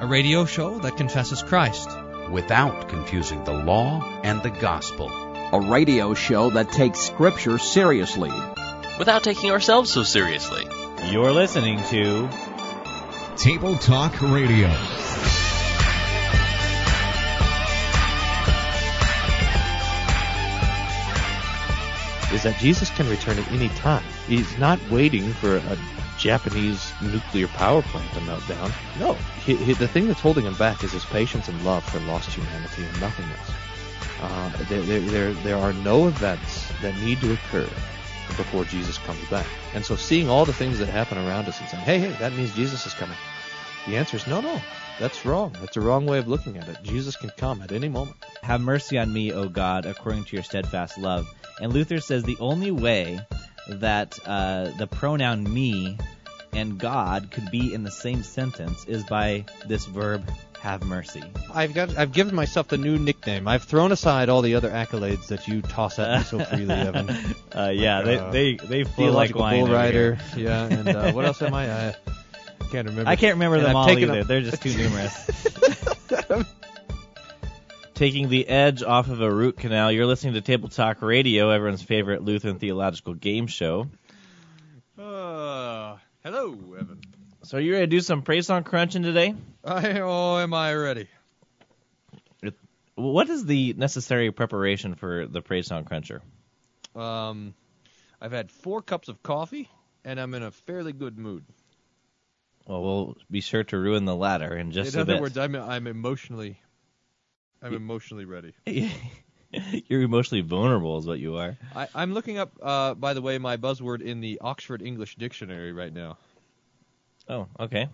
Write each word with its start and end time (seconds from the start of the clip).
a 0.00 0.06
radio 0.06 0.44
show 0.44 0.78
that 0.78 0.96
confesses 0.96 1.42
Christ 1.42 1.90
without 2.30 2.88
confusing 2.88 3.42
the 3.42 3.52
law 3.52 4.20
and 4.22 4.40
the 4.44 4.50
gospel, 4.50 5.10
a 5.52 5.60
radio 5.60 6.14
show 6.14 6.50
that 6.50 6.70
takes 6.70 7.00
Scripture 7.00 7.58
seriously 7.58 8.30
without 8.96 9.24
taking 9.24 9.50
ourselves 9.50 9.90
so 9.92 10.04
seriously. 10.04 10.64
You're 11.10 11.32
listening 11.32 11.82
to 11.86 12.28
Table 13.36 13.76
Talk 13.76 14.22
Radio. 14.22 14.68
Is 22.32 22.44
that 22.44 22.56
Jesus 22.60 22.88
can 22.90 23.08
return 23.08 23.36
at 23.40 23.50
any 23.50 23.68
time. 23.70 24.04
He's 24.28 24.56
not 24.58 24.78
waiting 24.90 25.32
for 25.32 25.56
a 25.56 25.76
Japanese 26.18 26.92
nuclear 27.00 27.48
power 27.48 27.82
plant 27.82 28.12
to 28.14 28.20
melt 28.22 28.46
down. 28.48 28.72
No, 28.98 29.14
he, 29.44 29.56
he, 29.56 29.72
the 29.72 29.88
thing 29.88 30.08
that's 30.08 30.20
holding 30.20 30.44
him 30.44 30.54
back 30.54 30.82
is 30.82 30.92
his 30.92 31.04
patience 31.04 31.48
and 31.48 31.64
love 31.64 31.84
for 31.84 32.00
lost 32.00 32.30
humanity 32.30 32.84
and 32.84 33.00
nothing 33.00 33.24
else. 33.26 33.52
Uh, 34.20 34.64
there, 34.68 34.82
there, 34.82 35.00
there, 35.00 35.32
there 35.32 35.56
are 35.56 35.72
no 35.72 36.08
events 36.08 36.70
that 36.82 36.96
need 36.98 37.20
to 37.20 37.32
occur 37.32 37.68
before 38.36 38.64
Jesus 38.64 38.98
comes 38.98 39.24
back. 39.28 39.46
And 39.74 39.84
so 39.84 39.96
seeing 39.96 40.28
all 40.28 40.44
the 40.44 40.52
things 40.52 40.78
that 40.80 40.88
happen 40.88 41.18
around 41.18 41.48
us 41.48 41.60
and 41.60 41.68
saying, 41.68 41.84
hey, 41.84 41.98
hey, 41.98 42.10
that 42.18 42.32
means 42.32 42.54
Jesus 42.54 42.84
is 42.84 42.94
coming. 42.94 43.16
The 43.86 43.96
answer 43.96 44.16
is 44.16 44.26
no, 44.26 44.40
no. 44.40 44.60
That's 44.98 45.24
wrong. 45.24 45.54
That's 45.60 45.76
a 45.76 45.80
wrong 45.80 46.04
way 46.04 46.18
of 46.18 46.26
looking 46.26 46.58
at 46.58 46.68
it. 46.68 46.82
Jesus 46.82 47.16
can 47.16 47.30
come 47.30 47.62
at 47.62 47.70
any 47.70 47.88
moment. 47.88 48.16
Have 48.42 48.60
mercy 48.60 48.98
on 48.98 49.12
me, 49.12 49.32
O 49.32 49.48
God, 49.48 49.86
according 49.86 50.24
to 50.24 50.36
your 50.36 50.42
steadfast 50.42 50.98
love. 50.98 51.32
And 51.60 51.72
Luther 51.72 52.00
says 52.00 52.24
the 52.24 52.36
only 52.40 52.72
way 52.72 53.20
that 53.68 54.18
uh, 54.26 54.70
the 54.78 54.86
pronoun 54.86 55.44
me 55.52 55.98
and 56.52 56.78
God 56.78 57.30
could 57.30 57.50
be 57.50 57.74
in 57.74 57.82
the 57.84 57.90
same 57.90 58.22
sentence 58.22 58.84
is 58.86 59.04
by 59.04 59.44
this 59.66 59.84
verb 59.86 60.28
have 60.60 60.82
mercy. 60.84 61.22
I've 61.54 61.72
got 61.74 61.96
I've 61.96 62.12
given 62.12 62.34
myself 62.34 62.66
the 62.68 62.78
new 62.78 62.98
nickname. 62.98 63.46
I've 63.46 63.62
thrown 63.62 63.92
aside 63.92 64.28
all 64.28 64.42
the 64.42 64.54
other 64.56 64.70
accolades 64.70 65.28
that 65.28 65.46
you 65.46 65.62
toss 65.62 65.98
at 66.00 66.18
me 66.18 66.24
so 66.24 66.38
freely, 66.44 66.74
Evan. 66.74 67.10
Uh, 67.54 67.70
yeah, 67.72 67.98
Uh, 68.00 68.30
they 68.32 68.54
they 68.56 68.66
they 68.66 68.84
feel 68.84 69.12
like 69.12 69.34
wine. 69.36 69.64
bull 69.66 69.72
rider. 69.74 70.18
Yeah, 70.36 70.64
and 70.64 70.88
uh, 70.88 71.12
what 71.12 71.24
else 71.26 71.40
am 71.42 71.54
I? 71.54 71.90
I 71.90 71.94
can't 72.72 72.88
remember. 72.88 73.08
I 73.08 73.14
can't 73.16 73.34
remember 73.34 73.56
And 73.56 73.66
them 73.66 73.76
I've 73.76 73.90
all 73.90 73.98
either. 73.98 74.20
up- 74.22 74.26
They're 74.26 74.40
just 74.40 74.60
too 74.62 74.76
numerous. 74.76 75.14
Taking 77.98 78.28
the 78.28 78.48
edge 78.48 78.84
off 78.84 79.08
of 79.08 79.20
a 79.20 79.28
root 79.28 79.56
canal, 79.56 79.90
you're 79.90 80.06
listening 80.06 80.34
to 80.34 80.40
Table 80.40 80.68
Talk 80.68 81.02
Radio, 81.02 81.50
everyone's 81.50 81.82
favorite 81.82 82.22
Lutheran 82.22 82.60
theological 82.60 83.12
game 83.12 83.48
show. 83.48 83.88
Uh, 84.96 85.96
hello, 86.22 86.56
Evan. 86.78 87.00
So, 87.42 87.58
are 87.58 87.60
you 87.60 87.72
ready 87.72 87.86
to 87.86 87.90
do 87.90 88.00
some 88.00 88.22
praise 88.22 88.46
song 88.46 88.62
crunching 88.62 89.02
today? 89.02 89.34
I, 89.64 89.98
oh, 89.98 90.38
am 90.38 90.54
I 90.54 90.74
ready? 90.74 91.08
What 92.94 93.28
is 93.28 93.44
the 93.44 93.72
necessary 93.72 94.30
preparation 94.30 94.94
for 94.94 95.26
the 95.26 95.42
praise 95.42 95.66
song 95.66 95.84
cruncher? 95.84 96.22
Um, 96.94 97.52
I've 98.20 98.30
had 98.30 98.52
four 98.52 98.80
cups 98.80 99.08
of 99.08 99.24
coffee, 99.24 99.68
and 100.04 100.20
I'm 100.20 100.34
in 100.34 100.44
a 100.44 100.52
fairly 100.52 100.92
good 100.92 101.18
mood. 101.18 101.44
Well, 102.64 102.80
we'll 102.80 103.16
be 103.28 103.40
sure 103.40 103.64
to 103.64 103.76
ruin 103.76 104.04
the 104.04 104.14
latter 104.14 104.56
in 104.56 104.70
just 104.70 104.94
in 104.94 105.00
a 105.00 105.02
other 105.02 105.14
bit. 105.14 105.20
words, 105.20 105.36
I'm 105.36 105.56
I'm 105.56 105.88
emotionally, 105.88 106.60
I'm 107.62 107.74
emotionally 107.74 108.24
ready. 108.24 108.54
You're 109.88 110.02
emotionally 110.02 110.42
vulnerable, 110.42 110.98
is 110.98 111.06
what 111.06 111.18
you 111.18 111.36
are. 111.36 111.56
I, 111.74 111.88
I'm 111.94 112.12
looking 112.12 112.38
up, 112.38 112.52
uh, 112.62 112.94
by 112.94 113.14
the 113.14 113.22
way, 113.22 113.38
my 113.38 113.56
buzzword 113.56 114.02
in 114.02 114.20
the 114.20 114.38
Oxford 114.40 114.82
English 114.82 115.16
Dictionary 115.16 115.72
right 115.72 115.92
now. 115.92 116.18
Oh, 117.28 117.46
okay. 117.58 117.88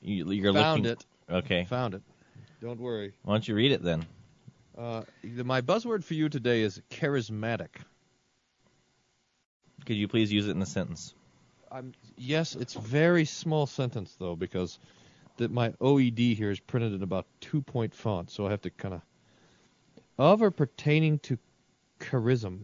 You, 0.00 0.30
you're 0.30 0.52
Found 0.52 0.84
looking. 0.84 1.04
it. 1.30 1.34
Okay. 1.34 1.64
Found 1.64 1.94
it. 1.94 2.02
Don't 2.60 2.80
worry. 2.80 3.12
Why 3.24 3.34
don't 3.34 3.46
you 3.46 3.54
read 3.54 3.72
it 3.72 3.82
then? 3.82 4.06
Uh, 4.76 5.02
my 5.22 5.60
buzzword 5.60 6.02
for 6.02 6.14
you 6.14 6.28
today 6.28 6.62
is 6.62 6.80
charismatic. 6.90 7.68
Could 9.86 9.96
you 9.96 10.08
please 10.08 10.32
use 10.32 10.48
it 10.48 10.52
in 10.52 10.62
a 10.62 10.66
sentence? 10.66 11.14
I'm, 11.70 11.92
yes, 12.16 12.54
it's 12.54 12.74
very 12.74 13.24
small 13.24 13.66
sentence 13.66 14.14
though 14.18 14.36
because 14.36 14.78
that 15.36 15.50
my 15.50 15.70
OED 15.80 16.36
here 16.36 16.50
is 16.50 16.60
printed 16.60 16.92
in 16.92 17.02
about 17.02 17.26
two 17.40 17.60
point 17.60 17.94
font, 17.94 18.30
so 18.30 18.46
I 18.46 18.50
have 18.50 18.62
to 18.62 18.70
kind 18.70 18.94
of 18.94 19.02
of 20.18 20.42
or 20.42 20.50
pertaining 20.50 21.18
to 21.20 21.38
charism. 21.98 22.60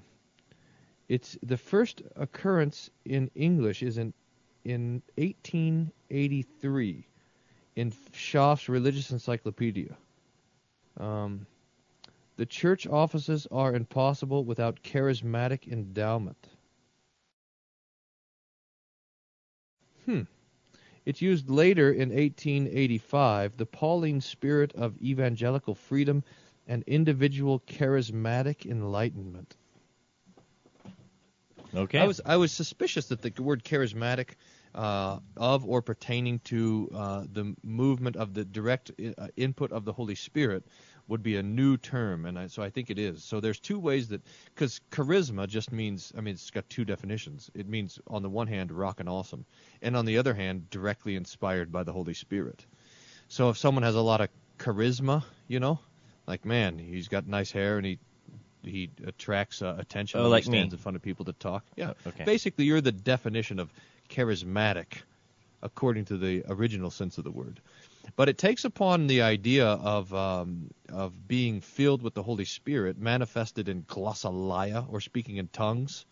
It's 1.09 1.37
the 1.43 1.57
first 1.57 2.03
occurrence 2.17 2.91
in 3.05 3.31
English 3.35 3.83
is 3.83 3.99
in 3.99 4.13
in 4.65 5.03
1883 5.17 7.07
in 7.77 7.93
Schaff's 8.13 8.69
Religious 8.69 9.11
Encyclopedia. 9.11 9.97
Um, 10.99 11.47
the 12.37 12.47
church 12.47 12.87
offices 12.87 13.47
are 13.51 13.75
impossible 13.75 14.45
without 14.45 14.83
charismatic 14.83 15.71
endowment. 15.71 16.49
Hmm. 20.05 20.23
It's 21.07 21.23
used 21.23 21.49
later 21.49 21.91
in 21.93 22.11
1885, 22.11 23.57
the 23.57 23.67
Pauline 23.67 24.21
spirit 24.21 24.73
of 24.75 25.01
evangelical 25.01 25.75
freedom 25.75 26.23
and 26.67 26.85
individual 26.87 27.61
charismatic 27.61 28.67
enlightenment. 28.67 29.57
Okay. 31.75 31.99
I 31.99 32.07
was 32.07 32.21
I 32.25 32.37
was 32.37 32.53
suspicious 32.53 33.07
that 33.07 33.23
the 33.23 33.33
word 33.43 33.65
charismatic 33.65 34.31
uh, 34.75 35.19
of 35.37 35.65
or 35.65 35.83
pertaining 35.83 36.41
to 36.41 36.91
uh, 36.95 37.25
the 37.33 37.55
movement 37.63 38.17
of 38.17 38.35
the 38.35 38.45
direct 38.45 38.91
uh, 39.19 39.29
input 39.37 39.73
of 39.73 39.85
the 39.85 39.93
Holy 39.93 40.15
Spirit 40.15 40.65
would 41.11 41.23
be 41.23 41.37
a 41.37 41.43
new 41.43 41.77
term, 41.77 42.25
and 42.25 42.39
I, 42.39 42.47
so 42.47 42.63
I 42.63 42.71
think 42.71 42.89
it 42.89 42.99
is. 42.99 43.25
So 43.25 43.41
there's 43.41 43.59
two 43.59 43.79
ways 43.79 44.09
that 44.09 44.23
because 44.55 44.81
charisma 44.93 45.49
just 45.49 45.73
means 45.73 46.13
I 46.17 46.21
mean 46.21 46.35
it's 46.35 46.51
got 46.51 46.71
two 46.71 46.85
definitions. 46.85 47.51
It 47.55 47.69
means 47.69 47.99
on 48.07 48.23
the 48.23 48.31
one 48.31 48.47
hand 48.47 48.71
rock 48.73 49.01
and 49.01 49.09
awesome, 49.09 49.45
and 49.83 49.97
on 49.97 50.05
the 50.07 50.19
other 50.19 50.33
hand 50.35 50.71
directly 50.71 51.17
inspired 51.17 51.71
by 51.73 51.83
the 51.83 51.93
Holy 51.93 52.15
Spirit. 52.15 52.65
So 53.29 53.51
if 53.51 53.59
someone 53.59 53.83
has 53.83 53.97
a 53.97 54.01
lot 54.01 54.21
of 54.21 54.29
charisma, 54.59 55.25
you 55.49 55.61
know, 55.61 55.81
like 56.27 56.45
man, 56.45 56.79
he's 56.79 57.09
got 57.09 57.27
nice 57.27 57.51
hair 57.51 57.77
and 57.77 57.85
he 57.87 57.99
he 58.63 58.91
attracts 59.07 59.63
uh, 59.63 59.75
attention 59.79 60.21
Oh, 60.21 60.29
like 60.29 60.45
he 60.45 60.51
me. 60.51 60.59
stands 60.59 60.75
in 60.75 60.79
front 60.79 60.95
of 60.97 61.03
people 61.03 61.25
to 61.25 61.33
talk. 61.33 61.65
Yeah. 61.77 61.95
Okay. 62.07 62.25
Basically, 62.25 62.67
you're 62.67 62.81
the 62.81 62.93
definition 62.93 63.59
of 63.59 63.73
charismatic, 64.11 65.03
according 65.63 66.05
to 66.07 66.17
the 66.17 66.45
original 66.49 66.91
sense 66.91 67.19
of 67.19 67.25
the 67.25 67.31
word. 67.31 67.61
But 68.17 68.29
it 68.29 68.39
takes 68.39 68.65
upon 68.65 69.07
the 69.07 69.23
idea 69.23 69.67
of 69.67 70.13
um, 70.13 70.71
of 70.89 71.29
being 71.29 71.61
filled 71.61 72.03
with 72.03 72.15
the 72.15 72.23
Holy 72.23 72.45
Spirit, 72.45 72.99
manifested 72.99 73.69
in 73.69 73.83
glossolalia 73.83 74.87
or 74.91 75.01
speaking 75.01 75.37
in 75.37 75.49
tongues, 75.49 76.07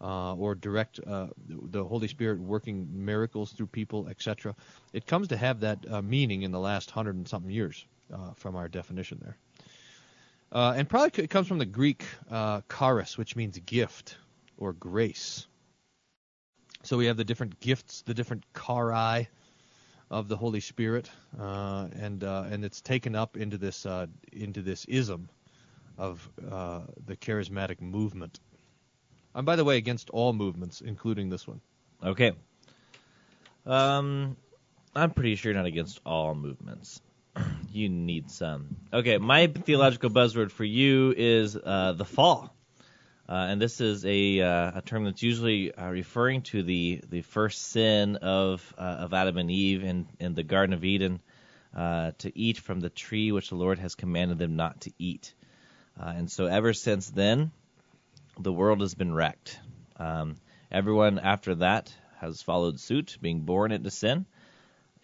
uh, 0.00 0.34
or 0.34 0.54
direct 0.54 1.00
uh, 1.06 1.28
the 1.48 1.84
Holy 1.84 2.08
Spirit 2.08 2.40
working 2.40 2.88
miracles 3.04 3.52
through 3.52 3.66
people, 3.66 4.08
etc. 4.08 4.54
It 4.92 5.06
comes 5.06 5.28
to 5.28 5.36
have 5.36 5.60
that 5.60 5.78
uh, 5.90 6.02
meaning 6.02 6.42
in 6.42 6.52
the 6.52 6.60
last 6.60 6.90
hundred 6.90 7.16
and 7.16 7.28
something 7.28 7.50
years 7.50 7.84
uh, 8.12 8.32
from 8.34 8.56
our 8.56 8.68
definition 8.68 9.18
there. 9.22 9.36
Uh, 10.52 10.74
and 10.76 10.88
probably 10.88 11.24
it 11.24 11.30
comes 11.30 11.46
from 11.46 11.58
the 11.58 11.66
Greek 11.66 12.04
uh, 12.30 12.60
charis, 12.76 13.16
which 13.16 13.36
means 13.36 13.58
gift 13.66 14.16
or 14.56 14.72
grace. 14.72 15.46
So 16.82 16.96
we 16.96 17.06
have 17.06 17.16
the 17.16 17.24
different 17.24 17.60
gifts, 17.60 18.02
the 18.02 18.14
different 18.14 18.44
chari 18.54 19.28
of 20.10 20.28
the 20.28 20.36
Holy 20.36 20.60
Spirit, 20.60 21.10
uh, 21.38 21.88
and 21.98 22.24
uh, 22.24 22.44
and 22.50 22.64
it's 22.64 22.80
taken 22.80 23.14
up 23.14 23.36
into 23.36 23.58
this 23.58 23.86
uh, 23.86 24.06
into 24.32 24.62
this 24.62 24.84
ism 24.86 25.28
of 25.96 26.28
uh, 26.50 26.80
the 27.06 27.16
charismatic 27.16 27.80
movement. 27.80 28.40
I'm 29.34 29.44
by 29.44 29.56
the 29.56 29.64
way 29.64 29.76
against 29.76 30.10
all 30.10 30.32
movements, 30.32 30.80
including 30.80 31.30
this 31.30 31.46
one. 31.46 31.60
Okay. 32.02 32.32
Um, 33.66 34.36
I'm 34.96 35.10
pretty 35.10 35.36
sure 35.36 35.52
you're 35.52 35.58
not 35.58 35.66
against 35.66 36.00
all 36.04 36.34
movements. 36.34 37.00
you 37.72 37.88
need 37.88 38.30
some. 38.30 38.76
Okay, 38.92 39.18
my 39.18 39.46
theological 39.46 40.10
buzzword 40.10 40.50
for 40.50 40.64
you 40.64 41.14
is 41.16 41.56
uh, 41.56 41.92
the 41.92 42.04
fall. 42.04 42.54
Uh, 43.30 43.46
and 43.48 43.62
this 43.62 43.80
is 43.80 44.04
a, 44.04 44.40
uh, 44.40 44.72
a 44.74 44.82
term 44.84 45.04
that's 45.04 45.22
usually 45.22 45.72
uh, 45.72 45.88
referring 45.88 46.42
to 46.42 46.64
the, 46.64 47.00
the 47.08 47.22
first 47.22 47.62
sin 47.68 48.16
of 48.16 48.74
uh, 48.76 48.82
of 48.82 49.14
Adam 49.14 49.38
and 49.38 49.52
Eve 49.52 49.84
in, 49.84 50.08
in 50.18 50.34
the 50.34 50.42
Garden 50.42 50.72
of 50.74 50.84
Eden 50.84 51.20
uh, 51.72 52.10
to 52.18 52.36
eat 52.36 52.58
from 52.58 52.80
the 52.80 52.90
tree 52.90 53.30
which 53.30 53.50
the 53.50 53.54
Lord 53.54 53.78
has 53.78 53.94
commanded 53.94 54.38
them 54.38 54.56
not 54.56 54.80
to 54.80 54.92
eat. 54.98 55.32
Uh, 55.96 56.12
and 56.16 56.28
so 56.28 56.46
ever 56.46 56.72
since 56.72 57.08
then, 57.08 57.52
the 58.36 58.52
world 58.52 58.80
has 58.80 58.94
been 58.94 59.14
wrecked. 59.14 59.60
Um, 59.96 60.34
everyone 60.72 61.20
after 61.20 61.54
that 61.56 61.94
has 62.18 62.42
followed 62.42 62.80
suit, 62.80 63.16
being 63.22 63.42
born 63.42 63.70
into 63.70 63.92
sin, 63.92 64.26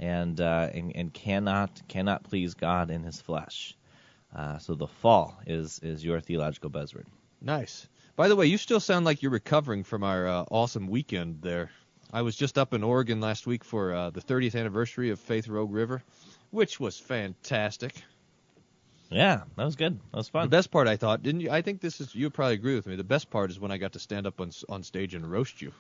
and 0.01 0.41
and, 0.41 0.97
and 0.97 1.15
cannot 1.15 1.81
cannot 1.87 2.25
please 2.25 2.55
God 2.55 2.91
in 2.91 3.05
His 3.05 3.21
flesh. 3.21 3.77
So 4.59 4.75
the 4.75 4.89
fall 4.89 5.39
is 5.47 5.79
is 5.79 6.05
your 6.05 6.21
theological 6.21 6.71
buzzword. 6.71 7.07
Nice. 7.41 7.87
By 8.17 8.29
the 8.29 8.37
way, 8.37 8.47
you 8.47 8.57
still 8.59 8.81
sound 8.81 9.05
like 9.05 9.23
you're 9.23 9.31
recovering 9.31 9.85
from 9.85 10.03
our 10.03 10.27
uh, 10.27 10.45
awesome 10.51 10.89
weekend 10.89 11.43
there 11.43 11.71
I 12.13 12.23
was 12.23 12.37
just 12.37 12.57
up 12.57 12.73
in 12.73 12.83
Oregon 12.83 13.21
last 13.21 13.47
week 13.47 13.65
for 13.65 13.93
uh, 13.93 14.11
the 14.11 14.21
30th 14.21 14.59
anniversary 14.59 15.11
of 15.11 15.19
Faith 15.19 15.49
Rogue 15.49 15.73
River, 15.73 16.03
which 16.51 16.79
was 16.79 16.99
fantastic. 16.99 17.95
Yeah, 19.11 19.43
that 19.57 19.65
was 19.65 19.77
good. 19.77 19.99
That 20.13 20.17
was 20.17 20.29
fun. 20.29 20.45
The 20.47 20.57
best 20.57 20.71
part, 20.71 20.89
I 20.89 20.97
thought, 20.97 21.23
didn't 21.23 21.41
you? 21.41 21.51
I 21.51 21.63
think 21.63 21.81
this 21.81 22.01
is 22.01 22.15
you 22.15 22.31
probably 22.31 22.55
agree 22.55 22.75
with 22.75 22.87
me. 22.87 22.97
The 22.97 23.05
best 23.05 23.29
part 23.31 23.51
is 23.51 23.61
when 23.61 23.71
I 23.71 23.77
got 23.77 23.93
to 23.93 23.99
stand 23.99 24.27
up 24.27 24.41
on 24.41 24.51
on 24.69 24.83
stage 24.83 25.15
and 25.15 25.31
roast 25.31 25.61
you. 25.61 25.73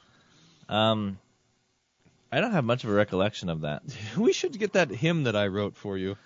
Um, 0.69 1.19
I 2.31 2.41
don't 2.41 2.53
have 2.53 2.65
much 2.65 2.85
of 2.85 2.91
a 2.91 2.93
recollection 2.93 3.49
of 3.49 3.62
that. 3.62 3.82
we 4.17 4.32
should 4.32 4.59
get 4.59 4.75
that 4.75 4.91
hymn 4.91 5.25
that 5.25 5.37
I 5.37 5.47
wrote 5.47 5.77
for 5.77 5.97
you 5.97 6.17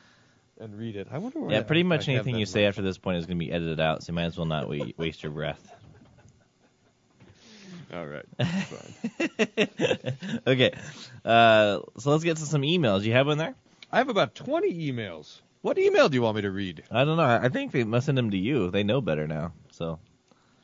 and 0.59 0.77
read 0.79 0.97
it. 0.97 1.09
I 1.11 1.19
wonder 1.19 1.41
Yeah, 1.51 1.61
I- 1.61 1.63
pretty 1.63 1.85
much 1.85 2.09
I 2.09 2.13
anything 2.13 2.37
you 2.37 2.47
say 2.47 2.67
after 2.67 2.83
this 2.83 2.99
point 2.99 3.19
is 3.19 3.27
going 3.27 3.39
to 3.39 3.45
be 3.45 3.53
edited 3.53 3.81
out, 3.81 4.03
so 4.03 4.13
you 4.13 4.15
might 4.15 4.25
as 4.25 4.37
well 4.37 4.47
not 4.47 4.69
wa- 4.69 4.87
waste 4.97 5.23
your 5.23 5.33
breath. 5.33 5.75
All 7.93 8.07
right. 8.07 8.25
Okay, 10.47 10.73
uh, 11.25 11.81
so 11.99 12.11
let's 12.11 12.25
get 12.25 12.37
to 12.39 12.47
some 12.47 12.63
emails. 12.63 13.03
You 13.03 13.13
have 13.13 13.27
one 13.27 13.39
there? 13.39 13.55
I 13.93 13.99
have 13.99 14.09
about 14.09 14.35
20 14.35 14.73
emails. 14.93 15.41
What 15.63 15.79
email 15.79 16.09
do 16.09 16.15
you 16.15 16.23
want 16.23 16.37
me 16.37 16.43
to 16.43 16.51
read? 16.51 16.85
I 16.91 17.05
don't 17.05 17.17
know. 17.17 17.23
I 17.25 17.45
I 17.45 17.49
think 17.49 17.73
they 17.73 17.85
must 17.85 18.07
send 18.07 18.17
them 18.17 18.31
to 18.31 18.39
you. 18.39 18.71
They 18.71 18.83
know 18.83 19.01
better 19.01 19.27
now. 19.27 19.53
So 19.73 19.99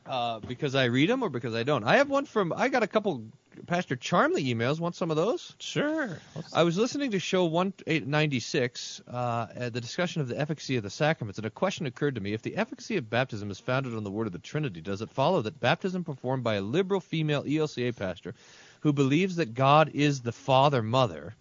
Uh, 0.07 0.39
because 0.41 0.75
I 0.75 0.85
read 0.85 1.11
them 1.11 1.23
or 1.23 1.29
because 1.29 1.55
I 1.55 1.65
don't? 1.65 1.85
I 1.85 1.97
have 1.97 2.09
one 2.09 2.25
from. 2.27 2.53
I 2.57 2.69
got 2.69 2.83
a 2.83 2.87
couple 2.87 3.25
Pastor 3.67 3.97
Charmley 3.97 4.45
emails. 4.45 4.81
Want 4.81 4.95
some 4.95 5.11
of 5.11 5.17
those? 5.17 5.55
sure. 5.59 6.19
I 6.53 6.63
was 6.63 6.79
listening 6.79 7.11
to 7.11 7.19
show 7.19 7.45
196, 7.45 9.03
uh, 9.09 9.47
at 9.55 9.73
the 9.73 9.81
discussion 9.81 10.23
of 10.23 10.29
the 10.29 10.39
efficacy 10.39 10.77
of 10.77 10.83
the 10.83 10.91
sacraments, 10.91 11.39
and 11.39 11.47
a 11.47 11.51
question 11.51 11.87
occurred 11.87 12.15
to 12.15 12.21
me. 12.21 12.33
If 12.33 12.43
the 12.43 12.57
efficacy 12.57 12.97
of 12.97 13.11
baptism 13.11 13.51
is 13.51 13.59
founded 13.59 13.95
on 13.95 14.05
the 14.05 14.11
word 14.11 14.27
of 14.27 14.33
the 14.33 14.39
Trinity, 14.39 14.81
does 14.81 15.03
it 15.03 15.11
follow 15.11 15.43
that 15.43 15.61
baptism 15.61 16.05
performed 16.05 16.45
by 16.45 16.55
a 16.55 16.63
liberal 16.63 17.01
female 17.01 17.43
ELCA 17.43 17.97
pastor 17.97 18.35
who 18.81 18.93
believes 18.93 19.37
that 19.37 19.55
God 19.55 19.91
is 19.95 20.21
the 20.21 20.33
Father 20.33 20.83
Mother, 20.83 21.35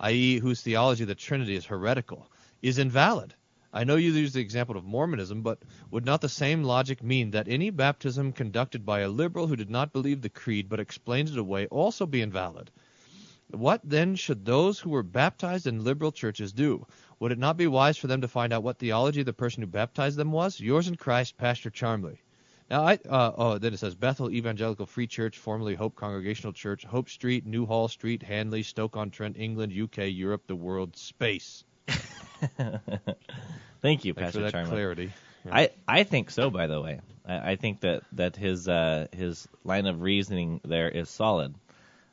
i.e., 0.00 0.38
whose 0.38 0.62
theology 0.62 1.04
of 1.04 1.08
the 1.08 1.14
Trinity 1.14 1.56
is 1.56 1.66
heretical, 1.66 2.26
is 2.62 2.78
invalid? 2.78 3.34
I 3.72 3.84
know 3.84 3.96
you 3.96 4.12
use 4.12 4.32
the 4.32 4.40
example 4.40 4.76
of 4.76 4.84
Mormonism, 4.84 5.42
but 5.42 5.62
would 5.90 6.04
not 6.04 6.20
the 6.20 6.28
same 6.28 6.62
logic 6.62 7.02
mean 7.02 7.32
that 7.32 7.48
any 7.48 7.70
baptism 7.70 8.32
conducted 8.32 8.86
by 8.86 9.00
a 9.00 9.08
liberal 9.08 9.48
who 9.48 9.56
did 9.56 9.70
not 9.70 9.92
believe 9.92 10.22
the 10.22 10.28
creed 10.28 10.68
but 10.68 10.80
explained 10.80 11.28
it 11.28 11.38
away 11.38 11.66
also 11.66 12.06
be 12.06 12.22
invalid? 12.22 12.70
What 13.50 13.80
then 13.84 14.16
should 14.16 14.44
those 14.44 14.80
who 14.80 14.90
were 14.90 15.02
baptized 15.02 15.66
in 15.66 15.84
liberal 15.84 16.10
churches 16.10 16.52
do? 16.52 16.86
Would 17.20 17.32
it 17.32 17.38
not 17.38 17.56
be 17.56 17.66
wise 17.66 17.96
for 17.96 18.06
them 18.06 18.20
to 18.20 18.28
find 18.28 18.52
out 18.52 18.62
what 18.62 18.78
theology 18.78 19.22
the 19.22 19.32
person 19.32 19.62
who 19.62 19.68
baptized 19.68 20.16
them 20.16 20.32
was? 20.32 20.58
Yours 20.58 20.88
in 20.88 20.96
Christ, 20.96 21.36
Pastor 21.36 21.70
Charmley. 21.70 22.22
Now, 22.68 22.82
I 22.82 22.98
uh, 23.08 23.32
oh, 23.36 23.58
then 23.58 23.72
it 23.72 23.78
says 23.78 23.94
Bethel 23.94 24.30
Evangelical 24.32 24.86
Free 24.86 25.06
Church, 25.06 25.38
formerly 25.38 25.76
Hope 25.76 25.94
Congregational 25.94 26.52
Church, 26.52 26.84
Hope 26.84 27.08
Street, 27.08 27.46
Newhall 27.46 27.86
Street, 27.86 28.24
Hanley, 28.24 28.64
Stoke-on-Trent, 28.64 29.36
England, 29.38 29.72
UK, 29.72 30.08
Europe, 30.08 30.48
the 30.48 30.56
world, 30.56 30.96
space. 30.96 31.62
Thank 33.82 34.04
you, 34.04 34.14
Thanks 34.14 34.32
Pastor 34.32 34.38
for 34.38 34.44
that 34.44 34.52
Charmley. 34.52 34.70
clarity. 34.70 35.12
I, 35.50 35.70
I 35.86 36.02
think 36.02 36.30
so. 36.30 36.50
By 36.50 36.66
the 36.66 36.80
way, 36.80 37.00
I, 37.26 37.52
I 37.52 37.56
think 37.56 37.80
that 37.80 38.02
that 38.12 38.36
his 38.36 38.68
uh, 38.68 39.06
his 39.12 39.46
line 39.64 39.86
of 39.86 40.00
reasoning 40.02 40.60
there 40.64 40.88
is 40.88 41.08
solid. 41.08 41.54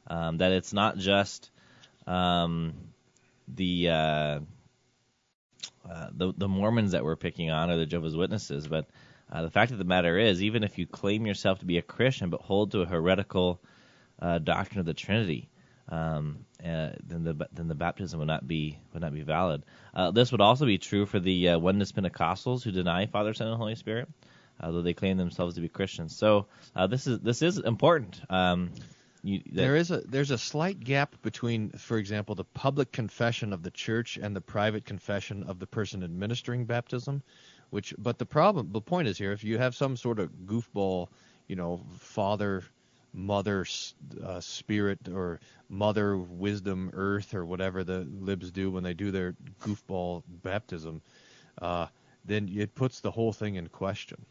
Um, 0.08 0.38
that 0.38 0.52
it's 0.52 0.74
not 0.74 0.98
just 0.98 1.50
um, 2.06 2.74
the, 3.48 3.90
uh, 3.90 4.40
uh, 5.90 6.08
the 6.12 6.34
the 6.38 6.48
Mormons 6.48 6.92
that 6.92 7.04
we're 7.04 7.16
picking 7.16 7.50
on 7.50 7.70
or 7.70 7.78
the 7.78 7.86
Jehovah's 7.86 8.16
Witnesses, 8.16 8.68
but 8.68 8.86
uh, 9.32 9.42
the 9.42 9.50
fact 9.50 9.72
of 9.72 9.78
the 9.78 9.84
matter 9.86 10.18
is, 10.18 10.44
even 10.44 10.64
if 10.64 10.78
you 10.78 10.86
claim 10.86 11.26
yourself 11.26 11.60
to 11.60 11.66
be 11.66 11.78
a 11.78 11.82
Christian 11.82 12.30
but 12.30 12.42
hold 12.42 12.72
to 12.72 12.82
a 12.82 12.86
heretical 12.86 13.60
uh, 14.22 14.40
doctrine 14.40 14.80
of 14.80 14.86
the 14.86 14.94
Trinity, 14.94 15.50
um, 15.90 16.46
uh, 16.64 16.92
then 17.06 17.24
the 17.24 17.48
then 17.52 17.68
the 17.68 17.76
baptism 17.76 18.20
would 18.20 18.28
not 18.28 18.48
be 18.48 18.80
would 18.94 19.02
not 19.02 19.14
be 19.14 19.22
valid. 19.22 19.64
Uh, 19.94 20.12
this 20.12 20.32
would 20.32 20.42
also 20.42 20.66
be 20.66 20.78
true 20.78 21.06
for 21.06 21.20
the 21.20 21.50
uh, 21.50 21.60
oneness 21.60 21.92
Pentecostals 21.92 22.64
who 22.64 22.72
deny 22.72 23.06
Father, 23.06 23.34
Son, 23.34 23.48
and 23.48 23.58
Holy 23.58 23.76
Spirit, 23.76 24.08
though 24.62 24.82
they 24.82 24.94
claim 24.94 25.18
themselves 25.18 25.56
to 25.56 25.62
be 25.62 25.70
Christians. 25.70 26.16
So 26.16 26.48
uh, 26.76 26.88
this 26.88 27.08
is 27.08 27.20
this 27.20 27.42
is 27.42 27.58
important. 27.58 28.22
Um, 28.30 28.72
you, 29.24 29.40
that, 29.46 29.56
There 29.56 29.76
is 29.78 29.92
a 29.92 30.02
there's 30.02 30.32
a 30.32 30.38
slight 30.38 30.80
gap 30.82 31.16
between, 31.22 31.70
for 31.72 31.98
example, 31.98 32.36
the 32.36 32.44
public 32.44 32.92
confession 32.92 33.54
of 33.54 33.64
the 33.64 33.72
church 33.72 34.18
and 34.22 34.36
the 34.36 34.42
private 34.42 34.86
confession 34.86 35.44
of 35.44 35.60
the 35.60 35.68
person 35.68 36.04
administering 36.04 36.66
baptism. 36.66 37.24
Which, 37.70 37.96
but 37.98 38.20
the 38.20 38.26
problem, 38.26 38.72
the 38.72 38.82
point 38.82 39.08
is 39.08 39.18
here, 39.18 39.32
if 39.32 39.44
you 39.44 39.58
have 39.58 39.76
some 39.76 39.98
sort 39.98 40.20
of 40.20 40.30
goofball, 40.46 41.08
you 41.48 41.56
know, 41.56 41.82
father, 41.98 42.64
mother, 43.14 43.66
uh, 44.24 44.40
spirit, 44.40 45.00
or 45.08 45.40
mother, 45.70 46.18
wisdom, 46.18 46.92
earth, 46.94 47.34
or 47.34 47.46
whatever 47.46 47.84
the 47.84 48.08
libs 48.20 48.52
do 48.52 48.72
when 48.72 48.84
they 48.84 48.94
do 48.94 49.12
their 49.12 49.36
goofball 49.62 50.24
baptism, 50.28 51.02
uh, 51.62 51.88
then 52.26 52.50
it 52.54 52.74
puts 52.76 53.00
the 53.00 53.12
whole 53.12 53.34
thing 53.34 53.56
in 53.56 53.68
question. 53.68 54.26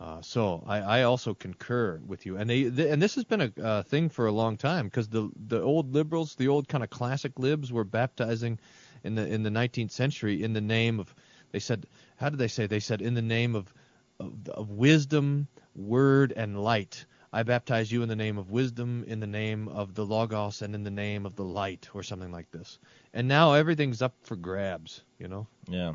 Uh, 0.00 0.20
so 0.22 0.64
I, 0.66 0.78
I 0.80 1.02
also 1.02 1.34
concur 1.34 2.00
with 2.06 2.24
you, 2.24 2.36
and 2.36 2.48
they 2.48 2.70
th- 2.70 2.90
and 2.90 3.00
this 3.00 3.14
has 3.14 3.24
been 3.24 3.42
a 3.42 3.62
uh, 3.62 3.82
thing 3.82 4.08
for 4.08 4.26
a 4.26 4.32
long 4.32 4.56
time 4.56 4.86
because 4.86 5.08
the 5.08 5.30
the 5.48 5.60
old 5.60 5.92
liberals, 5.92 6.34
the 6.34 6.48
old 6.48 6.66
kind 6.66 6.82
of 6.82 6.90
classic 6.90 7.38
libs, 7.38 7.70
were 7.70 7.84
baptizing 7.84 8.58
in 9.04 9.14
the 9.14 9.26
in 9.26 9.42
the 9.42 9.50
19th 9.50 9.90
century 9.90 10.42
in 10.42 10.54
the 10.54 10.60
name 10.60 10.98
of 10.98 11.14
they 11.52 11.58
said 11.58 11.86
how 12.16 12.30
did 12.30 12.38
they 12.38 12.48
say 12.48 12.66
they 12.66 12.80
said 12.80 13.02
in 13.02 13.14
the 13.14 13.22
name 13.22 13.54
of 13.54 13.72
of, 14.18 14.48
of 14.48 14.70
wisdom, 14.70 15.46
word, 15.74 16.32
and 16.34 16.62
light. 16.62 17.04
I 17.32 17.42
baptize 17.44 17.90
you 17.90 18.02
in 18.02 18.08
the 18.08 18.16
name 18.16 18.36
of 18.38 18.50
wisdom, 18.50 19.04
in 19.06 19.20
the 19.20 19.26
name 19.26 19.68
of 19.68 19.94
the 19.94 20.04
logos, 20.04 20.60
and 20.62 20.74
in 20.74 20.84
the 20.84 20.90
name 20.90 21.24
of 21.24 21.34
the 21.34 21.44
light, 21.44 21.88
or 21.94 22.02
something 22.02 22.30
like 22.30 22.50
this. 22.50 22.78
And 23.14 23.26
now 23.26 23.54
everything's 23.54 24.02
up 24.02 24.14
for 24.22 24.36
grabs. 24.36 25.02
You 25.18 25.28
know. 25.28 25.46
yeah 25.68 25.92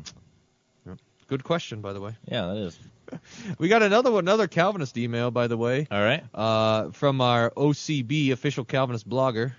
Good 1.28 1.44
question, 1.44 1.82
by 1.82 1.92
the 1.92 2.00
way. 2.00 2.16
yeah 2.26 2.46
that 2.46 2.56
is 2.56 2.78
We 3.58 3.68
got 3.68 3.82
another 3.82 4.10
one, 4.10 4.24
another 4.24 4.48
Calvinist 4.48 4.96
email, 4.96 5.30
by 5.30 5.46
the 5.46 5.56
way. 5.58 5.86
all 5.90 6.00
right. 6.02 6.24
uh, 6.34 6.90
from 6.90 7.20
our 7.20 7.50
OCB 7.50 8.32
official 8.32 8.64
Calvinist 8.64 9.08
blogger. 9.08 9.52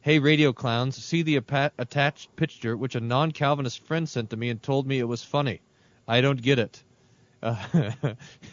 Hey, 0.00 0.20
radio 0.20 0.52
clowns, 0.52 0.96
see 0.96 1.22
the 1.22 1.36
apa- 1.38 1.72
attached 1.78 2.34
picture 2.36 2.76
which 2.76 2.94
a 2.94 3.00
non-Calvinist 3.00 3.82
friend 3.84 4.08
sent 4.08 4.30
to 4.30 4.36
me 4.36 4.48
and 4.48 4.62
told 4.62 4.86
me 4.86 4.98
it 5.00 5.04
was 5.08 5.22
funny. 5.24 5.60
I 6.06 6.20
don't 6.20 6.40
get 6.40 6.58
it. 6.60 6.82
Uh, 7.42 7.56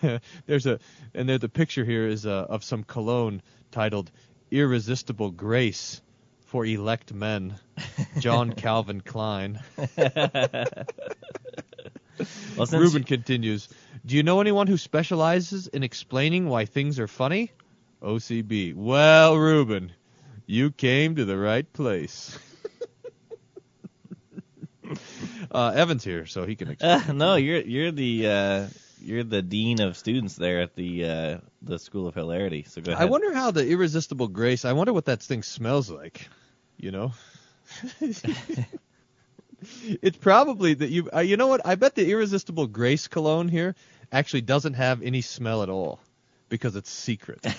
there's 0.45 0.65
a 0.65 0.79
and 1.13 1.27
there 1.27 1.37
the 1.37 1.49
picture 1.49 1.83
here 1.83 2.07
is 2.07 2.25
uh, 2.25 2.45
of 2.49 2.63
some 2.63 2.83
cologne 2.83 3.41
titled 3.71 4.11
"Irresistible 4.51 5.31
Grace 5.31 6.01
for 6.41 6.65
Elect 6.65 7.13
Men." 7.13 7.55
John 8.19 8.53
Calvin 8.63 9.01
Klein. 9.01 9.59
Well, 12.55 12.65
since 12.65 12.81
Ruben 12.81 13.03
continues. 13.03 13.67
Do 14.05 14.15
you 14.15 14.23
know 14.23 14.39
anyone 14.39 14.67
who 14.67 14.77
specializes 14.77 15.67
in 15.67 15.83
explaining 15.83 16.47
why 16.47 16.63
things 16.63 16.97
are 16.97 17.09
funny? 17.09 17.51
OCB. 18.01 18.73
Well, 18.73 19.35
Ruben, 19.35 19.91
you 20.45 20.71
came 20.71 21.15
to 21.15 21.25
the 21.25 21.37
right 21.37 21.71
place. 21.73 22.39
Uh, 25.55 25.71
Evan's 25.71 26.03
here, 26.03 26.25
so 26.25 26.45
he 26.45 26.55
can 26.55 26.69
explain. 26.71 27.01
Uh, 27.09 27.13
no, 27.13 27.35
you're 27.35 27.61
you're 27.61 27.91
the 27.91 28.27
uh, 28.27 28.67
you're 29.01 29.23
the 29.23 29.41
dean 29.41 29.81
of 29.81 29.97
students 29.97 30.35
there 30.35 30.61
at 30.61 30.75
the 30.75 31.05
uh, 31.05 31.37
the 31.61 31.79
School 31.79 32.07
of 32.07 32.15
Hilarity. 32.15 32.63
So 32.63 32.81
go 32.81 32.91
ahead. 32.91 33.01
I 33.01 33.09
wonder 33.09 33.33
how 33.33 33.51
the 33.51 33.67
irresistible 33.67 34.27
grace. 34.27 34.65
I 34.65 34.73
wonder 34.73 34.93
what 34.93 35.05
that 35.05 35.21
thing 35.21 35.43
smells 35.43 35.89
like. 35.89 36.27
You 36.77 36.91
know. 36.91 37.13
it's 38.01 38.21
probably 40.17 40.73
that 40.73 40.89
you. 40.89 41.09
Uh, 41.13 41.19
you 41.19 41.37
know 41.37 41.47
what? 41.47 41.61
I 41.65 41.75
bet 41.75 41.95
the 41.95 42.11
irresistible 42.11 42.67
grace 42.67 43.07
cologne 43.07 43.47
here 43.47 43.75
actually 44.11 44.41
doesn't 44.41 44.73
have 44.73 45.01
any 45.01 45.21
smell 45.21 45.63
at 45.63 45.69
all 45.69 45.99
because 46.49 46.75
it's 46.75 46.89
secret. 46.89 47.39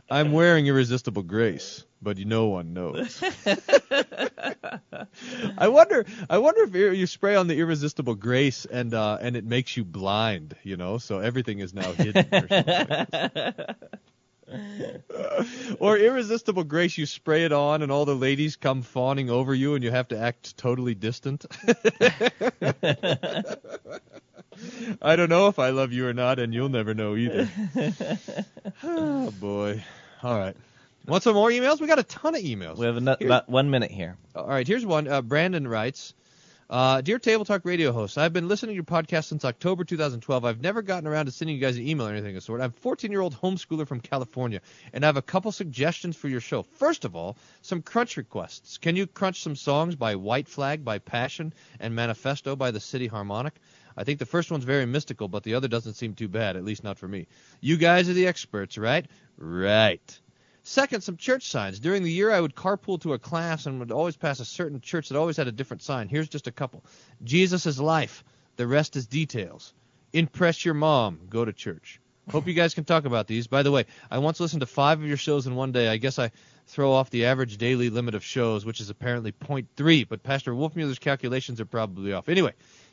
I'm 0.10 0.32
wearing 0.32 0.66
irresistible 0.66 1.22
grace, 1.22 1.84
but 2.00 2.18
no 2.18 2.46
one 2.48 2.74
knows. 2.74 3.22
I 5.58 5.68
wonder. 5.68 6.04
I 6.28 6.38
wonder 6.38 6.64
if 6.64 6.74
you 6.74 7.06
spray 7.06 7.36
on 7.36 7.46
the 7.46 7.58
irresistible 7.58 8.14
grace 8.14 8.64
and 8.64 8.94
uh, 8.94 9.18
and 9.20 9.36
it 9.36 9.44
makes 9.44 9.76
you 9.76 9.84
blind. 9.84 10.56
You 10.62 10.76
know, 10.76 10.98
so 10.98 11.18
everything 11.18 11.60
is 11.60 11.74
now 11.74 11.92
hidden. 11.92 12.26
Or, 12.32 12.48
something 12.48 12.94
like. 13.36 13.76
or 15.80 15.96
irresistible 15.98 16.64
grace, 16.64 16.96
you 16.98 17.06
spray 17.06 17.44
it 17.44 17.52
on 17.52 17.82
and 17.82 17.90
all 17.92 18.04
the 18.04 18.14
ladies 18.14 18.56
come 18.56 18.82
fawning 18.82 19.30
over 19.30 19.54
you 19.54 19.74
and 19.74 19.82
you 19.84 19.90
have 19.90 20.08
to 20.08 20.18
act 20.18 20.56
totally 20.56 20.94
distant. 20.94 21.44
I 25.00 25.16
don't 25.16 25.28
know 25.30 25.48
if 25.48 25.58
I 25.58 25.70
love 25.70 25.92
you 25.92 26.06
or 26.06 26.12
not, 26.12 26.38
and 26.38 26.52
you'll 26.54 26.68
never 26.68 26.94
know 26.94 27.16
either. 27.16 27.48
oh 28.82 29.30
boy. 29.40 29.82
All 30.22 30.38
right. 30.38 30.56
Want 31.06 31.22
some 31.24 31.34
more 31.34 31.50
emails? 31.50 31.80
We 31.80 31.86
got 31.88 31.98
a 31.98 32.04
ton 32.04 32.34
of 32.36 32.42
emails. 32.42 32.76
we 32.78 32.86
have 32.86 32.96
ano- 32.96 33.16
Here- 33.18 33.26
about 33.28 33.48
one 33.48 33.70
minute 33.70 33.90
here. 33.90 34.16
All 34.36 34.46
right, 34.46 34.66
here's 34.66 34.86
one. 34.86 35.08
Uh, 35.08 35.20
Brandon 35.22 35.66
writes, 35.66 36.14
Uh, 36.72 37.02
dear 37.02 37.18
Table 37.18 37.44
Talk 37.44 37.66
Radio 37.66 37.92
host, 37.92 38.16
I've 38.16 38.32
been 38.32 38.48
listening 38.48 38.70
to 38.70 38.74
your 38.76 38.84
podcast 38.84 39.26
since 39.26 39.44
October 39.44 39.84
2012. 39.84 40.42
I've 40.42 40.62
never 40.62 40.80
gotten 40.80 41.06
around 41.06 41.26
to 41.26 41.30
sending 41.30 41.54
you 41.54 41.60
guys 41.60 41.76
an 41.76 41.86
email 41.86 42.06
or 42.06 42.12
anything 42.12 42.30
of 42.30 42.36
the 42.36 42.40
sort. 42.40 42.62
I'm 42.62 42.70
a 42.70 42.88
14-year-old 42.88 43.38
homeschooler 43.38 43.86
from 43.86 44.00
California, 44.00 44.62
and 44.94 45.04
I 45.04 45.08
have 45.08 45.18
a 45.18 45.20
couple 45.20 45.52
suggestions 45.52 46.16
for 46.16 46.28
your 46.28 46.40
show. 46.40 46.62
First 46.62 47.04
of 47.04 47.14
all, 47.14 47.36
some 47.60 47.82
crunch 47.82 48.16
requests. 48.16 48.78
Can 48.78 48.96
you 48.96 49.06
crunch 49.06 49.42
some 49.42 49.54
songs 49.54 49.96
by 49.96 50.16
White 50.16 50.48
Flag 50.48 50.82
by 50.82 50.98
Passion 50.98 51.52
and 51.78 51.94
Manifesto 51.94 52.56
by 52.56 52.70
the 52.70 52.80
City 52.80 53.06
Harmonic? 53.06 53.52
I 53.94 54.04
think 54.04 54.18
the 54.18 54.24
first 54.24 54.50
one's 54.50 54.64
very 54.64 54.86
mystical, 54.86 55.28
but 55.28 55.42
the 55.42 55.52
other 55.52 55.68
doesn't 55.68 55.96
seem 55.96 56.14
too 56.14 56.28
bad, 56.28 56.56
at 56.56 56.64
least 56.64 56.84
not 56.84 56.96
for 56.96 57.06
me. 57.06 57.26
You 57.60 57.76
guys 57.76 58.08
are 58.08 58.14
the 58.14 58.28
experts, 58.28 58.78
right? 58.78 59.04
Right. 59.36 60.20
Second, 60.64 61.00
some 61.00 61.16
church 61.16 61.48
signs. 61.48 61.80
During 61.80 62.04
the 62.04 62.12
year, 62.12 62.30
I 62.30 62.40
would 62.40 62.54
carpool 62.54 63.00
to 63.02 63.14
a 63.14 63.18
class 63.18 63.66
and 63.66 63.80
would 63.80 63.90
always 63.90 64.16
pass 64.16 64.38
a 64.38 64.44
certain 64.44 64.80
church 64.80 65.08
that 65.08 65.18
always 65.18 65.36
had 65.36 65.48
a 65.48 65.52
different 65.52 65.82
sign. 65.82 66.08
Here's 66.08 66.28
just 66.28 66.46
a 66.46 66.52
couple 66.52 66.84
Jesus 67.24 67.66
is 67.66 67.80
life, 67.80 68.22
the 68.56 68.66
rest 68.66 68.94
is 68.96 69.06
details. 69.06 69.74
Impress 70.12 70.64
your 70.64 70.74
mom, 70.74 71.20
go 71.28 71.44
to 71.44 71.52
church. 71.52 72.00
Hope 72.30 72.46
you 72.46 72.54
guys 72.54 72.74
can 72.74 72.84
talk 72.84 73.04
about 73.04 73.26
these. 73.26 73.48
By 73.48 73.64
the 73.64 73.72
way, 73.72 73.86
I 74.08 74.18
once 74.18 74.38
listened 74.38 74.60
to 74.60 74.66
five 74.66 75.00
of 75.00 75.06
your 75.06 75.16
shows 75.16 75.48
in 75.48 75.56
one 75.56 75.72
day. 75.72 75.88
I 75.88 75.96
guess 75.96 76.20
I 76.20 76.30
throw 76.68 76.92
off 76.92 77.10
the 77.10 77.24
average 77.24 77.56
daily 77.56 77.90
limit 77.90 78.14
of 78.14 78.22
shows, 78.22 78.64
which 78.64 78.80
is 78.80 78.90
apparently 78.90 79.32
0.3, 79.32 80.08
but 80.08 80.22
Pastor 80.22 80.54
Wolfmueller's 80.54 81.00
calculations 81.00 81.60
are 81.60 81.66
probably 81.66 82.12
off. 82.12 82.28
Anyway, 82.28 82.52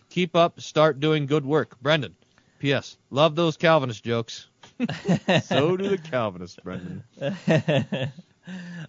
keep 0.09 0.35
up, 0.35 0.59
start 0.59 0.99
doing 0.99 1.27
good 1.27 1.45
work. 1.45 1.79
Brendan, 1.79 2.15
P.S. 2.57 2.97
Love 3.11 3.35
those 3.35 3.55
Calvinist 3.55 4.03
jokes. 4.03 4.48
so 5.43 5.75
do 5.77 5.89
the 5.89 5.97
Calvinists, 5.97 6.57
Brendan. 6.63 7.03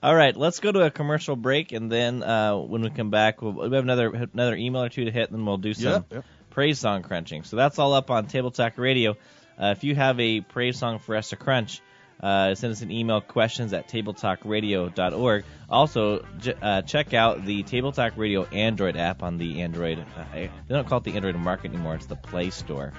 All 0.03 0.15
right, 0.15 0.35
let's 0.37 0.61
go 0.61 0.73
to 0.73 0.81
a 0.87 0.91
commercial 0.91 1.37
break, 1.37 1.73
and 1.73 1.93
then 1.93 2.23
uh, 2.23 2.57
when 2.57 2.81
we 2.83 2.91
come 2.91 3.11
back, 3.11 3.43
we'll, 3.43 3.53
we 3.53 3.75
have 3.77 3.85
another 3.85 4.29
another 4.33 4.55
email 4.57 4.83
or 4.85 4.89
two 4.89 5.05
to 5.05 5.11
hit, 5.11 5.29
and 5.31 5.39
then 5.39 5.45
we'll 5.45 5.59
do 5.59 5.75
some 5.75 5.93
Yep, 5.93 6.07
yep. 6.13 6.25
praise 6.51 6.79
song 6.79 7.03
crunching. 7.03 7.43
So 7.45 7.57
that's 7.57 7.79
all 7.79 7.93
up 7.93 8.11
on 8.11 8.27
Table 8.27 8.51
Talk 8.51 8.79
Radio. 8.79 9.17
Uh, 9.61 9.75
if 9.77 9.85
you 9.85 9.95
have 9.95 10.19
a 10.19 10.41
praise 10.41 10.79
song 10.79 10.99
for 10.99 11.15
us 11.17 11.29
to 11.31 11.37
crunch, 11.37 11.83
uh, 12.23 12.55
send 12.55 12.73
us 12.73 12.81
an 12.81 12.91
email 12.91 13.21
questions 13.21 13.75
at 13.75 13.89
tabletalkradio.org. 13.89 15.45
Also, 15.69 16.25
j- 16.39 16.55
uh, 16.63 16.81
check 16.83 17.13
out 17.13 17.45
the 17.45 17.63
Table 17.63 17.93
Talk 17.93 18.15
Radio 18.17 18.45
Android 18.45 18.97
app 18.97 19.23
on 19.23 19.37
the 19.37 19.61
Android. 19.61 19.99
Uh, 20.17 20.25
they 20.33 20.51
don't 20.69 20.89
call 20.89 20.99
it 20.99 21.05
the 21.05 21.17
Android 21.17 21.37
Market 21.37 21.73
anymore; 21.73 21.97
it's 21.97 22.07
the 22.07 22.17
Play 22.17 22.49
Store. 22.49 22.95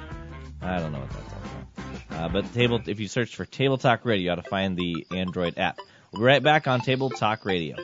I 0.62 0.77
don't 0.77 0.91
know 0.91 1.00
what 1.00 1.10
that's 1.10 1.33
all 1.33 1.39
about. 1.39 1.61
Uh, 2.12 2.30
but 2.30 2.53
table, 2.53 2.80
if 2.86 3.00
you 3.00 3.08
search 3.08 3.36
for 3.36 3.46
Table 3.46 3.77
Talk 3.77 4.06
Radio, 4.06 4.24
you 4.24 4.32
ought 4.32 4.44
to 4.44 4.50
find 4.50 4.77
the 4.77 5.08
Android 5.12 5.58
app. 5.58 5.80
We'll 6.12 6.22
be 6.22 6.25
right 6.25 6.44
back 6.44 6.68
on 6.68 6.82
Table 6.82 7.10
Talk 7.10 7.46
Radio. 7.46 7.77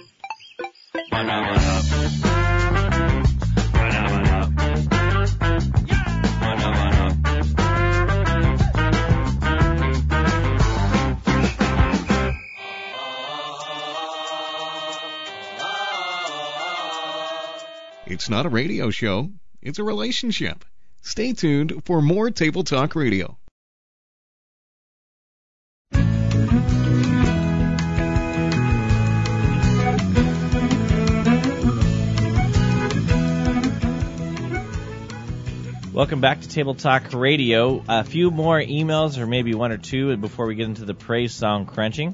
It's 18.10 18.30
not 18.30 18.46
a 18.46 18.50
radio 18.50 18.90
show, 18.90 19.32
it's 19.62 19.80
a 19.80 19.84
relationship. 19.84 20.66
Stay 21.02 21.34
tuned 21.34 21.84
for 21.86 22.02
more 22.02 22.30
Table 22.32 22.64
Talk 22.64 22.96
Radio. 22.96 23.38
Welcome 35.98 36.22
back 36.22 36.42
to 36.42 36.48
Table 36.48 36.76
Talk 36.76 37.12
Radio. 37.16 37.84
A 37.90 38.04
few 38.04 38.30
more 38.30 38.62
emails, 38.62 39.18
or 39.18 39.26
maybe 39.26 39.56
one 39.56 39.72
or 39.72 39.80
two, 39.80 40.16
before 40.18 40.46
we 40.46 40.54
get 40.54 40.68
into 40.68 40.86
the 40.86 40.94
praise 40.94 41.34
song 41.34 41.66
crunching. 41.66 42.14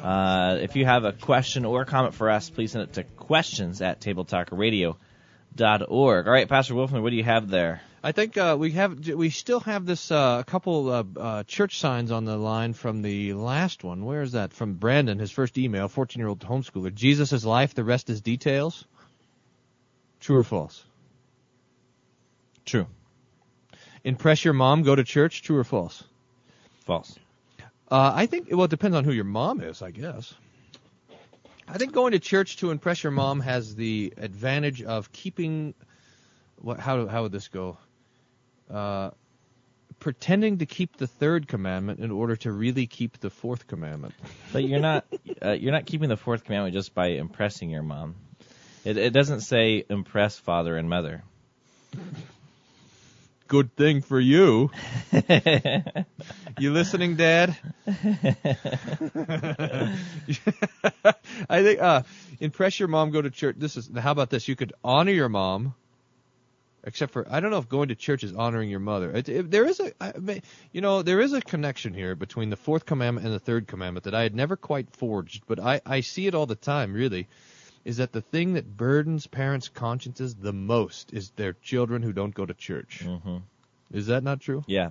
Uh, 0.00 0.58
if 0.60 0.76
you 0.76 0.84
have 0.84 1.02
a 1.02 1.12
question 1.12 1.64
or 1.64 1.84
comment 1.84 2.14
for 2.14 2.30
us, 2.30 2.48
please 2.50 2.70
send 2.70 2.84
it 2.84 2.92
to 2.92 3.02
questions 3.02 3.82
at 3.82 4.00
tabletalkradio.org. 4.00 6.26
All 6.26 6.32
right, 6.32 6.48
Pastor 6.48 6.76
Wolfman, 6.76 7.02
what 7.02 7.10
do 7.10 7.16
you 7.16 7.24
have 7.24 7.50
there? 7.50 7.80
I 8.00 8.12
think 8.12 8.38
uh, 8.38 8.56
we 8.56 8.70
have 8.70 9.08
we 9.08 9.30
still 9.30 9.58
have 9.58 9.86
this 9.86 10.12
uh, 10.12 10.44
couple 10.44 10.88
uh, 10.88 11.02
uh, 11.18 11.42
church 11.42 11.80
signs 11.80 12.12
on 12.12 12.26
the 12.26 12.36
line 12.36 12.74
from 12.74 13.02
the 13.02 13.32
last 13.32 13.82
one. 13.82 14.04
Where 14.04 14.22
is 14.22 14.30
that? 14.32 14.52
From 14.52 14.74
Brandon, 14.74 15.18
his 15.18 15.32
first 15.32 15.58
email, 15.58 15.88
14-year-old 15.88 16.38
homeschooler. 16.38 16.94
Jesus 16.94 17.32
is 17.32 17.44
life, 17.44 17.74
the 17.74 17.82
rest 17.82 18.08
is 18.08 18.20
details. 18.20 18.84
True 20.20 20.36
or 20.36 20.44
false? 20.44 20.84
True. 22.64 22.86
Impress 24.06 24.44
your 24.44 24.54
mom, 24.54 24.84
go 24.84 24.94
to 24.94 25.02
church. 25.02 25.42
True 25.42 25.58
or 25.58 25.64
false? 25.64 26.04
False. 26.84 27.18
Uh, 27.90 28.12
I 28.14 28.26
think 28.26 28.46
well, 28.52 28.66
it 28.66 28.70
depends 28.70 28.96
on 28.96 29.02
who 29.02 29.10
your 29.10 29.24
mom 29.24 29.60
is, 29.60 29.82
I 29.82 29.90
guess. 29.90 30.32
I 31.66 31.76
think 31.76 31.92
going 31.92 32.12
to 32.12 32.20
church 32.20 32.58
to 32.58 32.70
impress 32.70 33.02
your 33.02 33.10
mom 33.10 33.40
has 33.40 33.74
the 33.74 34.14
advantage 34.16 34.80
of 34.80 35.10
keeping. 35.10 35.74
What? 36.62 36.78
How? 36.78 37.08
How 37.08 37.24
would 37.24 37.32
this 37.32 37.48
go? 37.48 37.78
Uh, 38.70 39.10
pretending 39.98 40.58
to 40.58 40.66
keep 40.66 40.96
the 40.98 41.08
third 41.08 41.48
commandment 41.48 41.98
in 41.98 42.12
order 42.12 42.36
to 42.36 42.52
really 42.52 42.86
keep 42.86 43.18
the 43.18 43.30
fourth 43.30 43.66
commandment. 43.66 44.14
But 44.52 44.62
you're 44.62 44.78
not 44.78 45.04
uh, 45.44 45.50
you're 45.50 45.72
not 45.72 45.84
keeping 45.84 46.08
the 46.08 46.16
fourth 46.16 46.44
commandment 46.44 46.74
just 46.74 46.94
by 46.94 47.08
impressing 47.08 47.70
your 47.70 47.82
mom. 47.82 48.14
It, 48.84 48.98
it 48.98 49.12
doesn't 49.12 49.40
say 49.40 49.84
impress 49.90 50.38
father 50.38 50.76
and 50.76 50.88
mother. 50.88 51.24
Good 53.48 53.76
thing 53.76 54.02
for 54.02 54.18
you. 54.18 54.70
you 56.58 56.72
listening, 56.72 57.14
Dad? 57.16 57.56
I 57.86 57.92
think 61.62 61.80
uh, 61.80 62.02
impress 62.40 62.80
your 62.80 62.88
mom. 62.88 63.12
Go 63.12 63.22
to 63.22 63.30
church. 63.30 63.56
This 63.58 63.76
is 63.76 63.88
how 63.96 64.10
about 64.10 64.30
this? 64.30 64.48
You 64.48 64.56
could 64.56 64.72
honor 64.82 65.12
your 65.12 65.28
mom. 65.28 65.74
Except 66.84 67.12
for 67.12 67.26
I 67.30 67.40
don't 67.40 67.50
know 67.50 67.58
if 67.58 67.68
going 67.68 67.88
to 67.88 67.94
church 67.96 68.22
is 68.24 68.32
honoring 68.32 68.70
your 68.70 68.80
mother. 68.80 69.10
It, 69.10 69.28
it, 69.28 69.50
there 69.50 69.66
is 69.66 69.80
a 69.80 69.92
I 70.00 70.12
may- 70.18 70.42
you 70.72 70.80
know 70.80 71.02
there 71.02 71.20
is 71.20 71.32
a 71.32 71.40
connection 71.40 71.94
here 71.94 72.14
between 72.14 72.50
the 72.50 72.56
fourth 72.56 72.86
commandment 72.86 73.26
and 73.26 73.34
the 73.34 73.40
third 73.40 73.66
commandment 73.68 74.04
that 74.04 74.14
I 74.14 74.22
had 74.22 74.34
never 74.34 74.56
quite 74.56 74.90
forged, 74.96 75.44
but 75.46 75.60
I 75.60 75.80
I 75.84 76.00
see 76.00 76.26
it 76.26 76.34
all 76.34 76.46
the 76.46 76.54
time. 76.56 76.92
Really, 76.92 77.28
is 77.86 77.98
that 77.98 78.12
the 78.12 78.20
thing 78.20 78.54
that 78.54 78.76
burdens 78.76 79.28
parents' 79.28 79.68
consciences 79.68 80.34
the 80.34 80.52
most 80.52 81.12
is 81.12 81.30
their 81.30 81.52
children 81.52 82.02
who 82.02 82.12
don't 82.12 82.34
go 82.34 82.44
to 82.44 82.52
church. 82.52 83.04
hmm 83.06 83.38
Is 83.92 84.08
that 84.08 84.24
not 84.24 84.40
true? 84.40 84.64
Yeah. 84.66 84.90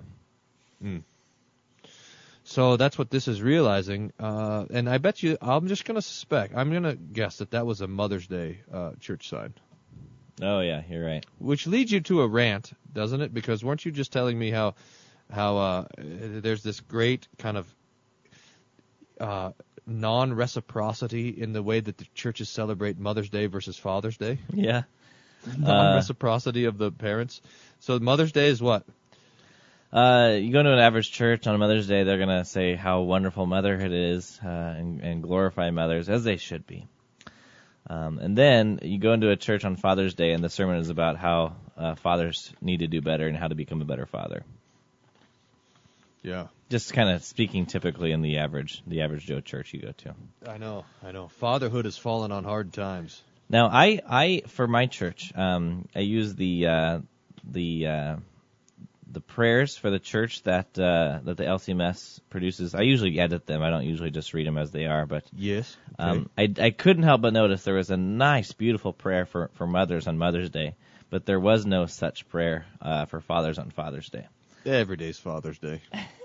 So 2.42 2.76
that's 2.76 2.96
what 2.96 3.10
this 3.10 3.28
is 3.28 3.42
realizing, 3.42 4.12
uh, 4.20 4.66
and 4.70 4.88
I 4.88 4.98
bet 4.98 5.22
you 5.22 5.36
I'm 5.42 5.66
just 5.68 5.84
gonna 5.84 6.00
suspect 6.00 6.54
I'm 6.56 6.72
gonna 6.72 6.94
guess 6.94 7.38
that 7.38 7.50
that 7.50 7.66
was 7.66 7.80
a 7.80 7.86
Mother's 7.88 8.28
Day 8.28 8.60
uh, 8.72 8.92
church 9.00 9.28
sign. 9.28 9.52
Oh 10.40 10.60
yeah, 10.60 10.82
you're 10.88 11.04
right. 11.04 11.26
Which 11.38 11.66
leads 11.66 11.90
you 11.92 12.00
to 12.02 12.22
a 12.22 12.28
rant, 12.28 12.72
doesn't 12.92 13.20
it? 13.20 13.34
Because 13.34 13.64
weren't 13.64 13.84
you 13.84 13.90
just 13.90 14.12
telling 14.12 14.38
me 14.38 14.50
how 14.50 14.74
how 15.30 15.56
uh, 15.56 15.84
there's 15.98 16.62
this 16.62 16.80
great 16.80 17.26
kind 17.36 17.56
of 17.56 17.74
uh, 19.20 19.50
non-reciprocity 19.86 21.28
in 21.28 21.52
the 21.52 21.62
way 21.62 21.80
that 21.80 21.96
the 21.96 22.06
churches 22.14 22.48
celebrate 22.48 22.98
Mother's 22.98 23.30
Day 23.30 23.46
versus 23.46 23.76
Father's 23.76 24.16
Day? 24.16 24.38
Yeah. 24.52 24.82
Non-reciprocity 25.56 26.64
of 26.64 26.78
the 26.78 26.90
parents. 26.90 27.40
So 27.80 27.98
Mother's 27.98 28.32
Day 28.32 28.48
is 28.48 28.60
what? 28.60 28.84
Uh, 29.92 30.36
you 30.40 30.52
go 30.52 30.62
to 30.62 30.72
an 30.72 30.78
average 30.78 31.12
church 31.12 31.46
on 31.46 31.58
Mother's 31.58 31.86
Day, 31.86 32.02
they're 32.02 32.18
gonna 32.18 32.44
say 32.44 32.74
how 32.74 33.02
wonderful 33.02 33.46
motherhood 33.46 33.92
is 33.92 34.38
uh, 34.44 34.48
and, 34.48 35.00
and 35.00 35.22
glorify 35.22 35.70
mothers 35.70 36.08
as 36.08 36.24
they 36.24 36.36
should 36.36 36.66
be. 36.66 36.86
Um, 37.88 38.18
and 38.18 38.36
then 38.36 38.80
you 38.82 38.98
go 38.98 39.12
into 39.12 39.30
a 39.30 39.36
church 39.36 39.64
on 39.64 39.76
Father's 39.76 40.14
Day, 40.14 40.32
and 40.32 40.42
the 40.42 40.50
sermon 40.50 40.78
is 40.78 40.90
about 40.90 41.16
how 41.16 41.54
uh, 41.76 41.94
fathers 41.94 42.52
need 42.60 42.78
to 42.78 42.88
do 42.88 43.00
better 43.00 43.28
and 43.28 43.36
how 43.36 43.46
to 43.46 43.54
become 43.54 43.80
a 43.80 43.84
better 43.84 44.06
father. 44.06 44.42
Yeah. 46.26 46.48
Just 46.68 46.92
kind 46.92 47.08
of 47.08 47.22
speaking 47.22 47.66
typically 47.66 48.10
in 48.10 48.20
the 48.20 48.38
average 48.38 48.82
the 48.84 49.02
average 49.02 49.24
Joe 49.26 49.40
church 49.40 49.72
you 49.72 49.80
go 49.80 49.92
to. 49.92 50.14
I 50.48 50.58
know, 50.58 50.84
I 51.04 51.12
know. 51.12 51.28
Fatherhood 51.28 51.84
has 51.84 51.96
fallen 51.96 52.32
on 52.32 52.42
hard 52.42 52.72
times. 52.72 53.22
Now, 53.48 53.68
I, 53.68 54.00
I 54.08 54.42
for 54.48 54.66
my 54.66 54.86
church, 54.86 55.32
um, 55.36 55.86
I 55.94 56.00
use 56.00 56.34
the 56.34 56.66
uh, 56.66 56.98
the 57.44 57.86
uh, 57.86 58.16
the 59.08 59.20
prayers 59.20 59.76
for 59.76 59.88
the 59.90 60.00
church 60.00 60.42
that 60.42 60.76
uh, 60.76 61.20
that 61.22 61.36
the 61.36 61.44
LCMS 61.44 62.18
produces. 62.28 62.74
I 62.74 62.80
usually 62.80 63.20
edit 63.20 63.46
them. 63.46 63.62
I 63.62 63.70
don't 63.70 63.84
usually 63.86 64.10
just 64.10 64.34
read 64.34 64.48
them 64.48 64.58
as 64.58 64.72
they 64.72 64.86
are. 64.86 65.06
But 65.06 65.22
Yes. 65.32 65.76
um, 66.00 66.28
I, 66.36 66.52
I 66.60 66.70
couldn't 66.70 67.04
help 67.04 67.20
but 67.20 67.34
notice 67.34 67.62
there 67.62 67.74
was 67.74 67.92
a 67.92 67.96
nice, 67.96 68.50
beautiful 68.50 68.92
prayer 68.92 69.26
for 69.26 69.50
for 69.54 69.68
mothers 69.68 70.08
on 70.08 70.18
Mother's 70.18 70.50
Day, 70.50 70.74
but 71.08 71.24
there 71.24 71.38
was 71.38 71.64
no 71.64 71.86
such 71.86 72.28
prayer 72.28 72.66
uh, 72.82 73.04
for 73.04 73.20
fathers 73.20 73.58
on 73.58 73.70
Father's 73.70 74.10
Day. 74.10 74.26
Every 74.66 74.96
day's 74.96 75.20
Father's 75.20 75.58
Day. 75.60 75.80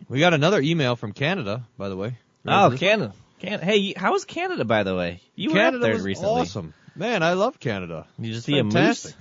we 0.09 0.21
got 0.21 0.35
another 0.35 0.61
email 0.61 0.97
from 0.97 1.13
Canada, 1.13 1.65
by 1.79 1.89
the 1.89 1.97
way. 1.97 2.17
Oh, 2.47 2.75
Canada. 2.77 3.15
Canada. 3.39 3.65
Hey, 3.65 3.93
how 3.97 4.13
was 4.13 4.25
Canada, 4.25 4.65
by 4.65 4.83
the 4.83 4.95
way? 4.95 5.21
You 5.35 5.51
were 5.51 5.57
Canada 5.57 5.77
up 5.77 5.83
there 5.83 6.03
recently. 6.03 6.43
awesome. 6.43 6.75
Man, 6.95 7.23
I 7.23 7.33
love 7.33 7.59
Canada. 7.59 8.07
You 8.19 8.33
just 8.33 8.47
see 8.47 8.59
a 8.59 8.65
moose. 8.65 9.15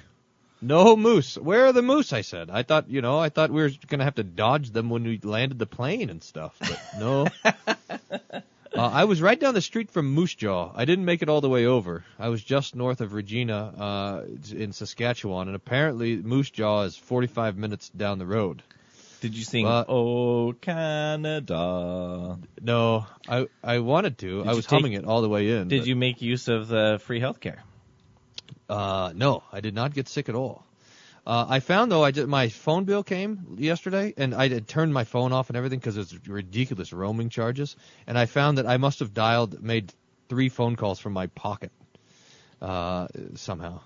No 0.62 0.96
moose. 0.96 1.38
Where 1.38 1.65
are 1.65 1.74
the 1.74 1.81
moose? 1.81 2.13
I 2.13 2.22
said. 2.22 2.51
I 2.51 2.63
thought, 2.63 2.89
you 2.89 3.01
know, 3.01 3.17
I 3.17 3.29
thought 3.29 3.50
we 3.50 3.63
were 3.63 3.72
gonna 3.88 4.03
have 4.03 4.15
to 4.15 4.24
dodge 4.24 4.70
them 4.72 4.89
when 4.89 5.03
we 5.03 5.17
landed 5.17 5.58
the 5.58 5.65
plane 5.65 6.10
and 6.10 6.22
stuff, 6.22 6.55
but 6.60 6.79
no. 7.00 7.27
uh, 8.81 8.89
I 8.89 9.03
was 9.05 9.21
right 9.21 9.39
down 9.39 9.53
the 9.53 9.61
street 9.61 9.91
from 9.91 10.13
Moose 10.13 10.35
Jaw. 10.35 10.71
I 10.75 10.85
didn't 10.85 11.05
make 11.05 11.21
it 11.21 11.29
all 11.29 11.41
the 11.41 11.50
way 11.50 11.65
over. 11.65 12.03
I 12.19 12.29
was 12.29 12.43
just 12.43 12.75
north 12.75 13.01
of 13.01 13.13
Regina, 13.13 13.55
uh, 13.77 14.25
in 14.55 14.71
Saskatchewan, 14.73 15.47
and 15.47 15.55
apparently 15.55 16.15
Moose 16.17 16.50
Jaw 16.50 16.83
is 16.83 16.95
45 16.95 17.57
minutes 17.57 17.89
down 17.89 18.19
the 18.19 18.25
road. 18.25 18.63
Did 19.21 19.35
you 19.38 19.43
sing 19.43 19.67
Uh, 19.67 19.85
"Oh 19.88 20.53
Canada"? 20.53 22.39
No, 22.61 23.05
I 23.29 23.47
I 23.63 23.79
wanted 23.79 24.17
to. 24.19 24.39
Did 24.39 24.47
I 24.47 24.53
was 24.55 24.65
take- 24.65 24.79
humming 24.79 24.93
it 24.93 25.05
all 25.05 25.21
the 25.21 25.29
way 25.29 25.51
in. 25.51 25.67
Did 25.67 25.81
but- 25.81 25.88
you 25.88 25.95
make 25.95 26.21
use 26.23 26.47
of 26.47 26.67
the 26.67 27.00
free 27.03 27.19
healthcare? 27.19 27.59
Uh, 28.67 29.11
no, 29.15 29.43
I 29.51 29.59
did 29.59 29.75
not 29.75 29.93
get 29.93 30.07
sick 30.07 30.27
at 30.29 30.33
all. 30.35 30.65
Uh, 31.25 31.45
I 31.47 31.59
found 31.59 31.91
though, 31.91 32.03
I 32.03 32.11
did, 32.11 32.27
my 32.27 32.49
phone 32.49 32.85
bill 32.85 33.03
came 33.03 33.55
yesterday, 33.59 34.13
and 34.17 34.33
I 34.33 34.47
had 34.47 34.67
turned 34.67 34.93
my 34.93 35.03
phone 35.03 35.33
off 35.33 35.49
and 35.49 35.57
everything 35.57 35.79
because 35.79 35.97
it's 35.97 36.13
ridiculous 36.27 36.91
roaming 36.91 37.29
charges. 37.29 37.75
And 38.07 38.17
I 38.17 38.25
found 38.25 38.57
that 38.57 38.65
I 38.65 38.77
must 38.77 38.99
have 38.99 39.13
dialed, 39.13 39.61
made 39.61 39.93
three 40.29 40.49
phone 40.49 40.75
calls 40.75 40.99
from 40.99 41.13
my 41.13 41.27
pocket 41.27 41.71
uh, 42.61 43.07
somehow. 43.35 43.81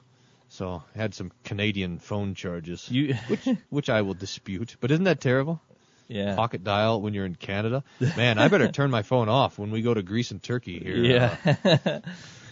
So 0.49 0.83
I 0.95 0.97
had 0.97 1.13
some 1.13 1.31
Canadian 1.43 1.99
phone 1.99 2.35
charges, 2.35 2.89
You, 2.89 3.15
which 3.27 3.47
which 3.69 3.89
I 3.89 4.03
will 4.03 4.13
dispute. 4.13 4.77
But 4.79 4.91
isn't 4.91 5.03
that 5.05 5.19
terrible? 5.19 5.61
yeah, 6.07 6.35
Pocket 6.35 6.63
dial 6.63 7.01
when 7.01 7.13
you're 7.13 7.25
in 7.25 7.35
Canada, 7.35 7.83
man. 8.15 8.37
I 8.37 8.47
better 8.47 8.71
turn 8.71 8.91
my 8.91 9.01
phone 9.01 9.27
off 9.27 9.57
when 9.57 9.71
we 9.71 9.81
go 9.81 9.93
to 9.93 10.03
Greece 10.03 10.31
and 10.31 10.41
Turkey 10.41 10.79
here. 10.79 10.97
yeah. 10.97 11.35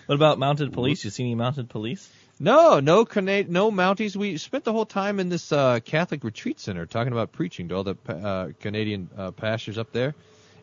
what 0.07 0.15
about 0.15 0.39
mounted 0.39 0.73
police? 0.73 1.05
You 1.05 1.11
see 1.11 1.23
any 1.23 1.35
mounted 1.35 1.69
police? 1.69 2.09
No, 2.39 2.79
no 2.79 3.05
Cana- 3.05 3.43
no 3.43 3.71
Mounties. 3.71 4.15
We 4.15 4.37
spent 4.37 4.63
the 4.63 4.73
whole 4.73 4.85
time 4.85 5.19
in 5.19 5.29
this 5.29 5.51
uh, 5.51 5.79
Catholic 5.79 6.23
retreat 6.23 6.59
center 6.59 6.85
talking 6.85 7.13
about 7.13 7.31
preaching 7.31 7.69
to 7.69 7.75
all 7.75 7.83
the 7.83 7.95
uh, 8.07 8.49
Canadian 8.59 9.09
uh, 9.15 9.31
pastors 9.31 9.77
up 9.77 9.91
there, 9.91 10.15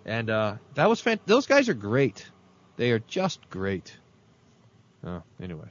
and 0.05 0.29
uh, 0.29 0.57
that 0.75 0.89
was 0.89 1.01
fant- 1.01 1.21
Those 1.27 1.47
guys 1.47 1.69
are 1.69 1.75
great. 1.75 2.27
They 2.77 2.91
are 2.91 2.99
just 2.99 3.49
great. 3.51 3.97
Oh, 5.05 5.23
anyway, 5.41 5.69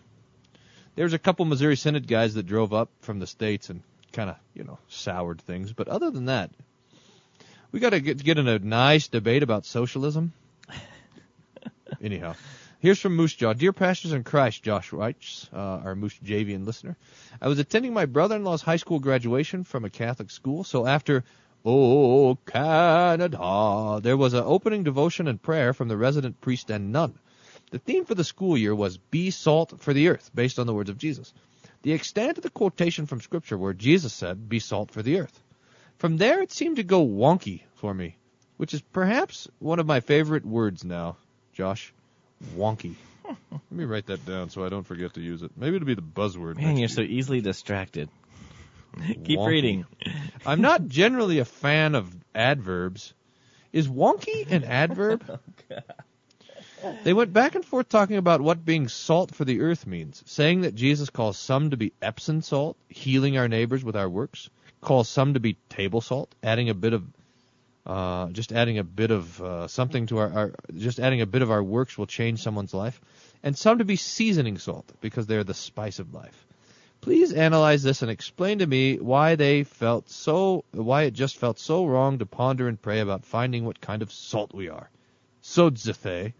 there's 0.95 1.13
a 1.13 1.19
couple 1.19 1.45
Missouri 1.45 1.75
Synod 1.75 2.07
guys 2.07 2.33
that 2.35 2.43
drove 2.43 2.73
up 2.73 2.89
from 3.01 3.19
the 3.19 3.27
states 3.27 3.69
and 3.69 3.81
kind 4.13 4.29
of 4.29 4.37
you 4.53 4.63
know 4.63 4.79
soured 4.87 5.41
things, 5.41 5.73
but 5.73 5.89
other 5.89 6.11
than 6.11 6.25
that, 6.25 6.49
we 7.71 7.79
got 7.81 7.91
to 7.91 7.99
get, 7.99 8.23
get 8.23 8.37
in 8.37 8.47
a 8.47 8.57
nice 8.57 9.09
debate 9.09 9.43
about 9.43 9.65
socialism. 9.65 10.33
Anyhow. 12.01 12.35
Here's 12.81 12.97
from 13.01 13.17
Moose 13.17 13.35
Jaw. 13.35 13.51
Dear 13.51 13.73
Pastors 13.73 14.13
in 14.13 14.23
Christ, 14.23 14.63
Josh 14.63 14.93
writes, 14.93 15.49
uh, 15.51 15.57
our 15.83 15.95
Moose 15.95 16.17
Javian 16.23 16.65
listener. 16.65 16.95
I 17.41 17.49
was 17.49 17.59
attending 17.59 17.93
my 17.93 18.05
brother-in-law's 18.05 18.61
high 18.61 18.77
school 18.77 18.99
graduation 18.99 19.65
from 19.65 19.83
a 19.83 19.89
Catholic 19.89 20.31
school, 20.31 20.63
so 20.63 20.87
after 20.87 21.25
Oh 21.65 22.37
Canada, 22.45 23.99
there 24.01 24.15
was 24.15 24.33
an 24.33 24.45
opening 24.45 24.83
devotion 24.83 25.27
and 25.27 25.41
prayer 25.41 25.73
from 25.73 25.89
the 25.89 25.97
resident 25.97 26.39
priest 26.39 26.69
and 26.69 26.93
nun. 26.93 27.19
The 27.71 27.79
theme 27.79 28.05
for 28.05 28.15
the 28.15 28.23
school 28.23 28.57
year 28.57 28.73
was 28.73 28.97
Be 28.97 29.29
Salt 29.29 29.81
for 29.81 29.93
the 29.93 30.07
Earth, 30.07 30.31
based 30.33 30.57
on 30.57 30.65
the 30.65 30.73
words 30.73 30.89
of 30.89 30.97
Jesus. 30.97 31.33
The 31.81 31.91
extent 31.91 32.37
of 32.37 32.43
the 32.43 32.49
quotation 32.49 33.07
from 33.07 33.19
Scripture 33.19 33.57
where 33.57 33.73
Jesus 33.73 34.13
said, 34.13 34.47
Be 34.47 34.59
salt 34.59 34.91
for 34.91 35.03
the 35.03 35.19
earth. 35.19 35.43
From 35.97 36.15
there, 36.15 36.41
it 36.41 36.53
seemed 36.53 36.77
to 36.77 36.83
go 36.83 37.05
wonky 37.05 37.63
for 37.75 37.93
me, 37.93 38.15
which 38.55 38.73
is 38.73 38.79
perhaps 38.79 39.49
one 39.59 39.79
of 39.79 39.85
my 39.85 39.99
favorite 39.99 40.45
words 40.45 40.85
now, 40.85 41.17
Josh. 41.51 41.93
Wonky. 42.55 42.95
Let 43.51 43.71
me 43.71 43.85
write 43.85 44.07
that 44.07 44.25
down 44.25 44.49
so 44.49 44.65
I 44.65 44.69
don't 44.69 44.85
forget 44.85 45.13
to 45.13 45.21
use 45.21 45.41
it. 45.43 45.51
Maybe 45.55 45.75
it'll 45.75 45.85
be 45.85 45.93
the 45.95 46.01
buzzword. 46.01 46.57
Man, 46.57 46.77
you're 46.77 46.89
so 46.89 47.01
easily 47.01 47.41
distracted. 47.41 48.09
Keep 48.97 49.39
Wonky. 49.39 49.47
reading. 49.47 49.85
I'm 50.45 50.61
not 50.61 50.87
generally 50.87 51.39
a 51.39 51.45
fan 51.45 51.95
of 51.95 52.11
adverbs. 52.33 53.13
Is 53.71 53.87
wonky 53.87 54.49
an 54.51 54.63
adverb? 54.63 55.39
Oh, 56.81 56.97
they 57.03 57.13
went 57.13 57.33
back 57.33 57.55
and 57.55 57.65
forth 57.65 57.89
talking 57.89 58.15
about 58.15 58.39
what 58.39 58.63
being 58.63 58.87
salt 58.87 59.35
for 59.35 59.43
the 59.43 59.59
earth 59.59 59.85
means, 59.85 60.23
saying 60.25 60.61
that 60.61 60.75
Jesus 60.75 61.09
calls 61.09 61.37
some 61.37 61.71
to 61.71 61.77
be 61.77 61.91
Epsom 62.01 62.41
salt, 62.41 62.77
healing 62.87 63.37
our 63.37 63.49
neighbors 63.49 63.83
with 63.83 63.97
our 63.97 64.07
works, 64.07 64.49
calls 64.79 65.09
some 65.09 65.33
to 65.33 65.41
be 65.41 65.57
table 65.67 65.99
salt, 65.99 66.33
adding 66.41 66.69
a 66.69 66.73
bit 66.73 66.93
of 66.93 67.03
uh, 67.85 68.29
just 68.29 68.51
adding 68.51 68.77
a 68.77 68.83
bit 68.83 69.11
of 69.11 69.41
uh, 69.41 69.67
something 69.67 70.07
to 70.07 70.17
our, 70.19 70.33
our 70.33 70.53
just 70.75 70.99
adding 70.99 71.21
a 71.21 71.25
bit 71.25 71.41
of 71.41 71.51
our 71.51 71.63
works 71.63 71.97
will 71.97 72.07
change 72.07 72.41
someone's 72.41 72.73
life, 72.73 72.99
and 73.43 73.57
some 73.57 73.79
to 73.79 73.85
be 73.85 73.95
seasoning 73.95 74.57
salt 74.57 74.91
because 75.01 75.27
they're 75.27 75.43
the 75.43 75.53
spice 75.53 75.99
of 75.99 76.13
life. 76.13 76.45
Please 77.01 77.31
analyze 77.31 77.81
this 77.81 78.01
and 78.01 78.11
explain 78.11 78.59
to 78.59 78.67
me 78.67 78.97
why 78.97 79.35
they 79.35 79.63
felt 79.63 80.09
so 80.09 80.65
why 80.71 81.03
it 81.03 81.13
just 81.13 81.37
felt 81.37 81.57
so 81.57 81.85
wrong 81.85 82.19
to 82.19 82.25
ponder 82.25 82.67
and 82.67 82.81
pray 82.81 82.99
about 82.99 83.25
finding 83.25 83.65
what 83.65 83.79
kind 83.79 84.01
of 84.01 84.11
salt 84.11 84.53
we 84.53 84.69
are. 84.69 84.89
Sodzathe, 85.41 86.33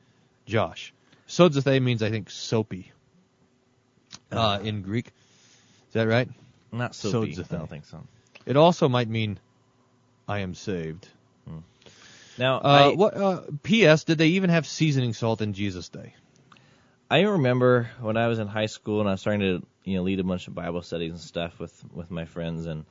Josh. 0.46 0.94
Sodzathe 1.28 1.82
means 1.82 2.04
I 2.04 2.10
think 2.10 2.30
soapy. 2.30 2.92
Uh, 4.32 4.60
in 4.62 4.82
Greek. 4.82 5.08
Is 5.08 5.94
that 5.94 6.08
right? 6.08 6.30
Not 6.72 6.94
soapy. 6.94 7.34
Sodzathe. 7.34 7.54
I 7.54 7.58
don't 7.58 7.70
think 7.70 7.86
so. 7.86 8.04
It 8.46 8.58
also 8.58 8.90
might 8.90 9.08
mean 9.08 9.40
I 10.28 10.40
am 10.40 10.54
saved. 10.54 11.08
Now, 12.38 12.58
Uh, 12.58 12.92
I, 12.92 12.96
what? 12.96 13.18
Uh, 13.18 13.42
P.S. 13.64 14.06
Did 14.06 14.18
they 14.18 14.28
even 14.30 14.50
have 14.50 14.66
seasoning 14.66 15.14
salt 15.14 15.42
in 15.42 15.54
Jesus' 15.54 15.90
day? 15.90 16.14
I 17.12 17.22
remember 17.22 17.90
when 18.00 18.18
I 18.18 18.28
was 18.28 18.40
in 18.40 18.48
high 18.48 18.68
school 18.68 19.00
and 19.00 19.10
I 19.10 19.14
was 19.14 19.22
starting 19.22 19.42
to, 19.42 19.66
you 19.84 19.98
know, 19.98 20.04
lead 20.04 20.20
a 20.20 20.24
bunch 20.24 20.48
of 20.48 20.54
Bible 20.56 20.82
studies 20.82 21.12
and 21.12 21.20
stuff 21.20 21.60
with 21.60 21.84
with 21.94 22.12
my 22.12 22.26
friends 22.26 22.66
and 22.66 22.86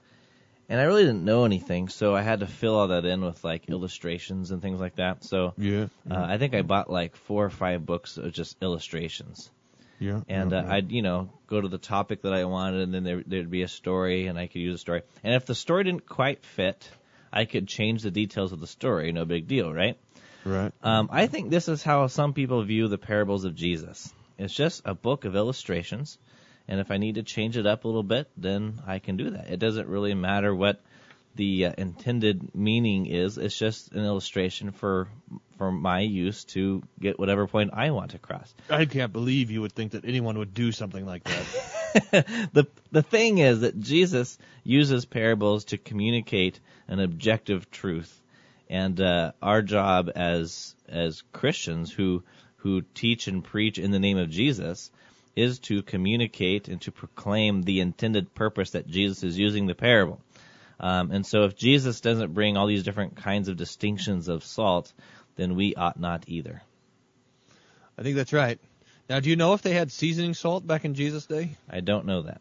and 0.68 0.78
I 0.78 0.84
really 0.84 1.04
didn't 1.04 1.24
know 1.24 1.44
anything, 1.46 1.88
so 1.88 2.14
I 2.14 2.20
had 2.20 2.40
to 2.40 2.46
fill 2.46 2.74
all 2.74 2.88
that 2.88 3.06
in 3.06 3.22
with 3.22 3.42
like 3.42 3.70
illustrations 3.70 4.50
and 4.50 4.60
things 4.60 4.80
like 4.80 4.96
that. 4.96 5.24
So 5.24 5.54
Yeah. 5.56 5.86
uh, 6.10 6.26
I 6.28 6.36
think 6.36 6.54
I 6.54 6.60
bought 6.62 6.90
like 6.90 7.16
four 7.16 7.44
or 7.46 7.50
five 7.50 7.86
books 7.86 8.18
of 8.18 8.32
just 8.32 8.56
illustrations. 8.60 9.50
yeah. 9.98 10.20
and 10.28 10.52
yeah, 10.52 10.58
uh, 10.58 10.72
I'd 10.74 10.92
you 10.92 11.02
know 11.02 11.30
go 11.46 11.60
to 11.60 11.68
the 11.68 11.78
topic 11.78 12.22
that 12.22 12.34
I 12.34 12.44
wanted, 12.44 12.82
and 12.82 12.92
then 12.92 13.04
there, 13.04 13.22
there'd 13.26 13.50
be 13.50 13.62
a 13.62 13.68
story, 13.68 14.26
and 14.26 14.38
I 14.38 14.46
could 14.46 14.60
use 14.60 14.74
a 14.74 14.78
story. 14.78 15.02
And 15.24 15.34
if 15.34 15.46
the 15.46 15.54
story 15.54 15.84
didn't 15.84 16.06
quite 16.06 16.44
fit, 16.44 16.90
I 17.32 17.44
could 17.44 17.68
change 17.68 18.02
the 18.02 18.10
details 18.10 18.52
of 18.52 18.60
the 18.60 18.66
story. 18.66 19.12
No 19.12 19.24
big 19.24 19.46
deal, 19.48 19.72
right? 19.72 19.98
Right. 20.44 20.72
Um, 20.82 21.08
I 21.12 21.26
think 21.26 21.50
this 21.50 21.68
is 21.68 21.82
how 21.82 22.06
some 22.06 22.32
people 22.32 22.62
view 22.62 22.88
the 22.88 22.98
parables 22.98 23.44
of 23.44 23.54
Jesus. 23.54 24.12
It's 24.38 24.54
just 24.54 24.82
a 24.84 24.94
book 24.94 25.24
of 25.24 25.34
illustrations, 25.34 26.16
and 26.68 26.80
if 26.80 26.90
I 26.90 26.96
need 26.96 27.16
to 27.16 27.22
change 27.22 27.56
it 27.56 27.66
up 27.66 27.84
a 27.84 27.88
little 27.88 28.02
bit, 28.02 28.30
then 28.36 28.80
I 28.86 28.98
can 28.98 29.16
do 29.16 29.30
that. 29.30 29.50
It 29.50 29.58
doesn't 29.58 29.88
really 29.88 30.14
matter 30.14 30.54
what 30.54 30.80
the 31.38 31.66
uh, 31.66 31.72
intended 31.78 32.54
meaning 32.54 33.06
is. 33.06 33.38
It's 33.38 33.56
just 33.56 33.92
an 33.92 34.04
illustration 34.04 34.72
for 34.72 35.08
for 35.56 35.72
my 35.72 36.00
use 36.00 36.44
to 36.44 36.82
get 37.00 37.18
whatever 37.18 37.46
point 37.46 37.70
I 37.72 37.90
want 37.90 38.14
across. 38.14 38.52
I 38.68 38.84
can't 38.84 39.12
believe 39.12 39.50
you 39.50 39.62
would 39.62 39.72
think 39.72 39.92
that 39.92 40.04
anyone 40.04 40.38
would 40.38 40.52
do 40.52 40.72
something 40.72 41.06
like 41.06 41.24
that. 41.24 42.26
the 42.52 42.66
the 42.90 43.02
thing 43.02 43.38
is 43.38 43.60
that 43.60 43.80
Jesus 43.80 44.36
uses 44.64 45.04
parables 45.04 45.64
to 45.66 45.78
communicate 45.78 46.58
an 46.88 46.98
objective 46.98 47.70
truth, 47.70 48.20
and 48.68 49.00
uh, 49.00 49.32
our 49.40 49.62
job 49.62 50.10
as 50.14 50.74
as 50.88 51.22
Christians 51.32 51.92
who 51.92 52.24
who 52.56 52.82
teach 52.94 53.28
and 53.28 53.44
preach 53.44 53.78
in 53.78 53.92
the 53.92 54.00
name 54.00 54.18
of 54.18 54.28
Jesus 54.28 54.90
is 55.36 55.60
to 55.60 55.82
communicate 55.82 56.66
and 56.66 56.80
to 56.80 56.90
proclaim 56.90 57.62
the 57.62 57.78
intended 57.78 58.34
purpose 58.34 58.70
that 58.70 58.88
Jesus 58.88 59.22
is 59.22 59.38
using 59.38 59.66
the 59.66 59.74
parable. 59.76 60.20
Um, 60.80 61.10
and 61.10 61.26
so, 61.26 61.44
if 61.44 61.56
Jesus 61.56 62.00
doesn't 62.00 62.34
bring 62.34 62.56
all 62.56 62.66
these 62.66 62.84
different 62.84 63.16
kinds 63.16 63.48
of 63.48 63.56
distinctions 63.56 64.28
of 64.28 64.44
salt, 64.44 64.92
then 65.36 65.56
we 65.56 65.74
ought 65.74 65.98
not 65.98 66.24
either. 66.28 66.62
I 67.98 68.02
think 68.02 68.16
that's 68.16 68.32
right. 68.32 68.60
Now, 69.08 69.20
do 69.20 69.30
you 69.30 69.36
know 69.36 69.54
if 69.54 69.62
they 69.62 69.72
had 69.72 69.90
seasoning 69.90 70.34
salt 70.34 70.66
back 70.66 70.84
in 70.84 70.94
Jesus' 70.94 71.26
day? 71.26 71.56
I 71.68 71.80
don't 71.80 72.06
know 72.06 72.22
that. 72.22 72.40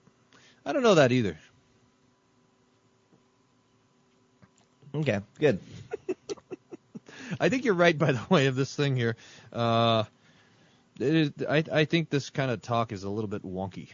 I 0.65 0.73
don't 0.73 0.83
know 0.83 0.95
that 0.95 1.11
either. 1.11 1.37
Okay, 4.93 5.19
good. 5.39 5.59
I 7.39 7.49
think 7.49 7.65
you're 7.65 7.73
right, 7.73 7.97
by 7.97 8.11
the 8.11 8.21
way, 8.29 8.47
of 8.47 8.55
this 8.55 8.75
thing 8.75 8.95
here. 8.95 9.15
Uh, 9.51 10.03
it 10.99 11.15
is, 11.15 11.31
I, 11.47 11.63
I 11.71 11.85
think 11.85 12.09
this 12.09 12.29
kind 12.29 12.51
of 12.51 12.61
talk 12.61 12.91
is 12.91 13.03
a 13.03 13.09
little 13.09 13.27
bit 13.27 13.43
wonky. 13.43 13.89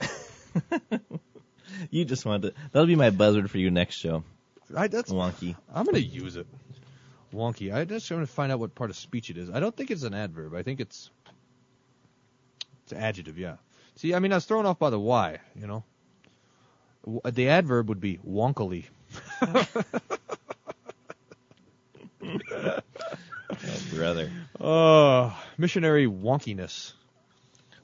You 1.90 2.04
just 2.04 2.24
wanted 2.24 2.54
to. 2.54 2.60
That'll 2.72 2.86
be 2.86 2.96
my 2.96 3.10
buzzword 3.10 3.48
for 3.48 3.58
you 3.58 3.70
next 3.70 3.96
show. 3.96 4.24
I, 4.74 4.88
that's, 4.88 5.10
Wonky. 5.12 5.56
I'm 5.72 5.84
going 5.84 5.96
to 5.96 6.02
use 6.02 6.36
it. 6.36 6.46
Wonky. 7.32 7.74
I 7.74 7.84
just 7.84 8.10
want 8.10 8.26
to 8.26 8.32
find 8.32 8.52
out 8.52 8.58
what 8.58 8.74
part 8.74 8.90
of 8.90 8.96
speech 8.96 9.30
it 9.30 9.36
is. 9.36 9.50
I 9.50 9.60
don't 9.60 9.76
think 9.76 9.90
it's 9.90 10.02
an 10.02 10.14
adverb. 10.14 10.54
I 10.54 10.62
think 10.62 10.80
it's 10.80 11.10
it's 12.84 12.92
an 12.92 12.98
adjective. 12.98 13.38
Yeah. 13.38 13.56
See, 13.96 14.14
I 14.14 14.18
mean, 14.18 14.32
I 14.32 14.36
was 14.36 14.44
thrown 14.44 14.66
off 14.66 14.78
by 14.78 14.90
the 14.90 14.98
Y. 14.98 15.38
You 15.54 15.66
know, 15.66 15.84
the 17.24 17.48
adverb 17.48 17.88
would 17.88 18.00
be 18.00 18.18
wonkily. 18.18 18.84
Oh, 23.64 23.94
brother. 23.94 24.30
Oh, 24.60 25.38
missionary 25.58 26.06
wonkiness. 26.06 26.92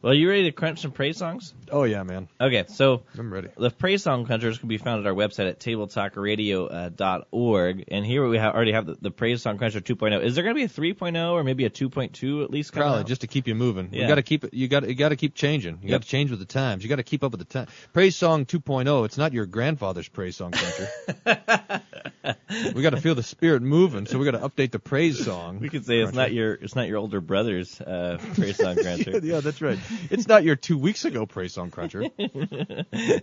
Well, 0.09 0.17
you 0.17 0.31
ready 0.31 0.45
to 0.45 0.53
crunch 0.53 0.81
some 0.81 0.93
praise 0.93 1.19
songs? 1.19 1.53
Oh 1.71 1.85
yeah, 1.85 2.03
man. 2.03 2.29
Okay, 2.41 2.65
so 2.69 3.03
I'm 3.19 3.31
ready. 3.31 3.49
the 3.59 3.69
praise 3.69 4.03
song 4.03 4.25
crunchers 4.27 4.59
can 4.59 4.67
be 4.67 4.79
found 4.79 5.07
at 5.07 5.07
our 5.07 5.13
website 5.13 5.51
at 5.51 5.61
tabletalkradio.org. 5.61 7.85
And 7.89 8.07
here 8.07 8.27
we 8.27 8.39
ha- 8.39 8.53
already 8.53 8.73
have 8.73 8.87
the, 8.87 8.97
the 9.03 9.11
praise 9.11 9.43
song 9.43 9.59
cruncher 9.59 9.83
2.0. 9.83 10.25
Is 10.25 10.35
there 10.35 10.45
going 10.45 10.57
to 10.57 10.61
be 10.61 10.65
a 10.65 10.69
3.0 10.95 11.33
or 11.33 11.45
maybe 11.45 11.67
a 11.67 11.71
2.2 11.71 12.43
at 12.43 12.51
least? 12.51 12.73
Probably 12.73 13.01
out? 13.01 13.07
just 13.07 13.21
to 13.21 13.27
keep 13.27 13.47
you 13.47 13.55
moving. 13.55 13.91
Yeah. 13.93 14.05
You 14.05 14.09
got 14.09 14.15
to 14.15 14.23
keep 14.23 14.45
it. 14.45 14.55
You 14.55 14.67
got 14.67 14.89
you 14.89 14.95
got 14.95 15.11
to 15.11 15.17
keep 15.17 15.35
changing. 15.35 15.81
You 15.83 15.91
Yep. 15.91 16.01
got 16.01 16.03
to 16.05 16.09
change 16.09 16.31
with 16.31 16.41
the 16.41 16.47
times. 16.47 16.83
You 16.83 16.89
got 16.89 16.97
to 16.97 17.03
keep 17.03 17.23
up 17.23 17.33
with 17.33 17.41
the 17.41 17.45
time. 17.45 17.67
Praise 17.93 18.17
song 18.17 18.47
2.0. 18.47 19.05
It's 19.05 19.19
not 19.19 19.35
your 19.35 19.45
grandfather's 19.45 20.09
praise 20.09 20.37
song 20.37 20.53
country. 20.53 20.87
we 22.75 22.83
got 22.83 22.91
to 22.91 23.01
feel 23.01 23.15
the 23.15 23.23
spirit 23.23 23.61
moving, 23.63 24.07
so 24.07 24.19
we 24.19 24.25
got 24.25 24.31
to 24.41 24.49
update 24.49 24.71
the 24.71 24.79
praise 24.79 25.23
song. 25.23 25.59
we 25.61 25.69
could 25.69 25.85
say 25.85 25.99
it's 25.99 26.15
not 26.15 26.33
your 26.33 26.55
it's 26.55 26.75
not 26.75 26.89
your 26.89 26.97
older 26.97 27.21
brother's 27.21 27.79
uh, 27.79 28.17
praise 28.37 28.57
song 28.57 28.77
cruncher. 28.77 29.21
yeah, 29.23 29.41
that's 29.41 29.61
right. 29.61 29.79
It's 30.11 30.27
not 30.27 30.45
your 30.45 30.57
two 30.57 30.79
weeks 30.79 31.05
ago 31.05 31.27
praise 31.27 31.55
song 31.55 31.71
cruncher. 31.71 32.05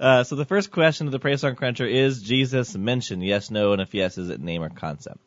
Uh, 0.00 0.24
so 0.24 0.34
the 0.34 0.44
first 0.44 0.72
question 0.72 1.06
of 1.06 1.12
the 1.12 1.18
praise 1.18 1.40
song 1.40 1.54
cruncher 1.54 1.86
is 1.86 2.22
Jesus 2.22 2.74
mentioned? 2.74 3.24
Yes, 3.24 3.50
no, 3.50 3.72
and 3.72 3.80
if 3.80 3.94
yes, 3.94 4.18
is 4.18 4.30
it 4.30 4.40
name 4.40 4.62
or 4.62 4.70
concept? 4.70 5.18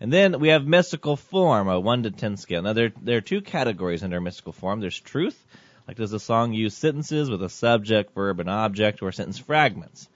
And 0.00 0.12
then 0.12 0.38
we 0.38 0.48
have 0.48 0.66
mystical 0.66 1.16
form, 1.16 1.68
a 1.68 1.80
one 1.80 2.02
to 2.02 2.10
ten 2.10 2.36
scale. 2.36 2.62
Now 2.62 2.72
there 2.72 2.92
there 3.00 3.16
are 3.16 3.22
two 3.22 3.40
categories 3.40 4.02
under 4.02 4.20
mystical 4.20 4.52
form. 4.52 4.80
There's 4.80 4.98
truth, 4.98 5.42
like 5.86 5.96
does 5.96 6.10
the 6.10 6.20
song 6.20 6.52
use 6.52 6.76
sentences 6.76 7.30
with 7.30 7.42
a 7.42 7.48
subject, 7.48 8.14
verb, 8.14 8.40
and 8.40 8.50
object, 8.50 9.02
or 9.02 9.10
sentence 9.12 9.38
fragments? 9.38 10.08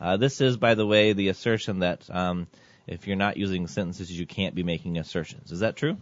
Uh, 0.00 0.16
this 0.16 0.40
is, 0.40 0.56
by 0.56 0.74
the 0.74 0.86
way, 0.86 1.12
the 1.12 1.28
assertion 1.28 1.80
that 1.80 2.08
um, 2.10 2.48
if 2.86 3.06
you're 3.06 3.16
not 3.16 3.36
using 3.36 3.66
sentences, 3.68 4.10
you 4.10 4.26
can't 4.26 4.54
be 4.54 4.62
making 4.62 4.98
assertions. 4.98 5.52
Is 5.52 5.60
that 5.60 5.76
true? 5.76 5.98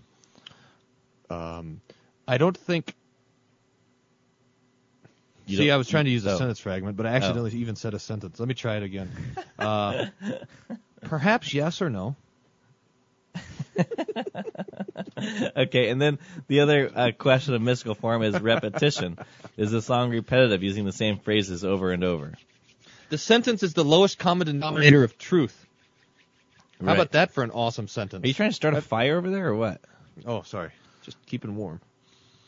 Um, 1.29 1.81
I 2.27 2.39
don't 2.39 2.57
think. 2.57 2.95
You 5.49 5.57
See, 5.57 5.71
I 5.71 5.77
was 5.77 5.89
trying 5.89 6.05
to 6.05 6.11
use 6.11 6.27
a 6.27 6.33
oh. 6.33 6.37
sentence 6.37 6.61
fragment, 6.61 6.99
but 6.99 7.07
I 7.07 7.11
accidentally 7.11 7.53
even 7.53 7.75
said 7.75 7.95
a 7.95 7.99
sentence. 7.99 8.39
Let 8.39 8.49
me 8.49 8.55
try 8.55 8.77
it 8.77 8.83
again. 8.83 9.11
Uh, 9.59 10.07
perhaps 11.03 11.55
yes 11.55 11.81
or 11.81 11.91
no. 11.91 12.17
Okay, 15.57 15.89
and 15.89 16.01
then 16.01 16.19
the 16.47 16.61
other 16.61 16.91
uh, 16.95 17.11
question 17.17 17.55
of 17.55 17.63
mystical 17.63 17.95
form 17.95 18.23
is 18.23 18.39
repetition. 18.41 19.19
is 19.57 19.71
the 19.73 19.83
song 19.83 20.11
repetitive, 20.11 20.63
using 20.63 20.85
the 20.85 20.93
same 20.93 21.19
phrases 21.19 21.65
over 21.65 21.91
and 21.91 22.05
over? 22.05 22.33
The 23.09 23.19
sentence 23.19 23.63
is 23.63 23.75
the 23.75 23.85
lowest 23.85 24.19
common 24.19 24.47
denominator 24.47 25.03
of 25.03 25.19
truth. 25.19 25.67
How 26.81 26.87
Right. 26.87 26.95
about 26.95 27.13
that 27.13 27.33
for 27.33 27.43
an 27.43 27.51
awesome 27.51 27.89
sentence? 27.89 28.25
Are 28.25 28.29
you 28.29 28.35
trying 28.35 28.51
to 28.51 28.55
start 28.55 28.75
a 28.75 28.81
fire 28.81 29.19
over 29.19 29.31
there, 29.31 29.49
or 29.49 29.57
what? 29.57 29.81
Oh, 30.25 30.43
sorry. 30.43 30.71
Just 31.03 31.17
keeping 31.27 31.57
warm. 31.57 31.81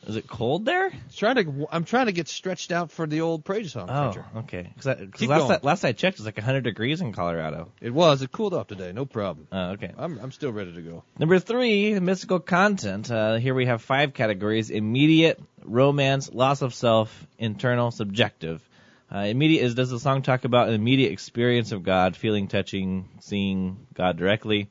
Is 0.06 0.16
it 0.16 0.26
cold 0.26 0.64
there? 0.64 0.90
Trying 1.14 1.36
to, 1.36 1.68
I'm 1.70 1.84
trying 1.84 2.06
to 2.06 2.12
get 2.12 2.26
stretched 2.26 2.72
out 2.72 2.90
for 2.90 3.06
the 3.06 3.20
old 3.20 3.44
praise 3.44 3.72
song. 3.72 3.90
Oh, 3.90 4.40
okay. 4.40 4.72
Because 4.74 5.08
Keep 5.12 5.28
last, 5.28 5.40
going. 5.40 5.52
I, 5.52 5.58
last 5.62 5.84
I 5.84 5.92
checked, 5.92 6.16
it's 6.16 6.24
like 6.24 6.38
100 6.38 6.62
degrees 6.62 7.02
in 7.02 7.12
Colorado. 7.12 7.70
It 7.82 7.90
was. 7.90 8.22
It 8.22 8.32
cooled 8.32 8.54
off 8.54 8.66
today. 8.66 8.92
No 8.92 9.04
problem. 9.04 9.46
Oh, 9.52 9.72
okay. 9.72 9.92
I'm, 9.96 10.18
I'm 10.18 10.32
still 10.32 10.52
ready 10.52 10.72
to 10.72 10.80
go. 10.80 11.04
Number 11.18 11.38
three, 11.38 11.98
mystical 12.00 12.40
content. 12.40 13.10
Uh, 13.10 13.36
here 13.36 13.54
we 13.54 13.66
have 13.66 13.82
five 13.82 14.14
categories: 14.14 14.70
immediate, 14.70 15.40
romance, 15.62 16.32
loss 16.32 16.62
of 16.62 16.72
self, 16.72 17.26
internal, 17.38 17.90
subjective. 17.90 18.66
Uh, 19.12 19.18
immediate 19.18 19.64
is 19.64 19.74
does 19.74 19.90
the 19.90 20.00
song 20.00 20.22
talk 20.22 20.44
about 20.44 20.68
an 20.68 20.74
immediate 20.74 21.12
experience 21.12 21.72
of 21.72 21.82
God, 21.82 22.16
feeling, 22.16 22.48
touching, 22.48 23.08
seeing 23.20 23.86
God 23.92 24.16
directly? 24.16 24.70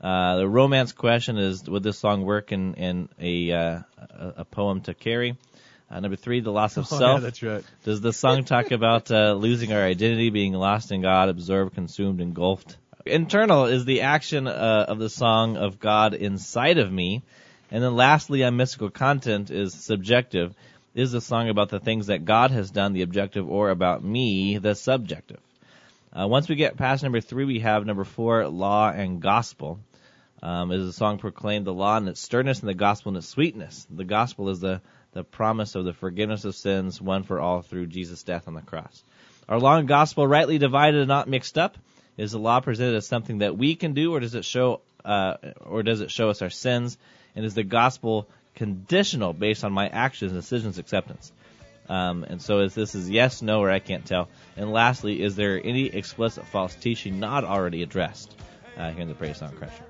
Uh, 0.00 0.36
the 0.36 0.48
romance 0.48 0.92
question 0.92 1.38
is 1.38 1.64
would 1.68 1.82
this 1.82 1.98
song 1.98 2.22
work 2.22 2.52
in 2.52 2.74
in 2.74 3.08
a 3.18 3.52
uh, 3.52 3.80
a, 3.98 4.32
a 4.38 4.44
poem 4.44 4.80
to 4.82 4.94
carry? 4.94 5.36
Uh, 5.90 6.00
number 6.00 6.16
three, 6.16 6.40
the 6.40 6.50
loss 6.50 6.76
of 6.76 6.86
Oh, 6.92 6.98
self. 6.98 7.20
yeah, 7.20 7.24
that's 7.24 7.42
right. 7.42 7.64
Does 7.84 8.00
the 8.00 8.12
song 8.12 8.44
talk 8.44 8.72
about 8.72 9.10
uh, 9.10 9.32
losing 9.34 9.72
our 9.72 9.82
identity, 9.82 10.30
being 10.30 10.52
lost 10.52 10.90
in 10.92 11.00
God, 11.02 11.28
absorbed, 11.28 11.74
consumed, 11.74 12.20
engulfed? 12.20 12.76
Internal 13.06 13.66
is 13.66 13.84
the 13.84 14.00
action 14.02 14.48
uh, 14.48 14.84
of 14.88 14.98
the 14.98 15.08
song 15.08 15.56
of 15.56 15.78
God 15.78 16.12
inside 16.14 16.78
of 16.78 16.90
me. 16.90 17.22
And 17.70 17.82
then 17.82 17.94
lastly, 17.94 18.42
on 18.44 18.56
mystical 18.56 18.90
content 18.90 19.50
is 19.50 19.74
subjective. 19.74 20.54
Is 20.94 21.12
the 21.12 21.20
song 21.20 21.48
about 21.48 21.68
the 21.68 21.78
things 21.78 22.08
that 22.08 22.24
God 22.24 22.50
has 22.50 22.70
done, 22.70 22.92
the 22.92 23.02
objective, 23.02 23.48
or 23.48 23.70
about 23.70 24.02
me, 24.02 24.58
the 24.58 24.74
subjective? 24.74 25.38
Uh, 26.18 26.26
once 26.26 26.48
we 26.48 26.54
get 26.54 26.78
past 26.78 27.02
number 27.02 27.20
three, 27.20 27.44
we 27.44 27.58
have 27.58 27.84
number 27.84 28.04
four, 28.04 28.48
law 28.48 28.90
and 28.90 29.20
gospel. 29.20 29.78
Um, 30.42 30.72
is 30.72 30.86
the 30.86 30.92
song 30.92 31.18
proclaimed 31.18 31.66
the 31.66 31.74
law 31.74 31.98
and 31.98 32.08
its 32.08 32.20
sternness 32.20 32.60
and 32.60 32.68
the 32.68 32.74
gospel 32.74 33.10
and 33.10 33.18
its 33.18 33.28
sweetness? 33.28 33.86
The 33.90 34.04
gospel 34.04 34.48
is 34.48 34.60
the, 34.60 34.80
the 35.12 35.24
promise 35.24 35.74
of 35.74 35.84
the 35.84 35.92
forgiveness 35.92 36.46
of 36.46 36.54
sins, 36.54 37.02
one 37.02 37.24
for 37.24 37.38
all 37.38 37.60
through 37.60 37.88
Jesus' 37.88 38.22
death 38.22 38.48
on 38.48 38.54
the 38.54 38.62
cross. 38.62 39.04
Are 39.46 39.60
law 39.60 39.76
and 39.76 39.86
gospel 39.86 40.26
rightly 40.26 40.56
divided 40.56 41.00
and 41.00 41.08
not 41.08 41.28
mixed 41.28 41.58
up? 41.58 41.76
Is 42.16 42.32
the 42.32 42.38
law 42.38 42.60
presented 42.60 42.96
as 42.96 43.06
something 43.06 43.38
that 43.38 43.58
we 43.58 43.74
can 43.74 43.92
do, 43.92 44.14
or 44.14 44.20
does 44.20 44.34
it 44.34 44.46
show, 44.46 44.80
uh, 45.04 45.34
or 45.60 45.82
does 45.82 46.00
it 46.00 46.10
show 46.10 46.30
us 46.30 46.40
our 46.40 46.50
sins? 46.50 46.96
And 47.34 47.44
is 47.44 47.54
the 47.54 47.62
gospel 47.62 48.26
conditional 48.54 49.34
based 49.34 49.64
on 49.64 49.72
my 49.72 49.86
actions, 49.86 50.32
and 50.32 50.40
decisions, 50.40 50.78
acceptance? 50.78 51.30
Um, 51.88 52.24
and 52.24 52.42
so 52.42 52.60
is 52.60 52.74
this 52.74 52.94
is 52.94 53.08
yes, 53.08 53.42
no, 53.42 53.60
or 53.60 53.70
I 53.70 53.78
can't 53.78 54.04
tell. 54.04 54.28
And 54.56 54.72
lastly, 54.72 55.22
is 55.22 55.36
there 55.36 55.60
any 55.62 55.86
explicit 55.86 56.46
false 56.46 56.74
teaching 56.74 57.20
not 57.20 57.44
already 57.44 57.82
addressed 57.82 58.34
uh, 58.76 58.90
here 58.90 59.02
in 59.02 59.08
the 59.08 59.14
Praise 59.14 59.38
Song 59.38 59.52
Cruncher? 59.52 59.84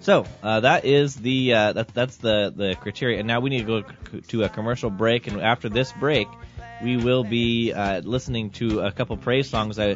So 0.00 0.26
uh, 0.42 0.60
that 0.60 0.84
is 0.84 1.14
the 1.14 1.54
uh, 1.54 1.72
that, 1.74 1.88
that's 1.94 2.16
the 2.16 2.52
the 2.54 2.74
criteria. 2.74 3.18
And 3.18 3.28
now 3.28 3.40
we 3.40 3.50
need 3.50 3.66
to 3.66 3.82
go 3.82 3.84
to 4.28 4.42
a 4.42 4.48
commercial 4.48 4.90
break. 4.90 5.28
And 5.28 5.40
after 5.40 5.68
this 5.68 5.92
break, 5.92 6.26
we 6.82 6.96
will 6.96 7.22
be 7.22 7.72
uh, 7.72 8.00
listening 8.00 8.50
to 8.50 8.80
a 8.80 8.90
couple 8.90 9.16
praise 9.16 9.48
songs. 9.48 9.78
I, 9.78 9.92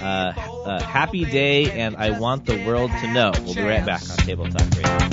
uh, 0.00 0.04
uh, 0.04 0.80
Happy 0.80 1.24
Day 1.24 1.72
and 1.72 1.96
I 1.96 2.18
Want 2.18 2.46
the 2.46 2.64
World 2.64 2.92
to 2.92 3.12
Know. 3.12 3.32
We'll 3.44 3.54
be 3.54 3.62
right 3.62 3.84
back 3.84 4.02
on 4.02 4.16
Table 4.18 4.48
Talk 4.48 4.62
Radio. 4.76 5.08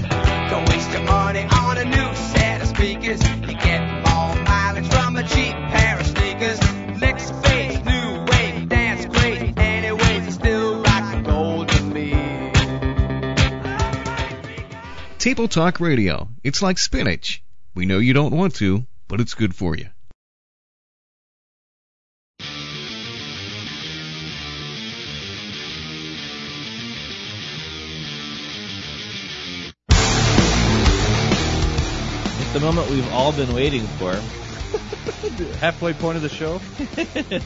Table 15.26 15.48
Talk 15.48 15.80
Radio. 15.80 16.30
It's 16.44 16.62
like 16.62 16.78
spinach. 16.78 17.42
We 17.74 17.88
know 17.88 17.98
you 17.98 18.14
don't 18.14 18.32
want 18.32 18.54
to, 18.58 18.86
but 19.08 19.20
it's 19.20 19.34
good 19.34 19.56
for 19.56 19.76
you. 19.76 19.88
It's 32.40 32.54
the 32.54 32.60
moment 32.62 32.92
we've 32.92 33.12
all 33.12 33.32
been 33.32 33.52
waiting 33.56 33.88
for. 33.98 34.14
Halfway 35.60 35.93
point 35.93 36.17
of 36.17 36.21
the 36.21 36.30
show. 36.30 36.62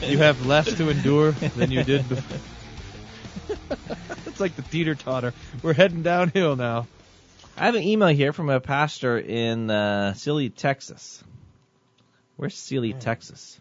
you 0.06 0.18
have 0.18 0.46
less 0.46 0.72
to 0.74 0.88
endure 0.88 1.32
than 1.32 1.70
you 1.70 1.82
did 1.84 2.08
before. 2.08 2.38
it's 4.26 4.40
like 4.40 4.56
the 4.56 4.62
teeter 4.62 4.94
totter. 4.94 5.32
We're 5.62 5.74
heading 5.74 6.02
downhill 6.02 6.56
now. 6.56 6.86
I 7.56 7.66
have 7.66 7.74
an 7.74 7.82
email 7.82 8.08
here 8.08 8.32
from 8.32 8.48
a 8.48 8.60
pastor 8.60 9.18
in 9.18 9.70
uh, 9.70 10.14
Sealy, 10.14 10.50
Texas. 10.50 11.22
Where's 12.36 12.56
Sealy, 12.56 12.94
Texas? 12.94 13.60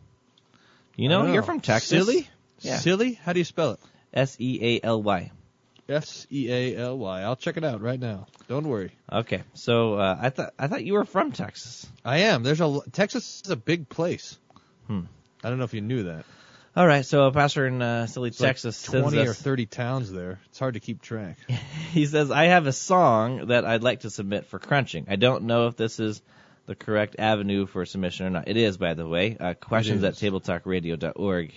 You 0.95 1.09
know, 1.09 1.23
don't 1.23 1.33
you're 1.33 1.43
from 1.43 1.59
Texas. 1.59 1.89
Silly? 1.89 2.27
Yeah. 2.59 2.77
Silly? 2.77 3.13
How 3.13 3.33
do 3.33 3.39
you 3.39 3.45
spell 3.45 3.71
it? 3.71 3.79
S 4.13 4.37
E 4.39 4.59
A 4.61 4.85
L 4.85 5.01
Y. 5.01 5.31
S 5.89 6.27
E 6.31 6.51
A 6.51 6.77
L 6.77 6.97
Y. 6.97 7.21
I'll 7.21 7.35
check 7.35 7.57
it 7.57 7.63
out 7.63 7.81
right 7.81 7.99
now. 7.99 8.27
Don't 8.47 8.67
worry. 8.67 8.91
Okay, 9.11 9.43
so 9.53 9.95
uh, 9.95 10.17
I 10.19 10.29
thought 10.29 10.53
I 10.57 10.67
thought 10.67 10.83
you 10.83 10.93
were 10.93 11.05
from 11.05 11.31
Texas. 11.31 11.87
I 12.05 12.19
am. 12.19 12.43
There's 12.43 12.61
a 12.61 12.81
Texas 12.91 13.41
is 13.43 13.51
a 13.51 13.55
big 13.55 13.89
place. 13.89 14.37
Hmm. 14.87 15.01
I 15.43 15.49
don't 15.49 15.57
know 15.57 15.65
if 15.65 15.73
you 15.73 15.81
knew 15.81 16.03
that. 16.03 16.25
All 16.75 16.85
right, 16.85 17.05
so 17.05 17.25
a 17.25 17.31
pastor 17.31 17.65
in 17.65 17.81
uh, 17.81 18.05
Sealy, 18.05 18.29
It's 18.29 18.39
like 18.39 18.49
Texas, 18.49 18.77
sends 18.77 19.11
20 19.11 19.27
or 19.27 19.33
30 19.33 19.65
towns 19.65 20.11
there. 20.11 20.39
It's 20.49 20.59
hard 20.59 20.75
to 20.75 20.79
keep 20.79 21.01
track. 21.01 21.37
he 21.91 22.05
says, 22.05 22.29
I 22.29 22.45
have 22.45 22.67
a 22.67 22.71
song 22.71 23.47
that 23.47 23.65
I'd 23.65 23.83
like 23.83 24.01
to 24.01 24.09
submit 24.09 24.45
for 24.45 24.59
crunching. 24.59 25.07
I 25.09 25.15
don't 25.15 25.43
know 25.43 25.67
if 25.67 25.75
this 25.75 25.99
is 25.99 26.21
the 26.67 26.75
correct 26.75 27.15
avenue 27.17 27.65
for 27.65 27.85
submission 27.85 28.27
or 28.27 28.29
not. 28.29 28.47
It 28.47 28.55
is, 28.55 28.77
by 28.77 28.93
the 28.93 29.07
way. 29.07 29.35
Uh, 29.37 29.55
questions 29.55 30.03
at 30.03 30.13
tabletalkradio.org. 30.13 31.53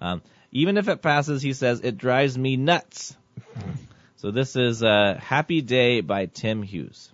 Um, 0.00 0.22
even 0.50 0.76
if 0.76 0.88
it 0.88 1.00
passes, 1.00 1.40
he 1.40 1.52
says, 1.52 1.80
it 1.82 1.96
drives 1.96 2.36
me 2.36 2.56
nuts. 2.56 3.16
So 4.16 4.30
this 4.30 4.56
is 4.56 4.82
uh, 4.82 5.18
Happy 5.20 5.62
Day 5.62 6.00
by 6.00 6.26
Tim 6.26 6.62
Hughes. 6.62 7.12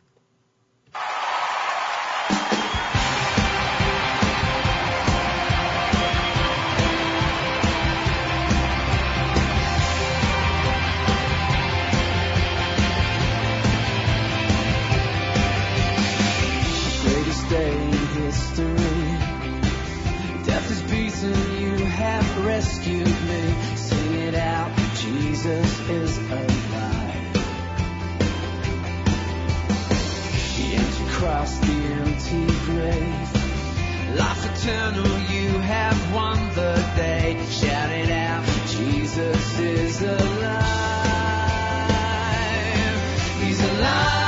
Grave. 32.86 34.18
Life 34.18 34.44
eternal, 34.52 35.18
you 35.30 35.58
have 35.58 36.14
won 36.14 36.38
the 36.54 36.74
day. 36.96 37.36
Shout 37.50 37.90
it 37.90 38.10
out, 38.10 38.44
Jesus 38.68 39.58
is 39.58 40.02
alive. 40.02 40.22
He's 43.42 43.60
alive. 43.60 44.25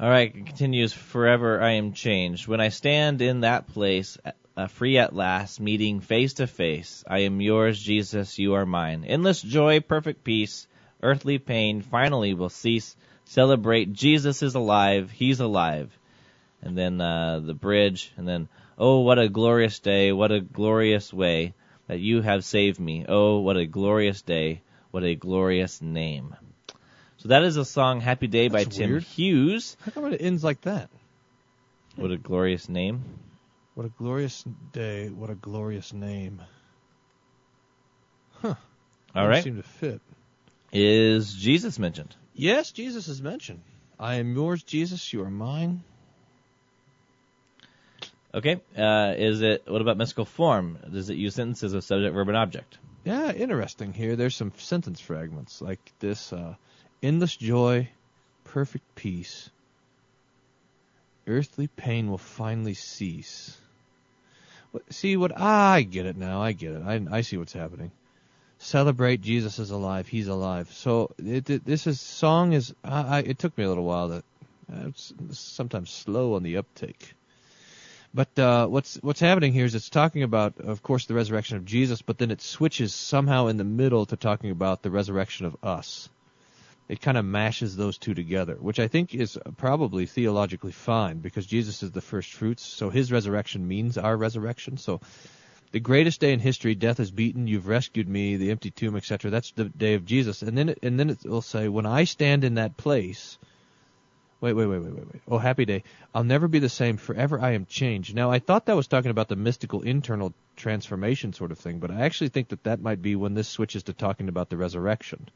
All 0.00 0.10
right, 0.10 0.34
it 0.34 0.46
continues. 0.46 0.92
Forever 0.92 1.62
I 1.62 1.72
am 1.72 1.92
changed. 1.92 2.48
When 2.48 2.60
I 2.60 2.70
stand 2.70 3.22
in 3.22 3.40
that 3.40 3.68
place, 3.68 4.18
uh, 4.56 4.66
free 4.66 4.98
at 4.98 5.14
last, 5.14 5.60
meeting 5.60 6.00
face 6.00 6.34
to 6.34 6.48
face, 6.48 7.04
I 7.06 7.20
am 7.20 7.40
yours, 7.40 7.80
Jesus. 7.80 8.36
You 8.36 8.54
are 8.54 8.66
mine. 8.66 9.04
Endless 9.04 9.40
joy, 9.40 9.78
perfect 9.78 10.24
peace, 10.24 10.66
earthly 11.00 11.38
pain 11.38 11.80
finally 11.80 12.34
will 12.34 12.48
cease. 12.48 12.96
Celebrate, 13.24 13.92
Jesus 13.92 14.42
is 14.42 14.56
alive. 14.56 15.12
He's 15.12 15.38
alive. 15.38 15.96
And 16.60 16.76
then 16.76 17.00
uh, 17.00 17.38
the 17.38 17.54
bridge, 17.54 18.12
and 18.16 18.26
then 18.26 18.48
oh, 18.76 18.98
what 19.00 19.20
a 19.20 19.28
glorious 19.28 19.78
day! 19.78 20.10
What 20.10 20.32
a 20.32 20.40
glorious 20.40 21.12
way 21.12 21.54
that 21.86 22.00
you 22.00 22.20
have 22.20 22.44
saved 22.44 22.80
me. 22.80 23.04
Oh, 23.08 23.38
what 23.38 23.56
a 23.56 23.66
glorious 23.66 24.22
day! 24.22 24.62
What 24.90 25.04
a 25.04 25.14
glorious 25.14 25.80
name. 25.80 26.34
So 27.24 27.28
that 27.28 27.42
is 27.42 27.56
a 27.56 27.64
song 27.64 28.02
"Happy 28.02 28.26
Day" 28.26 28.48
by 28.48 28.64
That's 28.64 28.76
Tim 28.76 28.90
weird. 28.90 29.02
Hughes. 29.02 29.78
How 29.82 29.92
come 29.92 30.12
it 30.12 30.20
ends 30.20 30.44
like 30.44 30.60
that? 30.62 30.90
What 31.96 32.10
a 32.10 32.18
glorious 32.18 32.68
name. 32.68 33.02
What 33.74 33.86
a 33.86 33.88
glorious 33.88 34.44
day. 34.72 35.08
What 35.08 35.30
a 35.30 35.34
glorious 35.34 35.94
name. 35.94 36.42
Huh. 38.42 38.56
All 39.14 39.26
Doesn't. 39.26 39.42
Seem 39.42 39.56
to 39.56 39.62
fit. 39.62 40.02
Is 40.70 41.32
Jesus 41.32 41.78
mentioned? 41.78 42.14
Yes, 42.34 42.72
Jesus 42.72 43.08
is 43.08 43.22
mentioned. 43.22 43.62
I 43.98 44.16
am 44.16 44.34
yours, 44.34 44.62
Jesus. 44.62 45.10
You 45.10 45.22
are 45.22 45.30
mine. 45.30 45.82
Okay. 48.34 48.60
Uh, 48.76 49.14
is 49.16 49.40
it? 49.40 49.62
What 49.66 49.80
about 49.80 49.96
mystical 49.96 50.26
form? 50.26 50.78
Does 50.92 51.08
it 51.08 51.16
use 51.16 51.36
sentences 51.36 51.72
of 51.72 51.84
subject, 51.84 52.12
verb, 52.12 52.28
and 52.28 52.36
object? 52.36 52.76
Yeah, 53.02 53.32
interesting 53.32 53.94
here. 53.94 54.14
There's 54.14 54.36
some 54.36 54.52
sentence 54.58 55.00
fragments 55.00 55.62
like 55.62 55.80
this 56.00 56.30
uh, 56.30 56.56
endless 57.04 57.36
joy, 57.36 57.88
perfect 58.44 58.94
peace, 58.94 59.50
earthly 61.26 61.68
pain 61.68 62.10
will 62.10 62.18
finally 62.18 62.74
cease. 62.74 63.56
See 64.90 65.16
what 65.16 65.38
I 65.38 65.82
get 65.82 66.06
it 66.06 66.16
now. 66.16 66.42
I 66.42 66.52
get 66.52 66.72
it. 66.72 66.82
I, 66.82 67.18
I 67.18 67.20
see 67.20 67.36
what's 67.36 67.52
happening. 67.52 67.92
Celebrate 68.58 69.20
Jesus 69.20 69.58
is 69.58 69.70
alive. 69.70 70.08
He's 70.08 70.28
alive. 70.28 70.72
So 70.72 71.10
it, 71.18 71.48
it, 71.50 71.64
this 71.64 71.86
is 71.86 72.00
song 72.00 72.54
is. 72.54 72.74
I, 72.82 73.18
I, 73.18 73.18
it 73.20 73.38
took 73.38 73.56
me 73.56 73.64
a 73.64 73.68
little 73.68 73.84
while 73.84 74.08
to. 74.08 74.22
Uh, 74.72 74.88
it's 74.88 75.12
sometimes 75.32 75.90
slow 75.90 76.34
on 76.34 76.42
the 76.42 76.56
uptake. 76.56 77.14
But 78.14 78.38
uh, 78.38 78.66
what's 78.66 78.96
what's 79.02 79.20
happening 79.20 79.52
here 79.52 79.64
is 79.64 79.74
it's 79.74 79.90
talking 79.90 80.22
about, 80.22 80.58
of 80.60 80.82
course, 80.82 81.06
the 81.06 81.14
resurrection 81.14 81.56
of 81.56 81.64
Jesus, 81.64 82.00
but 82.00 82.16
then 82.16 82.30
it 82.30 82.40
switches 82.40 82.94
somehow 82.94 83.48
in 83.48 83.58
the 83.58 83.64
middle 83.64 84.06
to 84.06 84.16
talking 84.16 84.50
about 84.50 84.82
the 84.82 84.90
resurrection 84.90 85.46
of 85.46 85.56
us. 85.62 86.08
It 86.86 87.00
kind 87.00 87.16
of 87.16 87.24
mashes 87.24 87.76
those 87.76 87.96
two 87.96 88.12
together, 88.12 88.56
which 88.60 88.78
I 88.78 88.88
think 88.88 89.14
is 89.14 89.38
probably 89.56 90.04
theologically 90.04 90.72
fine 90.72 91.18
because 91.18 91.46
Jesus 91.46 91.82
is 91.82 91.92
the 91.92 92.02
first 92.02 92.32
fruits, 92.32 92.62
so 92.62 92.90
his 92.90 93.10
resurrection 93.10 93.66
means 93.66 93.96
our 93.96 94.16
resurrection. 94.16 94.76
So 94.76 95.00
the 95.72 95.80
greatest 95.80 96.20
day 96.20 96.32
in 96.32 96.40
history, 96.40 96.74
death 96.74 97.00
is 97.00 97.10
beaten, 97.10 97.46
you've 97.46 97.68
rescued 97.68 98.06
me, 98.06 98.36
the 98.36 98.50
empty 98.50 98.70
tomb, 98.70 98.96
etc. 98.96 99.30
That's 99.30 99.52
the 99.52 99.64
day 99.64 99.94
of 99.94 100.04
Jesus, 100.04 100.42
and 100.42 100.58
then 100.58 100.68
it, 100.68 100.78
and 100.82 101.00
then 101.00 101.08
it 101.08 101.24
will 101.24 101.42
say, 101.42 101.68
when 101.68 101.86
I 101.86 102.04
stand 102.04 102.44
in 102.44 102.56
that 102.56 102.76
place. 102.76 103.38
Wait, 104.40 104.52
wait, 104.52 104.66
wait, 104.66 104.78
wait, 104.78 104.92
wait, 104.92 105.06
wait. 105.06 105.22
Oh, 105.26 105.38
happy 105.38 105.64
day. 105.64 105.84
I'll 106.14 106.22
never 106.22 106.48
be 106.48 106.58
the 106.58 106.68
same. 106.68 106.98
Forever 106.98 107.40
I 107.40 107.52
am 107.52 107.64
changed. 107.64 108.14
Now, 108.14 108.30
I 108.30 108.40
thought 108.40 108.66
that 108.66 108.76
was 108.76 108.88
talking 108.88 109.10
about 109.10 109.28
the 109.28 109.36
mystical 109.36 109.80
internal 109.80 110.34
transformation 110.54 111.32
sort 111.32 111.50
of 111.50 111.58
thing, 111.58 111.78
but 111.78 111.90
I 111.90 112.02
actually 112.02 112.28
think 112.28 112.48
that 112.48 112.64
that 112.64 112.82
might 112.82 113.00
be 113.00 113.16
when 113.16 113.32
this 113.32 113.48
switches 113.48 113.84
to 113.84 113.94
talking 113.94 114.28
about 114.28 114.50
the 114.50 114.58
resurrection. 114.58 115.30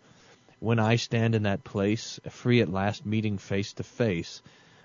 When 0.60 0.78
I 0.78 0.96
stand 0.96 1.34
in 1.34 1.44
that 1.44 1.62
place, 1.64 2.18
free 2.30 2.60
at 2.60 2.68
last, 2.72 3.06
meeting 3.06 3.38
face 3.38 3.72
to 3.74 3.82
face, 3.84 4.42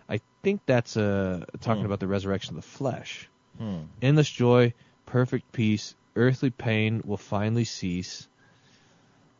I 0.07 0.19
think 0.43 0.61
that's 0.65 0.95
uh, 0.97 1.45
talking 1.61 1.81
Hmm. 1.81 1.87
about 1.87 1.99
the 1.99 2.07
resurrection 2.07 2.55
of 2.57 2.63
the 2.63 2.67
flesh. 2.69 3.27
Hmm. 3.57 3.83
Endless 4.01 4.29
joy, 4.29 4.73
perfect 5.05 5.51
peace, 5.51 5.95
earthly 6.15 6.51
pain 6.51 7.01
will 7.05 7.17
finally 7.17 7.63
cease. 7.63 8.27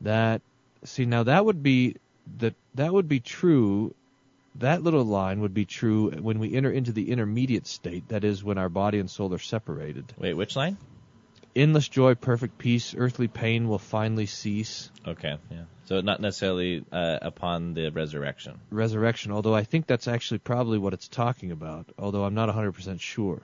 That 0.02 0.42
see 0.84 1.06
now 1.06 1.24
that 1.24 1.46
would 1.46 1.64
be 1.64 1.96
that 2.40 2.56
that 2.76 2.92
would 2.94 3.08
be 3.08 3.20
true. 3.20 3.94
That 4.56 4.84
little 4.84 5.04
line 5.04 5.42
would 5.42 5.54
be 5.54 5.66
true 5.66 6.12
when 6.12 6.40
we 6.40 6.54
enter 6.54 6.70
into 6.72 6.92
the 6.92 7.10
intermediate 7.12 7.66
state. 7.66 8.10
That 8.10 8.24
is 8.24 8.44
when 8.44 8.58
our 8.58 8.70
body 8.70 9.00
and 9.00 9.10
soul 9.10 9.34
are 9.34 9.40
separated. 9.40 10.14
Wait, 10.18 10.34
which 10.36 10.56
line? 10.56 10.78
Endless 11.56 11.88
joy, 11.88 12.16
perfect 12.16 12.58
peace, 12.58 12.96
earthly 12.98 13.28
pain 13.28 13.68
will 13.68 13.80
finally 13.80 14.26
cease. 14.26 14.90
Okay. 15.08 15.38
Yeah. 15.52 15.64
So 15.86 16.02
not 16.02 16.20
necessarily 16.20 16.84
uh, 16.92 17.20
upon 17.22 17.74
the 17.74 17.90
resurrection. 17.90 18.60
Resurrection, 18.72 19.32
although 19.32 19.54
I 19.54 19.64
think 19.64 19.86
that's 19.86 20.08
actually 20.08 20.40
probably 20.40 20.80
what 20.80 20.94
it's 20.94 21.08
talking 21.08 21.52
about, 21.52 21.86
although 22.00 22.24
I'm 22.24 22.34
not 22.34 22.50
100% 22.50 23.00
sure. 23.00 23.42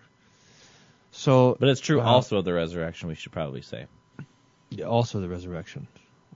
So, 1.12 1.58
But 1.60 1.70
it's 1.70 1.82
true 1.82 2.02
uh, 2.02 2.06
also 2.06 2.38
of 2.38 2.46
the 2.46 2.54
resurrection. 2.54 3.10
We 3.10 3.16
should 3.16 3.32
probably 3.32 3.62
say. 3.62 3.86
Yeah, 4.70 4.86
also 4.86 5.20
the 5.20 5.30
resurrection 5.30 5.88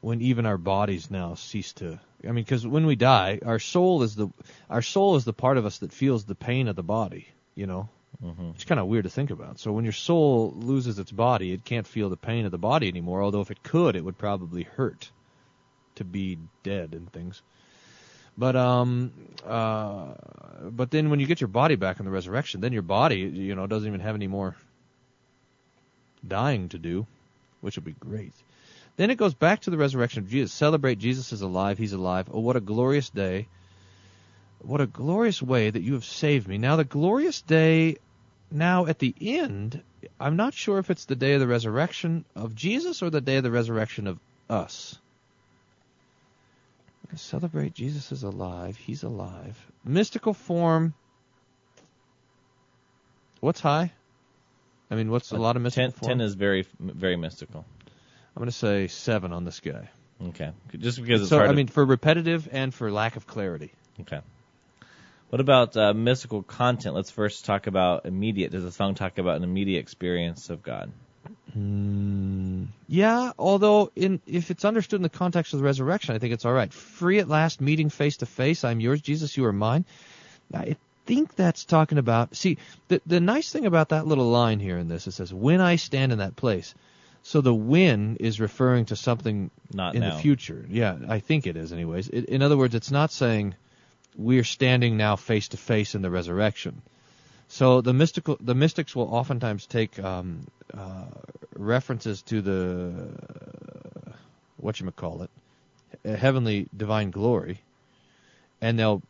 when 0.03 0.21
even 0.21 0.45
our 0.45 0.57
bodies 0.57 1.09
now 1.09 1.33
cease 1.33 1.71
to 1.71 1.97
i 2.23 2.27
mean 2.27 2.43
because 2.43 2.67
when 2.67 2.85
we 2.85 2.95
die 2.95 3.39
our 3.45 3.57
soul 3.57 4.03
is 4.03 4.15
the 4.15 4.27
our 4.69 4.81
soul 4.81 5.15
is 5.15 5.23
the 5.23 5.31
part 5.31 5.57
of 5.57 5.65
us 5.65 5.77
that 5.77 5.93
feels 5.93 6.25
the 6.25 6.35
pain 6.35 6.67
of 6.67 6.75
the 6.75 6.83
body 6.83 7.27
you 7.55 7.65
know 7.65 7.87
hmm 8.23 8.51
it's 8.55 8.63
kind 8.63 8.79
of 8.79 8.87
weird 8.87 9.03
to 9.03 9.09
think 9.09 9.31
about 9.31 9.59
so 9.59 9.71
when 9.71 9.83
your 9.83 9.93
soul 9.93 10.53
loses 10.55 10.99
its 10.99 11.11
body 11.11 11.51
it 11.51 11.63
can't 11.63 11.87
feel 11.87 12.09
the 12.09 12.17
pain 12.17 12.45
of 12.45 12.51
the 12.51 12.57
body 12.57 12.87
anymore 12.87 13.21
although 13.21 13.41
if 13.41 13.51
it 13.51 13.61
could 13.63 13.95
it 13.95 14.03
would 14.03 14.17
probably 14.17 14.63
hurt 14.63 15.11
to 15.95 16.03
be 16.03 16.37
dead 16.63 16.93
and 16.93 17.11
things 17.11 17.41
but 18.37 18.55
um 18.55 19.11
uh 19.45 20.13
but 20.71 20.89
then 20.91 21.09
when 21.09 21.19
you 21.19 21.27
get 21.27 21.41
your 21.41 21.47
body 21.47 21.75
back 21.75 21.99
in 21.99 22.05
the 22.05 22.11
resurrection 22.11 22.61
then 22.61 22.73
your 22.73 22.81
body 22.81 23.17
you 23.17 23.55
know 23.55 23.67
doesn't 23.67 23.87
even 23.87 23.99
have 23.99 24.15
any 24.15 24.27
more 24.27 24.55
dying 26.25 26.69
to 26.69 26.77
do 26.77 27.05
which 27.61 27.75
would 27.75 27.85
be 27.85 27.95
great 27.99 28.33
then 28.95 29.09
it 29.09 29.17
goes 29.17 29.33
back 29.33 29.61
to 29.61 29.71
the 29.71 29.77
resurrection 29.77 30.23
of 30.23 30.29
Jesus. 30.29 30.53
Celebrate 30.53 30.99
Jesus 30.99 31.33
is 31.33 31.41
alive. 31.41 31.77
He's 31.77 31.93
alive. 31.93 32.27
Oh, 32.31 32.41
what 32.41 32.55
a 32.55 32.61
glorious 32.61 33.09
day. 33.09 33.47
What 34.59 34.81
a 34.81 34.87
glorious 34.87 35.41
way 35.41 35.69
that 35.69 35.81
you 35.81 35.93
have 35.93 36.05
saved 36.05 36.47
me. 36.47 36.57
Now, 36.57 36.75
the 36.75 36.83
glorious 36.83 37.41
day, 37.41 37.97
now 38.53 38.85
at 38.85 38.99
the 38.99 39.13
end, 39.19 39.81
I'm 40.19 40.35
not 40.35 40.53
sure 40.53 40.79
if 40.79 40.89
it's 40.89 41.05
the 41.05 41.15
day 41.15 41.33
of 41.33 41.39
the 41.39 41.47
resurrection 41.47 42.25
of 42.35 42.55
Jesus 42.55 43.01
or 43.01 43.09
the 43.09 43.21
day 43.21 43.37
of 43.37 43.43
the 43.43 43.51
resurrection 43.51 44.07
of 44.07 44.19
us. 44.49 44.97
Celebrate 47.15 47.75
Jesus 47.75 48.11
is 48.11 48.23
alive. 48.23 48.75
He's 48.75 49.03
alive. 49.03 49.55
Mystical 49.85 50.33
form. 50.33 50.95
What's 53.39 53.59
high? 53.59 53.91
I 54.89 54.95
mean, 54.95 55.11
what's 55.11 55.31
a 55.31 55.37
lot 55.37 55.55
of 55.55 55.61
mystical 55.61 55.91
Ten, 55.91 55.99
form? 55.99 56.09
ten 56.09 56.21
is 56.21 56.33
very 56.33 56.65
very 56.79 57.15
mystical. 57.15 57.65
I'm 58.35 58.39
going 58.39 58.47
to 58.47 58.51
say 58.51 58.87
seven 58.87 59.31
on 59.31 59.43
this 59.45 59.59
guy. 59.59 59.89
Okay. 60.29 60.51
Just 60.77 60.99
because 60.99 61.21
it's 61.21 61.29
so 61.29 61.37
hard. 61.37 61.49
I 61.49 61.51
to- 61.51 61.55
mean, 61.57 61.67
for 61.67 61.85
repetitive 61.85 62.49
and 62.51 62.73
for 62.73 62.91
lack 62.91 63.15
of 63.15 63.27
clarity. 63.27 63.71
Okay. 64.01 64.21
What 65.33 65.39
about 65.39 65.75
uh, 65.75 65.95
mystical 65.95 66.43
content? 66.43 66.93
Let's 66.93 67.09
first 67.09 67.43
talk 67.43 67.65
about 67.65 68.05
immediate. 68.05 68.51
Does 68.51 68.61
the 68.61 68.71
song 68.71 68.93
talk 68.93 69.17
about 69.17 69.35
an 69.35 69.43
immediate 69.43 69.79
experience 69.79 70.51
of 70.51 70.61
God? 70.61 70.91
Mm, 71.57 72.67
yeah, 72.87 73.31
although 73.39 73.91
in 73.95 74.21
if 74.27 74.51
it's 74.51 74.63
understood 74.63 74.99
in 74.99 75.01
the 75.01 75.09
context 75.09 75.53
of 75.53 75.59
the 75.59 75.65
resurrection, 75.65 76.13
I 76.13 76.19
think 76.19 76.35
it's 76.35 76.45
all 76.45 76.53
right. 76.53 76.71
Free 76.71 77.17
at 77.17 77.27
last, 77.27 77.61
meeting 77.61 77.89
face 77.89 78.17
to 78.17 78.27
face. 78.27 78.63
I'm 78.63 78.79
yours, 78.79 79.01
Jesus. 79.01 79.35
You 79.35 79.45
are 79.45 79.51
mine. 79.51 79.85
I 80.53 80.75
think 81.07 81.35
that's 81.35 81.65
talking 81.65 81.97
about. 81.97 82.35
See, 82.35 82.59
the 82.87 83.01
the 83.07 83.19
nice 83.19 83.51
thing 83.51 83.65
about 83.65 83.89
that 83.89 84.05
little 84.05 84.29
line 84.29 84.59
here 84.59 84.77
in 84.77 84.87
this, 84.87 85.07
it 85.07 85.13
says, 85.13 85.33
"When 85.33 85.61
I 85.61 85.77
stand 85.77 86.11
in 86.11 86.19
that 86.19 86.35
place." 86.35 86.75
So 87.23 87.41
the 87.41 87.55
when 87.55 88.17
is 88.19 88.39
referring 88.39 88.85
to 88.85 88.95
something 88.95 89.49
Not 89.73 89.95
in 89.95 90.01
now. 90.01 90.15
the 90.15 90.21
future. 90.21 90.63
Yeah, 90.69 90.95
I 91.07 91.17
think 91.17 91.47
it 91.47 91.57
is, 91.57 91.73
anyways. 91.73 92.09
It, 92.09 92.25
in 92.25 92.43
other 92.43 92.57
words, 92.57 92.75
it's 92.75 92.91
not 92.91 93.11
saying 93.11 93.55
we're 94.15 94.43
standing 94.43 94.97
now 94.97 95.15
face 95.15 95.49
to 95.49 95.57
face 95.57 95.95
in 95.95 96.01
the 96.01 96.09
resurrection. 96.09 96.81
So 97.47 97.81
the 97.81 97.93
mystical, 97.93 98.37
the 98.39 98.55
mystics 98.55 98.95
will 98.95 99.13
oftentimes 99.13 99.67
take 99.67 99.99
um, 99.99 100.47
uh, 100.73 101.05
references 101.55 102.21
to 102.23 102.41
the 102.41 103.09
what 104.57 104.79
you 104.79 104.89
call 104.91 105.23
it, 105.23 106.17
heavenly 106.17 106.67
divine 106.75 107.11
glory, 107.11 107.61
and 108.61 108.79
they'll 108.79 109.03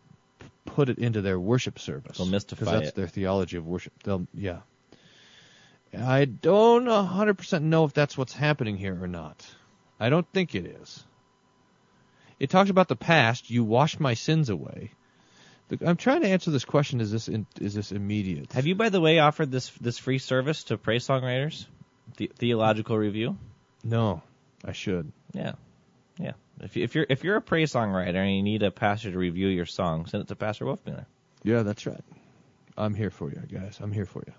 put 0.65 0.89
it 0.89 0.97
into 0.97 1.21
their 1.21 1.39
worship 1.39 1.79
service. 1.79 2.17
They'll 2.17 2.27
mystify 2.27 2.59
because 2.59 2.73
that's 2.73 2.89
it. 2.89 2.95
their 2.95 3.07
theology 3.07 3.57
of 3.57 3.67
worship. 3.67 3.93
They'll 4.03 4.27
yeah. 4.33 4.59
I 5.95 6.25
don't 6.25 6.85
100% 6.85 7.61
know 7.61 7.85
if 7.85 7.93
that's 7.93 8.17
what's 8.17 8.33
happening 8.33 8.77
here 8.77 8.97
or 9.01 9.07
not. 9.07 9.45
I 9.99 10.09
don't 10.09 10.27
think 10.33 10.55
it 10.55 10.65
is. 10.65 11.03
It 12.39 12.49
talks 12.49 12.69
about 12.69 12.87
the 12.87 12.95
past. 12.95 13.49
You 13.49 13.63
washed 13.63 13.99
my 13.99 14.13
sins 14.13 14.49
away. 14.49 14.91
I'm 15.85 15.97
trying 15.97 16.21
to 16.21 16.27
answer 16.27 16.51
this 16.51 16.65
question. 16.65 17.01
Is 17.01 17.11
this 17.11 17.27
in, 17.27 17.45
is 17.59 17.73
this 17.73 17.91
immediate? 17.91 18.51
Have 18.53 18.67
you, 18.67 18.75
by 18.75 18.89
the 18.89 19.01
way, 19.01 19.19
offered 19.19 19.51
this 19.51 19.69
this 19.81 19.97
free 19.97 20.19
service 20.19 20.65
to 20.65 20.77
praise 20.77 21.07
songwriters? 21.07 21.65
The, 22.17 22.31
theological 22.37 22.97
review. 22.97 23.37
No, 23.83 24.21
I 24.63 24.73
should. 24.73 25.11
Yeah, 25.33 25.53
yeah. 26.19 26.33
If 26.59 26.75
you, 26.75 26.83
if 26.83 26.95
you're 26.95 27.05
if 27.09 27.23
you're 27.23 27.37
a 27.37 27.41
praise 27.41 27.73
songwriter 27.73 28.17
and 28.17 28.35
you 28.35 28.43
need 28.43 28.61
a 28.61 28.71
pastor 28.71 29.11
to 29.11 29.17
review 29.17 29.47
your 29.47 29.65
song, 29.65 30.05
send 30.05 30.23
it 30.23 30.27
to 30.27 30.35
Pastor 30.35 30.65
Wolfmueller. 30.65 31.05
Yeah, 31.43 31.63
that's 31.63 31.85
right. 31.85 32.03
I'm 32.77 32.93
here 32.93 33.09
for 33.09 33.29
you, 33.29 33.41
guys. 33.51 33.79
I'm 33.81 33.91
here 33.91 34.05
for 34.05 34.23
you. 34.25 34.33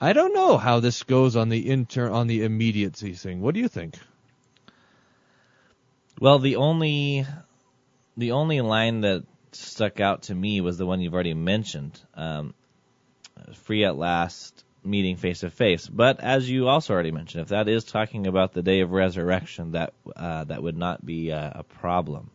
I 0.00 0.12
don't 0.12 0.34
know 0.34 0.56
how 0.56 0.80
this 0.80 1.02
goes 1.02 1.36
on 1.36 1.48
the 1.48 1.70
inter 1.70 2.10
on 2.10 2.26
the 2.26 2.44
immediacy 2.44 3.14
thing. 3.14 3.40
What 3.40 3.54
do 3.54 3.60
you 3.60 3.68
think? 3.68 3.98
Well, 6.20 6.38
the 6.38 6.56
only 6.56 7.26
the 8.16 8.32
only 8.32 8.60
line 8.60 9.00
that 9.02 9.24
stuck 9.52 10.00
out 10.00 10.24
to 10.24 10.34
me 10.34 10.60
was 10.60 10.78
the 10.78 10.86
one 10.86 11.00
you've 11.00 11.14
already 11.14 11.34
mentioned. 11.34 12.00
Um, 12.14 12.54
free 13.54 13.84
at 13.84 13.96
last, 13.96 14.64
meeting 14.84 15.16
face 15.16 15.40
to 15.40 15.50
face. 15.50 15.86
But 15.86 16.20
as 16.20 16.48
you 16.48 16.68
also 16.68 16.92
already 16.92 17.10
mentioned, 17.10 17.42
if 17.42 17.48
that 17.48 17.68
is 17.68 17.84
talking 17.84 18.26
about 18.26 18.52
the 18.52 18.62
day 18.62 18.80
of 18.80 18.92
resurrection, 18.92 19.72
that 19.72 19.94
uh, 20.14 20.44
that 20.44 20.62
would 20.62 20.76
not 20.76 21.04
be 21.04 21.32
uh, 21.32 21.50
a 21.54 21.62
problem. 21.62 22.30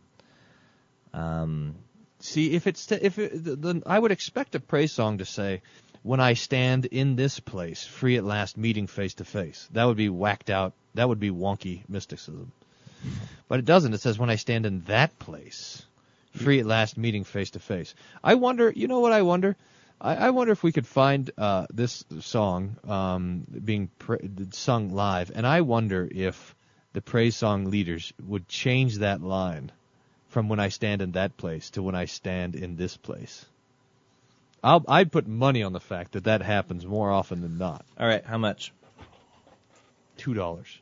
Um, 1.12 1.74
See, 2.20 2.52
if 2.52 2.66
it's 2.66 2.92
if 2.92 3.18
it, 3.18 3.44
the, 3.44 3.56
the, 3.56 3.82
I 3.86 3.98
would 3.98 4.12
expect 4.12 4.54
a 4.54 4.60
praise 4.60 4.92
song 4.92 5.18
to 5.18 5.24
say, 5.24 5.62
"When 6.02 6.20
I 6.20 6.34
stand 6.34 6.84
in 6.84 7.16
this 7.16 7.40
place, 7.40 7.86
free 7.86 8.18
at 8.18 8.24
last, 8.24 8.58
meeting 8.58 8.86
face 8.86 9.14
to 9.14 9.24
face." 9.24 9.66
That 9.72 9.84
would 9.84 9.96
be 9.96 10.10
whacked 10.10 10.50
out. 10.50 10.74
That 10.94 11.08
would 11.08 11.18
be 11.18 11.30
wonky 11.30 11.88
mysticism. 11.88 12.52
But 13.48 13.58
it 13.58 13.64
doesn't. 13.64 13.94
It 13.94 14.00
says, 14.00 14.18
"When 14.18 14.30
I 14.30 14.36
stand 14.36 14.66
in 14.66 14.82
that 14.82 15.18
place, 15.18 15.84
free 16.34 16.60
at 16.60 16.66
last, 16.66 16.96
meeting 16.96 17.24
face 17.24 17.50
to 17.50 17.58
face." 17.58 17.94
I 18.22 18.34
wonder. 18.34 18.72
You 18.74 18.88
know 18.88 19.00
what 19.00 19.12
I 19.12 19.22
wonder? 19.22 19.56
I, 20.00 20.16
I 20.16 20.30
wonder 20.30 20.52
if 20.52 20.62
we 20.62 20.72
could 20.72 20.86
find 20.86 21.30
uh, 21.36 21.66
this 21.70 22.04
song 22.20 22.76
um, 22.88 23.46
being 23.64 23.90
pra- 23.98 24.20
sung 24.52 24.90
live, 24.90 25.30
and 25.34 25.46
I 25.46 25.60
wonder 25.60 26.08
if 26.10 26.54
the 26.92 27.02
praise 27.02 27.36
song 27.36 27.66
leaders 27.66 28.12
would 28.26 28.48
change 28.48 28.98
that 28.98 29.20
line 29.22 29.70
from 30.28 30.48
when 30.48 30.60
I 30.60 30.68
stand 30.68 31.02
in 31.02 31.12
that 31.12 31.36
place 31.36 31.70
to 31.70 31.82
when 31.82 31.94
I 31.94 32.06
stand 32.06 32.54
in 32.54 32.76
this 32.76 32.96
place. 32.96 33.44
I'll, 34.62 34.84
I'd 34.88 35.10
put 35.10 35.26
money 35.26 35.62
on 35.62 35.72
the 35.72 35.80
fact 35.80 36.12
that 36.12 36.24
that 36.24 36.42
happens 36.42 36.84
more 36.84 37.10
often 37.10 37.40
than 37.40 37.58
not. 37.58 37.84
all 37.98 38.06
right, 38.06 38.24
how 38.24 38.38
much? 38.38 38.72
Two 40.16 40.34
dollars. 40.34 40.78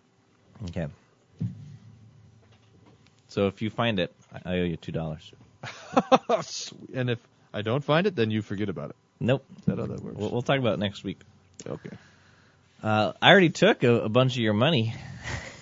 Okay. 0.65 0.89
So 3.29 3.47
if 3.47 3.62
you 3.62 3.71
find 3.71 3.99
it, 3.99 4.14
I 4.45 4.59
owe 4.59 4.64
you 4.64 4.77
two 4.77 4.93
dollars. 4.93 5.33
and 6.95 7.11
if 7.11 7.19
I 7.53 7.62
don't 7.62 7.85
find 7.85 8.07
it, 8.07 8.17
then 8.17 8.31
you 8.31 8.43
forget 8.43 8.69
about 8.69 8.91
it. 8.91 8.97
Nope. 9.21 9.45
Is 9.59 9.64
that 9.67 9.79
how 9.79 9.87
that 9.87 10.03
works? 10.03 10.17
We'll, 10.17 10.31
we'll 10.31 10.43
talk 10.43 10.59
about 10.59 10.75
it 10.75 10.79
next 10.79 11.05
week. 11.05 11.21
Okay. 11.67 11.91
Uh, 12.83 13.12
I 13.21 13.31
already 13.31 13.51
took 13.51 13.83
a, 13.83 14.03
a 14.03 14.09
bunch 14.09 14.35
of 14.35 14.43
your 14.43 14.55
money. 14.55 14.95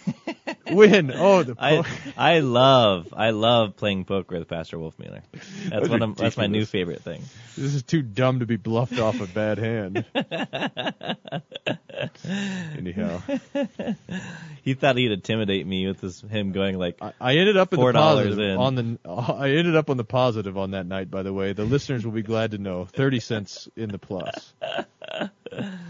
Win. 0.71 1.13
Oh, 1.15 1.43
the 1.43 1.55
I 1.59 1.83
I 2.17 2.39
love 2.41 3.13
I 3.17 3.31
love 3.31 3.77
playing 3.77 4.05
poker 4.05 4.39
with 4.39 4.49
Pastor 4.49 4.79
Wolfmueller. 4.79 5.23
That's 5.33 5.69
That's 5.71 5.89
one 5.89 6.03
of 6.03 6.17
that's 6.17 6.37
my 6.37 6.47
new 6.47 6.65
favorite 6.65 7.03
thing. 7.03 7.23
this 7.57 7.75
is 7.75 7.83
too 7.83 8.03
dumb 8.03 8.41
to 8.41 8.47
be 8.47 8.57
bluffed 8.57 8.99
off 8.99 9.21
a 9.21 9.27
bad 9.27 9.59
hand. 9.59 10.05
Anyhow, 12.77 13.23
He 14.63 14.75
thought 14.75 14.97
he'd 14.97 15.13
intimidate 15.13 15.67
me 15.67 15.87
with 15.87 16.01
this 16.01 16.21
him 16.21 16.53
going 16.53 16.79
like 16.79 16.99
I, 17.01 17.13
I 17.21 17.37
ended 17.37 17.57
up 17.57 17.73
in 17.73 17.81
the 17.81 17.87
$4 17.87 17.93
positive 17.95 18.39
in. 18.39 18.57
on 18.57 18.75
the. 18.75 18.99
I 19.09 19.51
ended 19.51 19.77
up 19.77 19.91
on 19.91 19.97
the 19.97 20.05
positive 20.05 20.59
on 20.59 20.73
that 20.73 20.87
night. 20.87 21.11
By 21.11 21.23
the 21.23 21.33
way, 21.33 21.53
the 21.53 21.65
listeners 21.65 22.05
will 22.05 22.13
be 22.13 22.23
glad 22.23 22.51
to 22.53 22.59
know 22.59 22.85
thirty 22.85 23.21
cents 23.21 23.69
in 23.77 23.91
the 23.91 23.99
plus, 23.99 24.53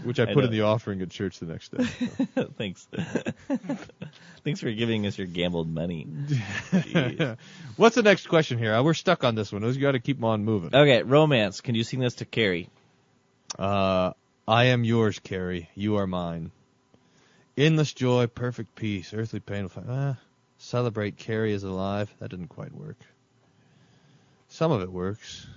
which 0.03 0.19
I 0.19 0.23
I 0.23 0.25
put 0.33 0.37
know. 0.37 0.45
in 0.45 0.51
the 0.51 0.61
offering 0.61 1.01
at 1.01 1.09
church 1.09 1.39
the 1.39 1.45
next 1.47 1.75
day. 1.75 1.83
thanks. 2.57 2.87
thanks 4.43 4.59
for 4.59 4.71
giving 4.71 5.05
us 5.07 5.17
your 5.17 5.27
gambled 5.27 5.67
money. 5.69 6.03
What's 7.75 7.95
the 7.95 8.03
next 8.03 8.27
question 8.27 8.57
here? 8.57 8.73
Uh, 8.73 8.83
We're 8.83 8.93
stuck 8.93 9.23
on 9.23 9.35
this 9.35 9.51
one. 9.51 9.63
You 9.63 9.73
got 9.79 9.93
to 9.93 9.99
keep 9.99 10.23
on 10.23 10.45
moving. 10.45 10.73
Okay, 10.73 11.03
romance. 11.03 11.61
Can 11.61 11.75
you 11.75 11.83
sing 11.83 11.99
this 11.99 12.15
to 12.15 12.25
Carrie? 12.25 12.69
Uh, 13.57 14.11
I 14.47 14.65
am 14.65 14.83
yours, 14.83 15.19
Carrie. 15.19 15.69
You 15.75 15.97
are 15.97 16.07
mine. 16.07 16.51
Endless 17.57 17.91
joy, 17.93 18.27
perfect 18.27 18.75
peace, 18.75 19.13
earthly 19.13 19.39
pain. 19.39 19.69
will 19.75 19.91
Uh, 19.91 20.13
celebrate, 20.59 21.17
Carrie 21.17 21.53
is 21.53 21.63
alive. 21.63 22.13
That 22.19 22.29
didn't 22.29 22.47
quite 22.49 22.73
work. 22.73 22.97
Some 24.49 24.71
of 24.71 24.81
it 24.81 24.91
works. 24.91 25.47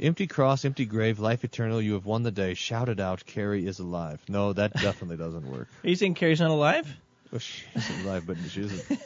Empty 0.00 0.26
cross, 0.26 0.64
empty 0.64 0.86
grave, 0.86 1.20
life 1.20 1.44
eternal. 1.44 1.80
You 1.80 1.94
have 1.94 2.04
won 2.04 2.24
the 2.24 2.32
day. 2.32 2.54
Shout 2.54 2.88
it 2.88 2.98
out, 2.98 3.24
Carrie 3.26 3.66
is 3.66 3.78
alive. 3.78 4.20
No, 4.28 4.52
that 4.52 4.72
definitely 4.80 5.16
doesn't 5.16 5.50
work. 5.50 5.68
Are 5.84 5.88
you 5.88 5.96
saying 5.96 6.14
Carrie's 6.14 6.40
not 6.40 6.50
alive? 6.50 6.86
Oh, 6.88 7.28
well, 7.32 7.38
she's 7.40 8.04
alive, 8.04 8.24
but 8.26 8.36
she 8.48 8.62
isn't 8.62 9.00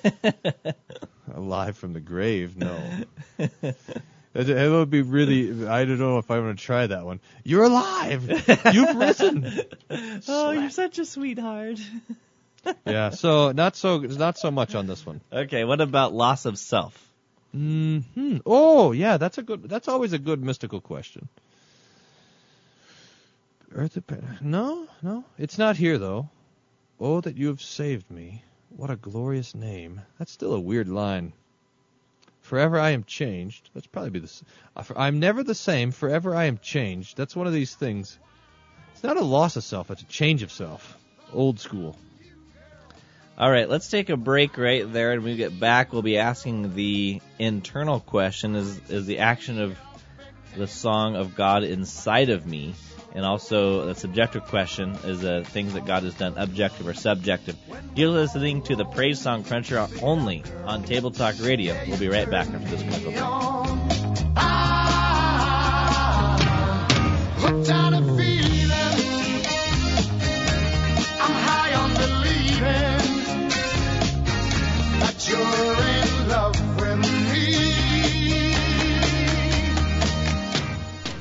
alive 1.35 1.77
from 1.77 1.93
the 1.93 2.01
grave. 2.01 2.57
No. 2.57 2.81
It, 4.35 4.51
it 4.51 4.71
would 4.71 4.91
be 4.91 5.01
really. 5.01 5.67
I 5.67 5.85
don't 5.87 5.99
know 5.99 6.19
if 6.19 6.31
I 6.31 6.39
want 6.39 6.59
to 6.59 6.65
try 6.65 6.87
that 6.87 7.05
one. 7.05 7.19
You're 7.45 7.65
alive. 7.65 8.29
You've 8.73 8.95
risen. 8.95 9.63
Oh, 10.29 10.51
you're 10.51 10.71
such 10.71 10.99
a 10.99 11.07
sweetheart. 11.07 11.81
Yeah. 12.87 13.11
So 13.11 13.53
not 13.53 13.75
so 13.75 13.99
not 13.99 14.39
so 14.39 14.51
much 14.51 14.75
on 14.75 14.87
this 14.87 15.05
one. 15.05 15.23
Okay, 15.33 15.65
what 15.65 15.81
about 15.81 16.13
loss 16.13 16.45
of 16.45 16.59
self? 16.59 17.08
Hmm. 17.53 18.01
Oh, 18.45 18.93
yeah. 18.93 19.17
That's 19.17 19.39
a 19.39 19.43
good. 19.43 19.69
That's 19.69 19.89
always 19.89 20.13
a 20.13 20.19
good 20.19 20.43
mystical 20.43 20.81
question. 20.81 21.29
Earth. 23.73 23.99
No, 24.41 24.87
no. 25.03 25.25
It's 25.37 25.59
not 25.59 25.77
here 25.77 25.99
though. 25.99 26.31
Oh, 27.01 27.21
that 27.21 27.37
you 27.37 27.49
have 27.49 27.63
saved 27.63 28.11
me. 28.11 28.43
What 28.71 28.91
a 28.91 28.97
glorious 28.97 29.55
name. 29.55 30.01
That's 30.19 30.33
still 30.33 30.53
a 30.53 30.61
weird 30.61 30.89
line. 30.89 31.33
Forever 32.41 32.79
I 32.79 32.91
am 32.91 33.05
changed. 33.05 33.71
That's 33.75 33.87
probably 33.87 34.11
be 34.11 34.21
the. 34.21 34.43
uh, 34.75 34.85
I'm 34.97 35.21
never 35.21 35.43
the 35.43 35.55
same. 35.55 35.91
Forever 35.91 36.35
I 36.35 36.45
am 36.45 36.59
changed. 36.59 37.17
That's 37.17 37.37
one 37.37 37.47
of 37.47 37.53
these 37.53 37.75
things. 37.75 38.19
It's 38.95 39.03
not 39.03 39.17
a 39.17 39.23
loss 39.23 39.57
of 39.57 39.65
self. 39.65 39.91
It's 39.91 40.03
a 40.03 40.07
change 40.07 40.43
of 40.43 40.51
self. 40.51 40.97
Old 41.33 41.61
school. 41.61 41.97
All 43.39 43.49
right, 43.49 43.69
let's 43.69 43.89
take 43.89 44.11
a 44.11 44.17
break 44.17 44.59
right 44.59 44.93
there, 44.93 45.13
and 45.13 45.23
when 45.23 45.35
we 45.35 45.37
get 45.37 45.61
back, 45.61 45.93
we'll 45.93 46.03
be 46.03 46.19
asking 46.19 46.75
the 46.75 47.23
internal 47.39 48.01
question: 48.01 48.57
Is 48.57 48.81
is 48.91 49.07
the 49.07 49.21
action 49.21 49.61
of 49.61 49.79
the 50.57 50.67
song 50.67 51.15
of 51.15 51.37
God 51.37 51.63
inside 51.63 52.31
of 52.31 52.45
me? 52.45 52.75
And 53.15 53.25
also, 53.25 53.87
the 53.87 53.95
subjective 53.95 54.47
question 54.47 54.97
is 55.05 55.21
the 55.21 55.45
things 55.45 55.75
that 55.75 55.87
God 55.87 56.03
has 56.03 56.15
done, 56.15 56.37
objective 56.37 56.89
or 56.89 56.95
subjective. 56.95 57.57
You're 57.95 58.11
listening 58.11 58.63
to 58.63 58.75
the 58.75 58.85
Praise 58.85 59.21
Song 59.21 59.45
Cruncher 59.45 59.87
only 60.03 60.43
on 60.65 60.83
Table 60.83 61.13
Talk 61.13 61.37
Radio. 61.41 61.77
We'll 61.87 61.97
be 61.97 62.09
right 62.09 62.29
back 62.29 62.49
after 62.49 62.77
this 62.77 62.83
commercial. 62.83 63.39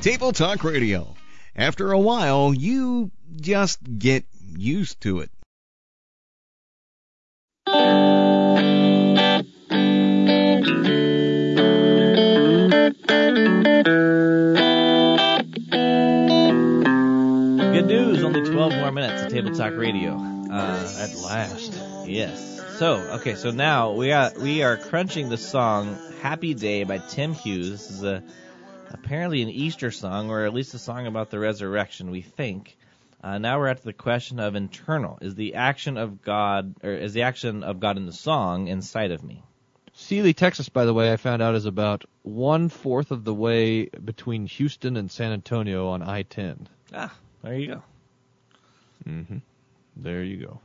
Table 0.02 0.32
Talk 0.32 0.64
Radio. 0.64 1.16
After 1.56 1.92
a 1.92 2.00
while, 2.00 2.54
you 2.54 3.12
just 3.36 3.80
get 4.00 4.26
used 4.58 5.02
to 5.02 5.20
it. 5.20 5.30
Good 17.72 17.86
news, 17.86 18.24
only 18.24 18.50
12 18.50 18.74
more 18.76 18.92
minutes 18.92 19.24
of 19.24 19.30
Table 19.30 19.54
Talk 19.54 19.76
Radio. 19.76 20.14
Uh, 20.52 20.98
At 21.00 21.16
last. 21.16 21.74
Yes. 22.06 22.57
So, 22.78 22.98
okay, 23.14 23.34
so 23.34 23.50
now 23.50 23.94
we 23.94 24.12
are 24.12 24.32
we 24.40 24.62
are 24.62 24.78
crunching 24.78 25.30
the 25.30 25.38
song 25.38 25.98
"Happy 26.22 26.54
Day" 26.54 26.84
by 26.84 27.00
Tim 27.00 27.34
Hughes. 27.34 27.72
This 27.72 27.90
is 27.90 28.04
a 28.04 28.24
apparently 28.92 29.42
an 29.42 29.50
Easter 29.50 29.90
song, 29.90 30.30
or 30.30 30.46
at 30.46 30.54
least 30.54 30.76
a 30.76 30.78
song 30.78 31.08
about 31.08 31.32
the 31.32 31.40
resurrection, 31.40 32.12
we 32.12 32.22
think. 32.22 32.78
Uh, 33.24 33.40
now 33.40 33.58
we're 33.58 33.70
at 33.70 33.82
the 33.82 33.94
question 33.94 34.40
of 34.40 34.54
internal. 34.54 35.18
Is 35.22 35.34
the 35.34 35.56
action 35.56 35.98
of 35.98 36.22
God, 36.22 36.76
or 36.84 36.92
is 36.92 37.14
the 37.14 37.24
action 37.24 37.64
of 37.64 37.80
God 37.80 37.98
in 37.98 38.06
the 38.06 38.14
song 38.14 38.68
inside 38.68 39.10
of 39.10 39.24
me? 39.24 39.42
Sealy, 39.94 40.36
Texas, 40.36 40.70
by 40.70 40.86
the 40.86 40.94
way, 40.94 41.12
I 41.12 41.18
found 41.18 41.42
out 41.42 41.56
is 41.56 41.66
about 41.66 42.06
one 42.22 42.70
fourth 42.70 43.10
of 43.10 43.24
the 43.24 43.34
way 43.34 43.86
between 43.86 44.46
Houston 44.46 44.98
and 44.98 45.10
San 45.10 45.32
Antonio 45.32 45.88
on 45.88 46.04
I-10. 46.04 46.68
Ah, 46.94 47.12
there 47.42 47.56
you 47.56 47.68
go. 47.74 47.84
Mm-hmm. 49.08 49.38
There 49.96 50.24
you 50.24 50.46
go. 50.46 50.62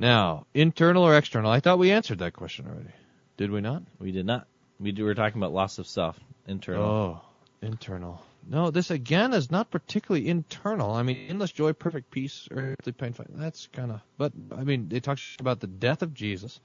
Now, 0.00 0.46
internal 0.54 1.02
or 1.02 1.14
external? 1.14 1.50
I 1.50 1.60
thought 1.60 1.78
we 1.78 1.90
answered 1.90 2.20
that 2.20 2.32
question 2.32 2.66
already. 2.66 2.88
Did 3.36 3.50
we 3.50 3.60
not? 3.60 3.82
We 3.98 4.12
did 4.12 4.24
not. 4.24 4.46
We 4.80 4.92
were 4.92 5.14
talking 5.14 5.38
about 5.38 5.52
loss 5.52 5.78
of 5.78 5.86
self, 5.86 6.18
internal. 6.48 6.84
Oh, 6.84 7.20
internal. 7.60 8.24
No, 8.48 8.70
this 8.70 8.90
again 8.90 9.34
is 9.34 9.50
not 9.50 9.70
particularly 9.70 10.26
internal. 10.26 10.92
I 10.92 11.02
mean, 11.02 11.26
endless 11.28 11.52
joy, 11.52 11.74
perfect 11.74 12.10
peace, 12.10 12.48
earthly 12.50 12.92
pain. 12.92 13.14
That's 13.28 13.66
kind 13.74 13.92
of. 13.92 14.00
But 14.16 14.32
I 14.56 14.64
mean, 14.64 14.88
it 14.90 15.02
talks 15.02 15.36
about 15.38 15.60
the 15.60 15.66
death 15.66 16.00
of 16.00 16.14
Jesus. 16.14 16.58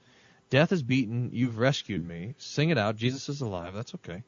Death 0.48 0.72
is 0.72 0.82
beaten. 0.82 1.28
You've 1.34 1.58
rescued 1.58 2.08
me. 2.08 2.36
Sing 2.38 2.70
it 2.70 2.78
out. 2.78 2.96
Jesus 2.96 3.28
is 3.28 3.42
alive. 3.42 3.74
That's 3.74 3.94
okay. 3.96 4.22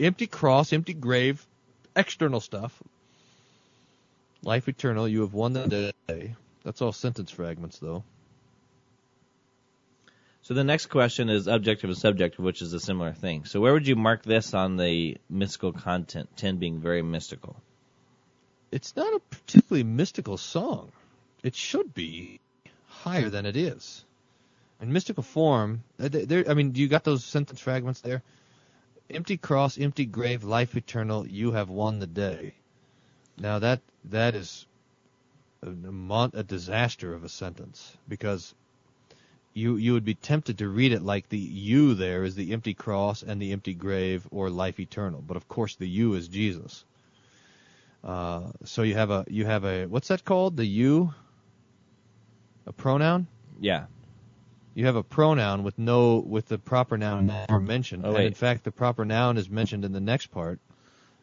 Empty 0.00 0.26
cross, 0.26 0.72
empty 0.72 0.94
grave, 0.94 1.46
external 1.94 2.40
stuff. 2.40 2.82
Life 4.42 4.68
eternal. 4.68 5.06
You 5.06 5.20
have 5.20 5.34
won 5.34 5.52
the 5.52 5.94
day. 6.08 6.34
That's 6.64 6.82
all 6.82 6.92
sentence 6.92 7.30
fragments, 7.30 7.78
though. 7.78 8.02
So 10.42 10.54
the 10.54 10.64
next 10.64 10.86
question 10.86 11.30
is 11.30 11.46
objective 11.46 11.88
and 11.88 11.98
subjective, 11.98 12.44
which 12.44 12.60
is 12.60 12.72
a 12.72 12.80
similar 12.80 13.12
thing. 13.12 13.44
So 13.44 13.60
where 13.60 13.72
would 13.72 13.86
you 13.86 13.96
mark 13.96 14.22
this 14.24 14.52
on 14.52 14.76
the 14.76 15.16
mystical 15.30 15.72
content, 15.72 16.28
10 16.36 16.56
being 16.58 16.80
very 16.80 17.02
mystical? 17.02 17.56
it's 18.74 18.96
not 18.96 19.14
a 19.14 19.20
particularly 19.20 19.84
mystical 19.84 20.36
song. 20.36 20.90
It 21.44 21.54
should 21.54 21.94
be 21.94 22.40
higher 22.88 23.30
than 23.30 23.46
it 23.46 23.56
is. 23.56 24.04
In 24.80 24.92
mystical 24.92 25.22
form, 25.22 25.84
uh, 26.00 26.08
there. 26.10 26.44
I 26.50 26.54
mean, 26.54 26.74
you 26.74 26.88
got 26.88 27.04
those 27.04 27.24
sentence 27.24 27.60
fragments 27.60 28.00
there. 28.00 28.22
Empty 29.08 29.36
cross, 29.36 29.78
empty 29.78 30.06
grave, 30.06 30.42
life 30.42 30.76
eternal. 30.76 31.24
You 31.24 31.52
have 31.52 31.68
won 31.68 32.00
the 32.00 32.08
day. 32.08 32.54
Now 33.38 33.60
that 33.60 33.80
that 34.06 34.34
is 34.34 34.66
a, 35.64 36.30
a, 36.34 36.42
disaster 36.42 37.14
of 37.14 37.24
a 37.24 37.28
sentence 37.28 37.96
because 38.08 38.54
you 39.52 39.76
you 39.76 39.92
would 39.92 40.04
be 40.04 40.14
tempted 40.14 40.58
to 40.58 40.68
read 40.68 40.92
it 40.92 41.02
like 41.02 41.28
the 41.28 41.38
you 41.38 41.94
there 41.94 42.24
is 42.24 42.34
the 42.34 42.52
empty 42.52 42.74
cross 42.74 43.22
and 43.22 43.40
the 43.40 43.52
empty 43.52 43.74
grave 43.74 44.26
or 44.30 44.50
life 44.50 44.80
eternal, 44.80 45.22
but 45.26 45.36
of 45.36 45.48
course 45.48 45.76
the 45.76 45.88
you 45.88 46.14
is 46.14 46.28
Jesus. 46.28 46.84
Uh, 48.02 48.50
so 48.64 48.82
you 48.82 48.94
have 48.94 49.10
a 49.10 49.24
you 49.28 49.46
have 49.46 49.64
a 49.64 49.86
what's 49.86 50.08
that 50.08 50.24
called? 50.24 50.56
The 50.56 50.66
you, 50.66 51.14
a 52.66 52.72
pronoun. 52.72 53.26
Yeah. 53.60 53.86
You 54.74 54.86
have 54.86 54.96
a 54.96 55.04
pronoun 55.04 55.62
with 55.62 55.78
no 55.78 56.18
with 56.18 56.46
the 56.46 56.58
proper 56.58 56.98
noun 56.98 57.26
never 57.26 57.60
mentioned, 57.60 58.04
Oh, 58.04 58.08
and 58.08 58.16
wait. 58.16 58.26
in 58.26 58.34
fact 58.34 58.64
the 58.64 58.72
proper 58.72 59.04
noun 59.04 59.38
is 59.38 59.48
mentioned 59.48 59.84
in 59.84 59.92
the 59.92 60.00
next 60.00 60.26
part. 60.26 60.58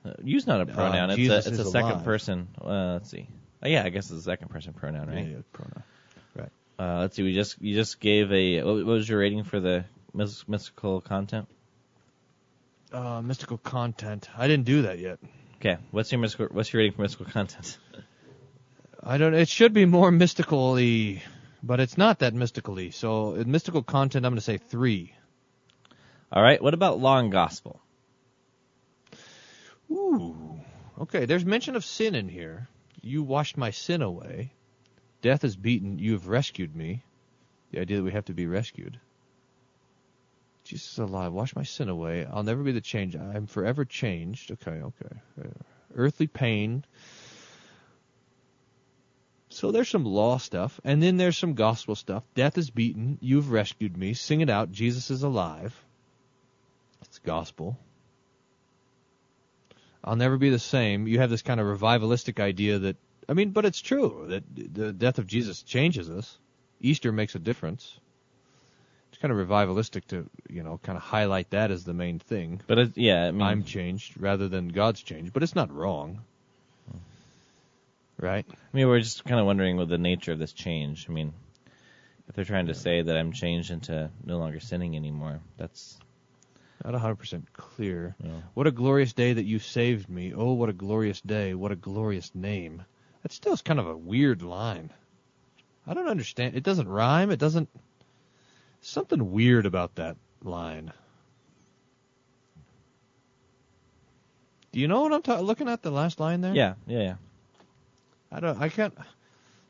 Uh, 0.03 0.13
you's 0.23 0.47
not 0.47 0.61
a 0.61 0.65
pronoun. 0.65 1.09
Uh, 1.09 1.13
it's 1.13 1.17
Jesus 1.17 1.45
a, 1.45 1.49
it's 1.49 1.59
a 1.59 1.65
second 1.65 1.91
alive. 1.91 2.05
person. 2.05 2.47
Uh, 2.59 2.93
let's 2.93 3.09
see. 3.09 3.27
Oh, 3.63 3.67
yeah, 3.67 3.83
I 3.83 3.89
guess 3.89 4.09
it's 4.09 4.21
a 4.21 4.23
second 4.23 4.49
person 4.49 4.73
pronoun, 4.73 5.07
right? 5.07 5.19
Yeah, 5.19 5.35
yeah, 5.35 5.41
pronoun. 5.53 5.83
Uh, 6.81 7.01
let's 7.01 7.15
see. 7.15 7.21
We 7.21 7.35
just 7.35 7.61
you 7.61 7.75
just 7.75 7.99
gave 7.99 8.31
a 8.31 8.63
what 8.63 8.85
was 8.85 9.07
your 9.07 9.19
rating 9.19 9.43
for 9.43 9.59
the 9.59 9.85
mys- 10.13 10.43
mystical 10.47 10.99
content? 10.99 11.47
Uh, 12.91 13.21
mystical 13.21 13.59
content. 13.59 14.27
I 14.35 14.47
didn't 14.47 14.65
do 14.65 14.81
that 14.83 14.97
yet. 14.97 15.19
Okay, 15.57 15.77
what's 15.91 16.11
your 16.11 16.19
mystical, 16.19 16.47
what's 16.47 16.73
your 16.73 16.81
rating 16.81 16.95
for 16.95 17.03
mystical 17.03 17.27
content? 17.27 17.77
I 19.03 19.19
don't. 19.19 19.35
It 19.35 19.47
should 19.47 19.73
be 19.73 19.85
more 19.85 20.09
mystically, 20.09 21.21
but 21.61 21.79
it's 21.79 21.99
not 21.99 22.19
that 22.19 22.33
mystically. 22.33 22.89
So 22.89 23.35
in 23.35 23.51
mystical 23.51 23.83
content, 23.83 24.25
I'm 24.25 24.31
going 24.31 24.37
to 24.39 24.41
say 24.43 24.57
three. 24.57 25.13
All 26.31 26.41
right. 26.41 26.61
What 26.63 26.73
about 26.73 26.99
law 26.99 27.19
and 27.19 27.31
gospel? 27.31 27.79
Ooh. 29.91 30.59
Okay, 30.99 31.25
there's 31.25 31.45
mention 31.45 31.75
of 31.75 31.85
sin 31.85 32.15
in 32.15 32.27
here. 32.27 32.69
You 33.01 33.23
washed 33.23 33.57
my 33.57 33.71
sin 33.71 34.01
away. 34.01 34.53
Death 35.21 35.43
is 35.43 35.55
beaten. 35.55 35.99
You 35.99 36.13
have 36.13 36.27
rescued 36.27 36.75
me. 36.75 37.03
The 37.71 37.79
idea 37.79 37.97
that 37.97 38.03
we 38.03 38.11
have 38.11 38.25
to 38.25 38.33
be 38.33 38.47
rescued. 38.47 38.99
Jesus 40.63 40.93
is 40.93 40.99
alive. 40.99 41.33
Wash 41.33 41.55
my 41.55 41.63
sin 41.63 41.89
away. 41.89 42.25
I'll 42.25 42.43
never 42.43 42.63
be 42.63 42.71
the 42.71 42.81
change. 42.81 43.15
I'm 43.15 43.47
forever 43.47 43.85
changed. 43.85 44.51
Okay, 44.51 44.81
okay. 44.81 45.15
Uh, 45.39 45.47
earthly 45.95 46.27
pain. 46.27 46.85
So 49.49 49.71
there's 49.71 49.89
some 49.89 50.05
law 50.05 50.37
stuff, 50.37 50.79
and 50.83 51.03
then 51.03 51.17
there's 51.17 51.37
some 51.37 51.55
gospel 51.55 51.95
stuff. 51.95 52.23
Death 52.35 52.57
is 52.57 52.69
beaten. 52.69 53.17
You've 53.21 53.51
rescued 53.51 53.97
me. 53.97 54.13
Sing 54.13 54.41
it 54.41 54.49
out. 54.49 54.71
Jesus 54.71 55.11
is 55.11 55.23
alive. 55.23 55.75
It's 57.01 57.19
gospel. 57.19 57.77
I'll 60.03 60.15
never 60.15 60.37
be 60.37 60.49
the 60.49 60.59
same. 60.59 61.07
You 61.07 61.19
have 61.19 61.29
this 61.29 61.41
kind 61.41 61.59
of 61.59 61.67
revivalistic 61.67 62.41
idea 62.41 62.79
that, 62.79 62.97
I 63.29 63.33
mean, 63.33 63.51
but 63.51 63.65
it's 63.65 63.81
true 63.81 64.25
that 64.29 64.43
the 64.55 64.91
death 64.91 65.19
of 65.19 65.27
Jesus 65.27 65.61
changes 65.61 66.09
us. 66.09 66.37
Easter 66.79 67.11
makes 67.11 67.35
a 67.35 67.39
difference. 67.39 67.99
It's 69.11 69.21
kind 69.21 69.31
of 69.31 69.37
revivalistic 69.47 70.05
to, 70.07 70.27
you 70.49 70.63
know, 70.63 70.79
kind 70.81 70.97
of 70.97 71.03
highlight 71.03 71.51
that 71.51 71.69
as 71.69 71.83
the 71.83 71.93
main 71.93 72.17
thing. 72.17 72.61
But 72.65 72.79
it, 72.79 72.97
yeah, 72.97 73.27
I 73.27 73.31
mean, 73.31 73.41
I'm 73.41 73.63
changed 73.63 74.19
rather 74.19 74.47
than 74.47 74.69
God's 74.69 75.01
changed, 75.03 75.33
but 75.33 75.43
it's 75.43 75.55
not 75.55 75.71
wrong. 75.71 76.21
Right? 78.17 78.45
I 78.49 78.77
mean, 78.77 78.87
we're 78.87 78.99
just 78.99 79.25
kind 79.25 79.39
of 79.39 79.45
wondering 79.45 79.77
what 79.77 79.89
the 79.89 79.97
nature 79.97 80.31
of 80.31 80.39
this 80.39 80.53
change. 80.53 81.07
I 81.09 81.11
mean, 81.11 81.33
if 82.27 82.35
they're 82.35 82.45
trying 82.45 82.67
to 82.67 82.75
say 82.75 83.01
that 83.01 83.17
I'm 83.17 83.33
changed 83.33 83.71
into 83.71 84.09
no 84.23 84.37
longer 84.37 84.59
sinning 84.59 84.95
anymore, 84.95 85.39
that's 85.57 85.97
Not 86.83 86.93
100% 86.93 87.43
clear. 87.53 88.15
Yeah. 88.23 88.41
What 88.55 88.65
a 88.67 88.71
glorious 88.71 89.13
day 89.13 89.33
that 89.33 89.43
you 89.45 89.59
saved 89.59 90.09
me. 90.09 90.33
Oh, 90.35 90.53
what 90.53 90.69
a 90.69 90.73
glorious 90.73 91.21
day. 91.21 91.53
What 91.53 91.71
a 91.71 91.75
glorious 91.75 92.33
name. 92.33 92.83
That 93.21 93.31
still 93.31 93.53
is 93.53 93.61
kind 93.61 93.79
of 93.79 93.87
a 93.87 93.95
weird 93.95 94.41
line. 94.41 94.89
I 95.85 95.93
don't 95.93 96.07
understand. 96.07 96.55
It 96.55 96.63
doesn't 96.63 96.87
rhyme. 96.87 97.29
It 97.29 97.39
doesn't. 97.39 97.69
Something 98.81 99.31
weird 99.31 99.67
about 99.67 99.95
that 99.95 100.17
line. 100.43 100.91
Do 104.71 104.79
you 104.79 104.87
know 104.87 105.01
what 105.01 105.13
I'm 105.13 105.21
ta- 105.21 105.39
looking 105.41 105.67
at? 105.67 105.81
The 105.83 105.91
last 105.91 106.19
line 106.19 106.41
there. 106.41 106.55
yeah, 106.55 106.75
yeah, 106.87 106.99
yeah. 106.99 107.15
I 108.31 108.39
don't. 108.39 108.59
I 108.59 108.69
can't. 108.69 108.93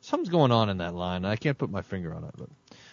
Something's 0.01 0.29
going 0.29 0.51
on 0.51 0.69
in 0.69 0.77
that 0.77 0.93
line. 0.93 1.25
I 1.25 1.35
can't 1.35 1.57
put 1.57 1.69
my 1.71 1.81
finger 1.81 2.13
on 2.13 2.23
it. 2.23 2.31
But 2.37 2.49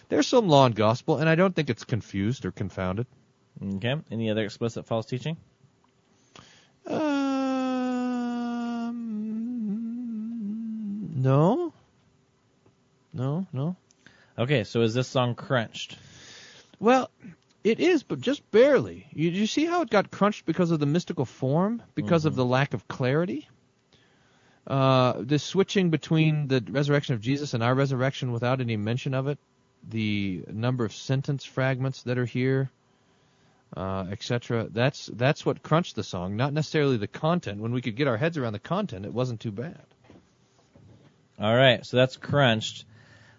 there's 0.09 0.27
some 0.27 0.47
law 0.49 0.65
and 0.65 0.75
gospel, 0.75 1.17
and 1.17 1.29
I 1.29 1.35
don't 1.35 1.55
think 1.55 1.69
it's 1.69 1.83
confused 1.85 2.45
or 2.45 2.51
confounded. 2.51 3.05
Okay. 3.61 3.95
Any 4.11 4.29
other 4.29 4.43
explicit 4.43 4.85
false 4.85 5.05
teaching? 5.05 5.37
Um, 6.85 7.31
no. 11.15 11.73
No, 13.13 13.47
no. 13.51 13.75
Okay, 14.37 14.63
so 14.63 14.81
is 14.81 14.93
this 14.93 15.07
song 15.07 15.35
crunched? 15.35 15.97
Well, 16.79 17.11
it 17.63 17.79
is, 17.79 18.03
but 18.03 18.21
just 18.21 18.49
barely. 18.51 19.07
You, 19.11 19.29
you 19.29 19.47
see 19.47 19.65
how 19.65 19.81
it 19.81 19.89
got 19.89 20.11
crunched 20.11 20.45
because 20.45 20.71
of 20.71 20.79
the 20.79 20.85
mystical 20.85 21.25
form, 21.25 21.83
because 21.93 22.25
of 22.25 22.35
the 22.35 22.45
lack 22.45 22.73
of 22.73 22.87
clarity. 22.87 23.49
Uh, 24.65 25.15
the 25.19 25.39
switching 25.39 25.89
between 25.89 26.47
the 26.47 26.63
resurrection 26.69 27.15
of 27.15 27.21
Jesus 27.21 27.53
and 27.53 27.63
our 27.63 27.75
resurrection 27.75 28.31
without 28.31 28.61
any 28.61 28.77
mention 28.77 29.13
of 29.13 29.27
it, 29.27 29.39
the 29.87 30.43
number 30.47 30.85
of 30.85 30.93
sentence 30.93 31.43
fragments 31.43 32.03
that 32.03 32.17
are 32.17 32.25
here, 32.25 32.69
uh, 33.75 34.05
etc. 34.11 34.67
That's 34.71 35.07
that's 35.07 35.45
what 35.45 35.63
crunched 35.63 35.95
the 35.95 36.03
song, 36.03 36.35
not 36.35 36.53
necessarily 36.53 36.97
the 36.97 37.07
content. 37.07 37.61
When 37.61 37.71
we 37.71 37.81
could 37.81 37.95
get 37.95 38.07
our 38.07 38.17
heads 38.17 38.37
around 38.37 38.53
the 38.53 38.59
content, 38.59 39.05
it 39.05 39.13
wasn't 39.13 39.39
too 39.39 39.51
bad. 39.51 39.81
All 41.39 41.55
right, 41.55 41.85
so 41.85 41.97
that's 41.97 42.17
crunched. 42.17 42.85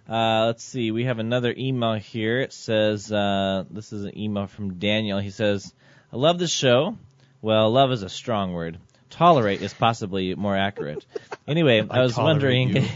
Uh, 0.09 0.47
let's 0.47 0.64
see. 0.64 0.91
We 0.91 1.05
have 1.05 1.18
another 1.18 1.55
email 1.57 1.95
here. 1.95 2.41
It 2.41 2.53
says 2.53 3.12
uh, 3.12 3.64
this 3.70 3.93
is 3.93 4.05
an 4.05 4.18
email 4.18 4.47
from 4.47 4.74
Daniel. 4.74 5.18
He 5.18 5.31
says, 5.31 5.72
"I 6.12 6.16
love 6.16 6.39
the 6.39 6.49
show. 6.49 6.97
Well, 7.43 7.70
love 7.70 7.93
is 7.93 8.03
a 8.03 8.09
strong 8.09 8.53
word. 8.53 8.78
Tolerate 9.11 9.61
is 9.62 9.74
possibly 9.74 10.35
more 10.35 10.57
accurate. 10.57 11.05
Anyway, 11.47 11.87
I, 11.91 11.99
I 11.99 12.03
was 12.03 12.16
wondering. 12.16 12.76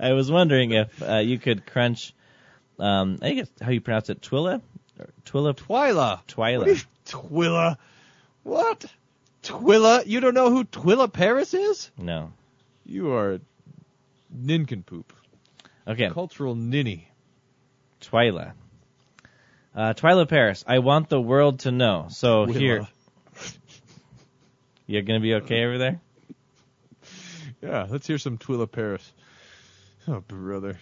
I 0.00 0.12
was 0.12 0.30
wondering 0.30 0.72
if 0.72 1.02
uh, 1.02 1.18
you 1.18 1.38
could 1.38 1.66
crunch. 1.66 2.14
Um, 2.78 3.18
I 3.20 3.28
think 3.28 3.40
it's 3.40 3.60
how 3.60 3.70
you 3.70 3.80
pronounce 3.80 4.10
it. 4.10 4.20
Twilla. 4.20 4.62
Or 4.98 5.08
Twilla. 5.24 5.54
Twyla. 5.54 6.20
Twyla. 6.26 6.66
What 6.66 6.86
Twilla? 7.06 7.76
What? 8.42 8.84
Twilla? 9.42 10.06
You 10.06 10.20
don't 10.20 10.34
know 10.34 10.50
who 10.50 10.64
Twilla 10.64 11.12
Paris 11.12 11.54
is? 11.54 11.90
No. 11.98 12.32
You 12.84 13.12
are 13.12 13.34
a 13.34 13.40
nincompoop. 14.30 15.12
Okay. 15.86 16.10
Cultural 16.10 16.54
ninny. 16.54 17.10
Twyla. 18.00 18.52
Uh, 19.74 19.94
Twila 19.94 20.28
Paris, 20.28 20.64
I 20.66 20.80
want 20.80 21.08
the 21.08 21.20
world 21.20 21.60
to 21.60 21.70
know. 21.70 22.06
So 22.10 22.46
Willa. 22.46 22.58
here, 22.58 22.88
you're 24.86 25.02
gonna 25.02 25.20
be 25.20 25.34
okay 25.34 25.64
over 25.64 25.78
there. 25.78 26.00
Yeah, 27.62 27.86
let's 27.88 28.06
hear 28.06 28.18
some 28.18 28.38
Twila 28.38 28.70
Paris. 28.70 29.12
Oh, 30.06 30.20
brother. 30.20 30.78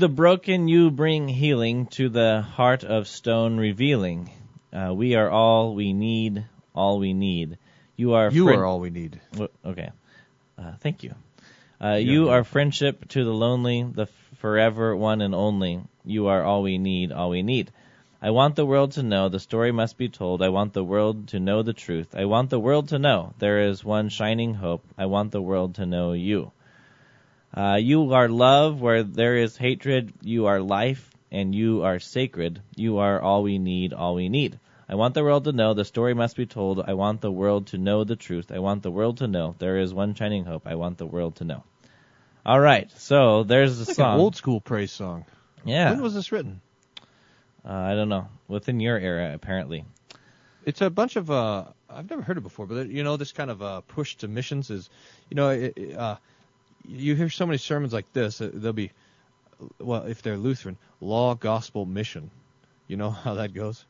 The 0.00 0.08
broken 0.08 0.66
you 0.66 0.90
bring 0.90 1.28
healing, 1.28 1.86
to 1.86 2.08
the 2.08 2.40
heart 2.40 2.84
of 2.84 3.06
stone 3.06 3.58
revealing. 3.58 4.30
Uh, 4.72 4.94
we 4.94 5.14
are 5.14 5.28
all 5.28 5.74
we 5.74 5.92
need, 5.92 6.46
all 6.74 6.98
we 6.98 7.12
need. 7.12 7.58
You 7.96 8.14
are 8.14 8.30
You 8.30 8.44
friend- 8.44 8.60
are 8.60 8.64
all 8.64 8.80
we 8.80 8.88
need. 8.88 9.20
Okay. 9.62 9.90
Uh, 10.58 10.72
thank 10.80 11.02
you. 11.02 11.14
Uh, 11.82 11.96
you 11.96 12.30
are 12.30 12.44
friendship 12.44 13.08
to 13.08 13.24
the 13.24 13.32
lonely, 13.32 13.82
the 13.82 14.06
forever 14.38 14.96
one 14.96 15.20
and 15.20 15.34
only. 15.34 15.82
You 16.04 16.28
are 16.28 16.42
all 16.42 16.62
we 16.62 16.78
need, 16.78 17.12
all 17.12 17.28
we 17.28 17.42
need. 17.42 17.70
I 18.22 18.30
want 18.30 18.56
the 18.56 18.64
world 18.66 18.92
to 18.92 19.02
know, 19.02 19.28
the 19.28 19.38
story 19.38 19.70
must 19.70 19.98
be 19.98 20.08
told. 20.08 20.42
I 20.42 20.48
want 20.48 20.72
the 20.72 20.84
world 20.84 21.28
to 21.28 21.40
know 21.40 21.62
the 21.62 21.74
truth. 21.74 22.14
I 22.14 22.24
want 22.24 22.48
the 22.48 22.58
world 22.60 22.88
to 22.88 22.98
know 22.98 23.34
there 23.38 23.60
is 23.68 23.84
one 23.84 24.08
shining 24.08 24.54
hope. 24.54 24.82
I 24.96 25.06
want 25.06 25.30
the 25.32 25.42
world 25.42 25.74
to 25.74 25.84
know 25.84 26.12
you. 26.12 26.52
Uh, 27.54 27.78
you 27.80 28.12
are 28.12 28.28
love 28.28 28.80
where 28.80 29.02
there 29.02 29.36
is 29.36 29.56
hatred. 29.56 30.12
You 30.22 30.46
are 30.46 30.60
life 30.60 31.10
and 31.32 31.54
you 31.54 31.82
are 31.82 31.98
sacred. 31.98 32.60
You 32.76 32.98
are 32.98 33.20
all 33.20 33.42
we 33.42 33.58
need, 33.58 33.92
all 33.92 34.14
we 34.14 34.28
need. 34.28 34.58
I 34.88 34.94
want 34.96 35.14
the 35.14 35.22
world 35.22 35.44
to 35.44 35.52
know 35.52 35.74
the 35.74 35.84
story 35.84 36.14
must 36.14 36.36
be 36.36 36.46
told. 36.46 36.80
I 36.80 36.94
want 36.94 37.20
the 37.20 37.30
world 37.30 37.68
to 37.68 37.78
know 37.78 38.04
the 38.04 38.16
truth. 38.16 38.50
I 38.52 38.58
want 38.58 38.82
the 38.82 38.90
world 38.90 39.18
to 39.18 39.28
know 39.28 39.54
there 39.58 39.78
is 39.78 39.94
one 39.94 40.14
shining 40.14 40.44
hope. 40.44 40.66
I 40.66 40.74
want 40.74 40.98
the 40.98 41.06
world 41.06 41.36
to 41.36 41.44
know. 41.44 41.62
All 42.44 42.58
right, 42.58 42.90
so 42.96 43.44
there's 43.44 43.78
the 43.78 43.84
like 43.84 43.96
song. 43.96 44.14
an 44.14 44.20
old 44.20 44.34
school 44.34 44.60
praise 44.60 44.90
song. 44.90 45.24
yeah, 45.64 45.90
When 45.90 46.02
was 46.02 46.14
this 46.14 46.32
written? 46.32 46.60
uh, 47.64 47.72
I 47.72 47.94
don't 47.94 48.08
know. 48.08 48.28
Within 48.48 48.80
your 48.80 48.98
era, 48.98 49.32
apparently. 49.34 49.84
It's 50.64 50.80
a 50.80 50.90
bunch 50.90 51.16
of 51.16 51.30
uh 51.30 51.66
I've 51.88 52.08
never 52.08 52.22
heard 52.22 52.38
it 52.38 52.42
before, 52.42 52.66
but 52.66 52.88
you 52.88 53.02
know 53.04 53.16
this 53.16 53.32
kind 53.32 53.50
of 53.50 53.62
uh 53.62 53.80
push 53.82 54.16
to 54.16 54.28
missions 54.28 54.70
is, 54.70 54.88
you 55.28 55.34
know, 55.34 55.50
it, 55.50 55.96
uh 55.96 56.16
you 56.86 57.14
hear 57.14 57.30
so 57.30 57.46
many 57.46 57.58
sermons 57.58 57.92
like 57.92 58.12
this. 58.12 58.40
Uh, 58.40 58.50
they'll 58.52 58.72
be, 58.72 58.90
well, 59.78 60.04
if 60.04 60.22
they're 60.22 60.36
Lutheran, 60.36 60.76
law, 61.00 61.34
gospel, 61.34 61.86
mission. 61.86 62.30
You 62.88 62.96
know 62.96 63.10
how 63.24 63.34
that 63.34 63.54
goes. 63.54 63.84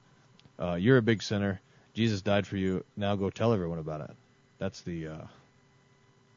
Uh, 0.59 0.74
you're 0.74 0.99
a 0.99 1.03
big 1.03 1.22
sinner. 1.22 1.61
Jesus 1.95 2.22
died 2.22 2.47
for 2.47 2.57
you. 2.57 2.84
Now 2.97 3.16
go 3.16 3.30
tell 3.30 3.53
everyone 3.53 3.78
about 3.78 4.03
it. 4.03 4.16
That's 4.59 4.82
the 4.82 5.09
uh, 5.09 5.18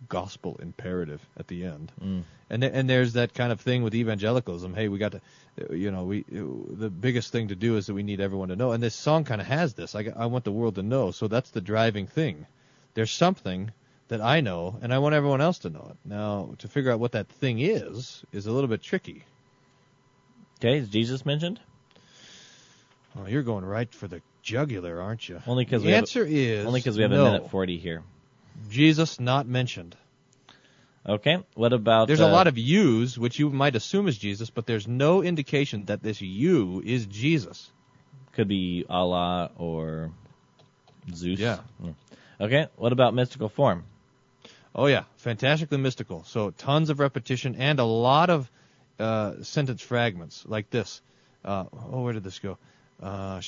gospel 0.07 0.57
imperative 0.61 1.21
at 1.37 1.47
the 1.47 1.65
end. 1.65 1.91
Mm. 2.01 2.23
And 2.49 2.63
and 2.63 2.89
there's 2.89 3.13
that 3.13 3.33
kind 3.33 3.51
of 3.51 3.61
thing 3.61 3.83
with 3.83 3.95
evangelicalism. 3.95 4.73
Hey, 4.73 4.87
we 4.87 4.97
got 4.97 5.13
to, 5.13 5.21
uh, 5.61 5.73
you 5.73 5.91
know, 5.91 6.03
we 6.03 6.23
the 6.29 6.89
biggest 6.89 7.31
thing 7.31 7.49
to 7.49 7.55
do 7.55 7.77
is 7.77 7.87
that 7.87 7.93
we 7.93 8.03
need 8.03 8.21
everyone 8.21 8.49
to 8.49 8.55
know. 8.55 8.71
And 8.71 8.81
this 8.81 8.95
song 8.95 9.25
kind 9.25 9.41
of 9.41 9.47
has 9.47 9.73
this. 9.73 9.95
I, 9.95 10.11
I 10.15 10.27
want 10.27 10.45
the 10.45 10.51
world 10.51 10.75
to 10.75 10.83
know. 10.83 11.11
So 11.11 11.27
that's 11.27 11.51
the 11.51 11.61
driving 11.61 12.07
thing. 12.07 12.45
There's 12.93 13.11
something 13.11 13.71
that 14.13 14.21
I 14.21 14.41
know, 14.41 14.77
and 14.83 14.93
I 14.93 14.99
want 14.99 15.15
everyone 15.15 15.41
else 15.41 15.57
to 15.59 15.71
know 15.71 15.87
it. 15.89 15.97
Now, 16.07 16.53
to 16.59 16.67
figure 16.67 16.91
out 16.91 16.99
what 16.99 17.13
that 17.13 17.27
thing 17.27 17.59
is 17.59 18.23
is 18.31 18.45
a 18.45 18.51
little 18.51 18.67
bit 18.67 18.83
tricky. 18.83 19.23
Okay, 20.59 20.77
is 20.77 20.89
Jesus 20.89 21.25
mentioned? 21.25 21.59
Oh, 23.17 23.25
you're 23.25 23.41
going 23.41 23.65
right 23.65 23.91
for 23.91 24.07
the 24.07 24.21
jugular, 24.43 25.01
aren't 25.01 25.27
you? 25.27 25.41
Only 25.47 25.65
because 25.65 25.81
the 25.81 25.87
we 25.87 25.93
have- 25.93 26.03
is 26.05 26.65
Only 26.67 26.79
because 26.79 26.95
we 26.95 27.01
have 27.01 27.11
no. 27.11 27.25
a 27.25 27.31
minute 27.31 27.49
forty 27.49 27.79
here. 27.79 28.03
Jesus 28.69 29.19
not 29.19 29.47
mentioned. 29.47 29.95
Okay, 31.09 31.39
what 31.55 31.73
about? 31.73 32.07
There's 32.07 32.21
uh, 32.21 32.27
a 32.27 32.31
lot 32.31 32.45
of 32.45 32.55
yous, 32.59 33.17
which 33.17 33.39
you 33.39 33.49
might 33.49 33.75
assume 33.75 34.07
is 34.07 34.15
Jesus, 34.15 34.51
but 34.51 34.67
there's 34.67 34.87
no 34.87 35.23
indication 35.23 35.85
that 35.85 36.03
this 36.03 36.21
you 36.21 36.83
is 36.85 37.07
Jesus. 37.07 37.71
could 38.33 38.47
be 38.47 38.85
Allah 38.87 39.49
or 39.57 40.11
Zeus. 41.13 41.39
Yeah. 41.39 41.61
Mm. 41.83 41.95
Okay, 42.39 42.67
what 42.75 42.91
about 42.93 43.15
mystical 43.15 43.49
form? 43.49 43.85
Oh 44.75 44.87
yeah, 44.87 45.03
fantastically 45.17 45.77
mystical. 45.77 46.23
So 46.23 46.49
tons 46.49 46.89
of 46.89 46.99
repetition 46.99 47.55
and 47.55 47.79
a 47.79 47.83
lot 47.83 48.29
of 48.29 48.49
uh, 48.99 49.43
sentence 49.43 49.81
fragments 49.81 50.43
like 50.47 50.69
this. 50.69 51.01
Uh, 51.45 51.65
oh, 51.91 52.01
where 52.01 52.13
did 52.13 52.23
this 52.23 52.39
go? 52.39 52.57
Uh, 53.01 53.41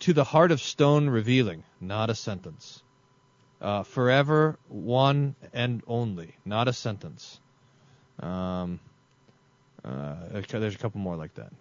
to 0.00 0.12
the 0.12 0.24
heart 0.24 0.50
of 0.50 0.60
stone 0.60 1.08
revealing, 1.08 1.62
not 1.80 2.10
a 2.10 2.14
sentence. 2.14 2.82
Uh, 3.60 3.84
forever 3.84 4.58
one 4.68 5.36
and 5.52 5.82
only, 5.86 6.34
not 6.44 6.66
a 6.66 6.72
sentence. 6.72 7.38
Um, 8.18 8.80
uh, 9.84 10.40
there's 10.48 10.74
a 10.74 10.78
couple 10.78 11.00
more 11.00 11.16
like 11.16 11.32
that. 11.34 11.52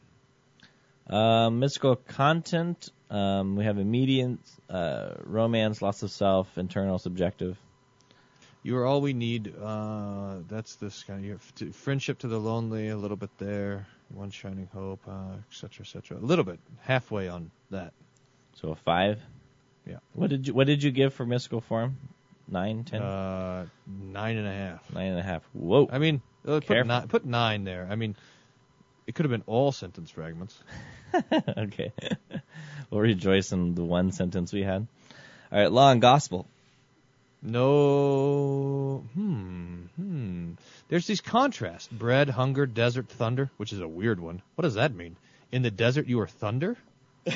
Um, 1.16 1.60
mystical 1.60 1.96
content. 1.96 2.90
Um, 3.12 3.56
we 3.56 3.66
have 3.66 3.78
immediate 3.78 4.40
uh, 4.70 5.16
romance, 5.24 5.82
loss 5.82 6.02
of 6.02 6.12
self, 6.12 6.58
internal, 6.58 6.98
subjective. 6.98 7.58
You 8.64 8.78
are 8.78 8.86
all 8.86 9.02
we 9.02 9.14
need. 9.14 9.54
Uh, 9.60 10.36
that's 10.48 10.76
this 10.76 11.04
kind 11.04 11.20
of 11.20 11.26
your 11.26 11.40
to, 11.56 11.72
friendship 11.72 12.20
to 12.20 12.28
the 12.28 12.38
lonely. 12.40 12.90
A 12.90 12.98
little 12.98 13.18
bit 13.18 13.32
there. 13.38 13.88
One 14.14 14.30
shining 14.30 14.68
hope, 14.74 15.00
uh, 15.08 15.38
etc. 15.50 15.52
cetera, 15.52 15.86
et 15.86 15.88
cetera. 15.88 16.18
A 16.18 16.26
little 16.26 16.44
bit, 16.44 16.60
halfway 16.82 17.28
on 17.30 17.50
that. 17.72 17.94
So 18.62 18.70
a 18.70 18.76
five. 18.76 19.20
Yeah. 19.88 19.98
What 20.14 20.30
did 20.30 20.48
you 20.48 20.54
What 20.54 20.68
did 20.68 20.84
you 20.84 20.92
give 20.92 21.14
for 21.14 21.26
mystical 21.26 21.62
form? 21.62 21.98
Nine, 22.48 22.84
ten, 22.84 23.02
Uh, 23.02 23.66
nine 23.88 24.38
and 24.38 24.48
a 24.48 24.54
half. 24.54 24.94
nine 24.94 25.12
and 25.12 25.20
a 25.20 25.24
half. 25.24 25.42
Whoa. 25.54 25.88
I 25.92 26.00
mean, 26.00 26.22
uh, 26.46 26.60
put 26.60 26.86
nine, 26.86 27.08
put 27.08 27.26
nine 27.26 27.64
there. 27.64 27.88
I 27.90 27.96
mean, 27.96 28.16
it 29.08 29.16
could 29.16 29.24
have 29.24 29.32
been 29.32 29.44
all 29.48 29.72
sentence 29.72 30.12
fragments. 30.12 30.62
okay. 31.58 31.94
we'll 32.92 33.02
rejoice 33.02 33.54
in 33.54 33.74
the 33.74 33.84
one 33.84 34.12
sentence 34.12 34.52
we 34.52 34.64
had. 34.64 34.86
All 35.52 35.60
right, 35.60 35.72
law 35.72 35.92
and 35.92 36.02
gospel. 36.02 36.46
No. 37.44 39.04
Hmm. 39.14 39.86
Hmm. 39.96 40.52
There's 40.90 41.08
these 41.08 41.22
contrasts: 41.22 41.88
bread, 41.88 42.30
hunger, 42.30 42.66
desert, 42.66 43.10
thunder, 43.10 43.50
which 43.58 43.74
is 43.74 43.80
a 43.80 43.88
weird 43.88 44.20
one. 44.20 44.42
What 44.56 44.64
does 44.64 44.76
that 44.76 44.94
mean? 44.94 45.16
In 45.52 45.62
the 45.64 45.72
desert, 45.72 46.08
you 46.08 46.20
are 46.22 46.28
thunder. 46.28 46.78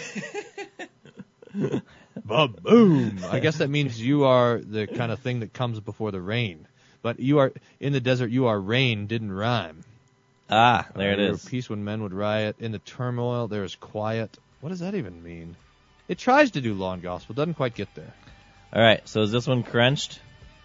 Ba-boom! 2.25 3.19
I 3.29 3.39
guess 3.39 3.57
that 3.57 3.69
means 3.69 4.01
you 4.01 4.25
are 4.25 4.59
the 4.59 4.87
kind 4.87 5.11
of 5.11 5.19
thing 5.19 5.39
that 5.41 5.53
comes 5.53 5.79
before 5.79 6.11
the 6.11 6.21
rain. 6.21 6.67
But 7.01 7.19
you 7.19 7.39
are 7.39 7.53
in 7.79 7.93
the 7.93 7.99
desert. 8.01 8.29
You 8.31 8.47
are 8.47 8.59
rain. 8.59 9.07
Didn't 9.07 9.31
rhyme. 9.31 9.83
Ah, 10.49 10.87
there 10.95 11.13
it 11.13 11.19
Uh, 11.19 11.33
is. 11.33 11.45
Peace 11.45 11.69
when 11.69 11.83
men 11.83 12.03
would 12.03 12.13
riot. 12.13 12.57
In 12.59 12.71
the 12.71 12.79
turmoil, 12.79 13.47
there 13.47 13.63
is 13.63 13.75
quiet. 13.75 14.37
What 14.61 14.69
does 14.69 14.79
that 14.79 14.95
even 14.95 15.23
mean? 15.23 15.55
It 16.07 16.17
tries 16.17 16.51
to 16.51 16.61
do 16.61 16.73
law 16.73 16.93
and 16.93 17.01
gospel, 17.01 17.35
doesn't 17.35 17.55
quite 17.55 17.73
get 17.73 17.93
there. 17.95 18.13
All 18.73 18.81
right, 18.81 19.07
so 19.07 19.21
is 19.21 19.31
this 19.31 19.47
one 19.47 19.63
crunched? 19.63 20.19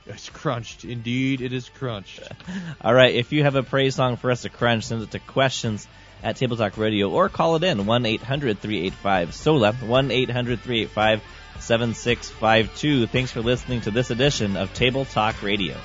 It's 0.07 0.29
crunched. 0.29 0.85
Indeed, 0.85 1.41
it 1.41 1.53
is 1.53 1.69
crunched. 1.69 2.21
All 2.81 2.95
right, 2.95 3.15
if 3.15 3.33
you 3.33 3.45
have 3.45 3.55
a 3.55 3.63
praise 3.63 3.95
song 3.95 4.17
for 4.17 4.31
us 4.31 4.43
to 4.43 4.49
crunch, 4.49 4.85
send 4.85 5.03
it 5.03 5.11
to 5.13 5.19
questions 5.19 5.87
at 6.23 6.37
Table 6.37 6.57
Talk 6.57 6.77
Radio 6.77 7.11
or 7.11 7.29
call 7.29 7.57
it 7.57 7.65
in 7.65 7.87
1 7.87 8.07
800 8.07 8.59
385 8.59 9.35
SOLA 9.35 9.73
1 9.73 10.11
800 10.11 10.61
385 10.61 11.23
7652. 11.61 13.07
Thanks 13.07 13.31
for 13.31 13.41
listening 13.41 13.83
to 13.83 13.91
this 13.91 14.11
edition 14.11 14.57
of 14.57 14.73
Table 14.75 15.05
Talk 15.05 15.43
Radio. 15.43 15.77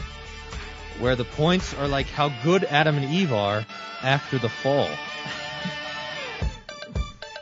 Where 0.99 1.15
the 1.15 1.25
points 1.25 1.73
are 1.73 1.87
like 1.87 2.07
how 2.07 2.29
good 2.43 2.63
Adam 2.63 2.97
and 2.97 3.13
Eve 3.13 3.33
are 3.33 3.65
after 4.01 4.37
the 4.37 4.49
fall. 4.49 4.89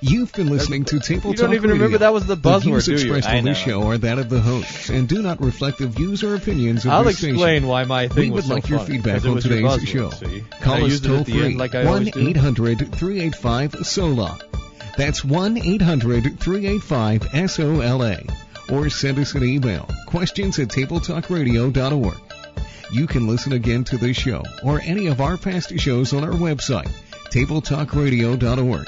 You've 0.05 0.33
been 0.33 0.49
listening 0.49 0.83
to 0.85 0.99
Table 0.99 1.31
Talk 1.31 1.31
Radio. 1.31 1.31
You 1.31 1.47
don't 1.47 1.53
even 1.55 1.69
remember 1.71 1.97
that 1.99 2.11
was 2.11 2.25
the 2.25 2.35
buzzword, 2.35 2.61
views 2.63 2.85
do 2.85 2.91
you? 2.91 2.97
expressed 2.97 3.29
I 3.29 3.37
on 3.37 3.45
this 3.45 3.57
show 3.57 3.83
are 3.83 3.97
that 3.99 4.19
of 4.19 4.29
the 4.29 4.41
hosts 4.41 4.89
and 4.89 5.07
do 5.07 5.21
not 5.21 5.41
reflect 5.41 5.77
the 5.77 5.87
views 5.87 6.23
or 6.23 6.35
opinions 6.35 6.83
of 6.83 6.91
I'll 6.91 7.05
this 7.05 7.19
station. 7.19 7.35
explain 7.35 7.67
why 7.67 7.85
my 7.85 8.09
thing 8.09 8.31
we 8.31 8.35
was 8.35 8.43
would 8.43 8.49
so 8.49 8.53
like 8.55 8.67
your 8.67 8.79
funny, 8.79 8.91
feedback 8.95 9.23
it 9.23 9.27
on 9.29 9.35
was 9.35 9.45
your 9.45 9.55
today's 9.55 9.71
buzzword, 9.71 9.87
show. 9.87 10.09
see? 10.09 10.39
And 10.39 10.45
I 10.51 10.59
Call 10.59 10.83
us 10.83 10.91
used 10.91 11.05
it 11.05 11.07
toll 11.07 11.19
at 11.19 11.25
the 11.25 11.31
free 11.31 11.45
end 11.45 11.57
like 11.57 11.73
I 11.73 11.85
1 11.85 11.87
always 11.87 12.11
do. 12.11 12.27
800 12.27 12.77
385 12.95 13.75
SOLA. 13.87 14.39
That's 14.97 15.23
1 15.23 15.57
800 15.57 16.37
385 16.37 17.49
SOLA. 17.49 18.17
Or 18.73 18.89
send 18.89 19.19
us 19.19 19.35
an 19.35 19.43
email 19.45 19.87
questions 20.07 20.59
at 20.59 20.67
tabletalkradio.org. 20.67 22.17
You 22.91 23.07
can 23.07 23.25
listen 23.27 23.53
again 23.53 23.85
to 23.85 23.97
this 23.97 24.17
show 24.17 24.43
or 24.65 24.81
any 24.81 25.07
of 25.07 25.21
our 25.21 25.37
past 25.37 25.79
shows 25.79 26.11
on 26.11 26.25
our 26.25 26.31
website, 26.31 26.91
tabletalkradio.org. 27.31 28.87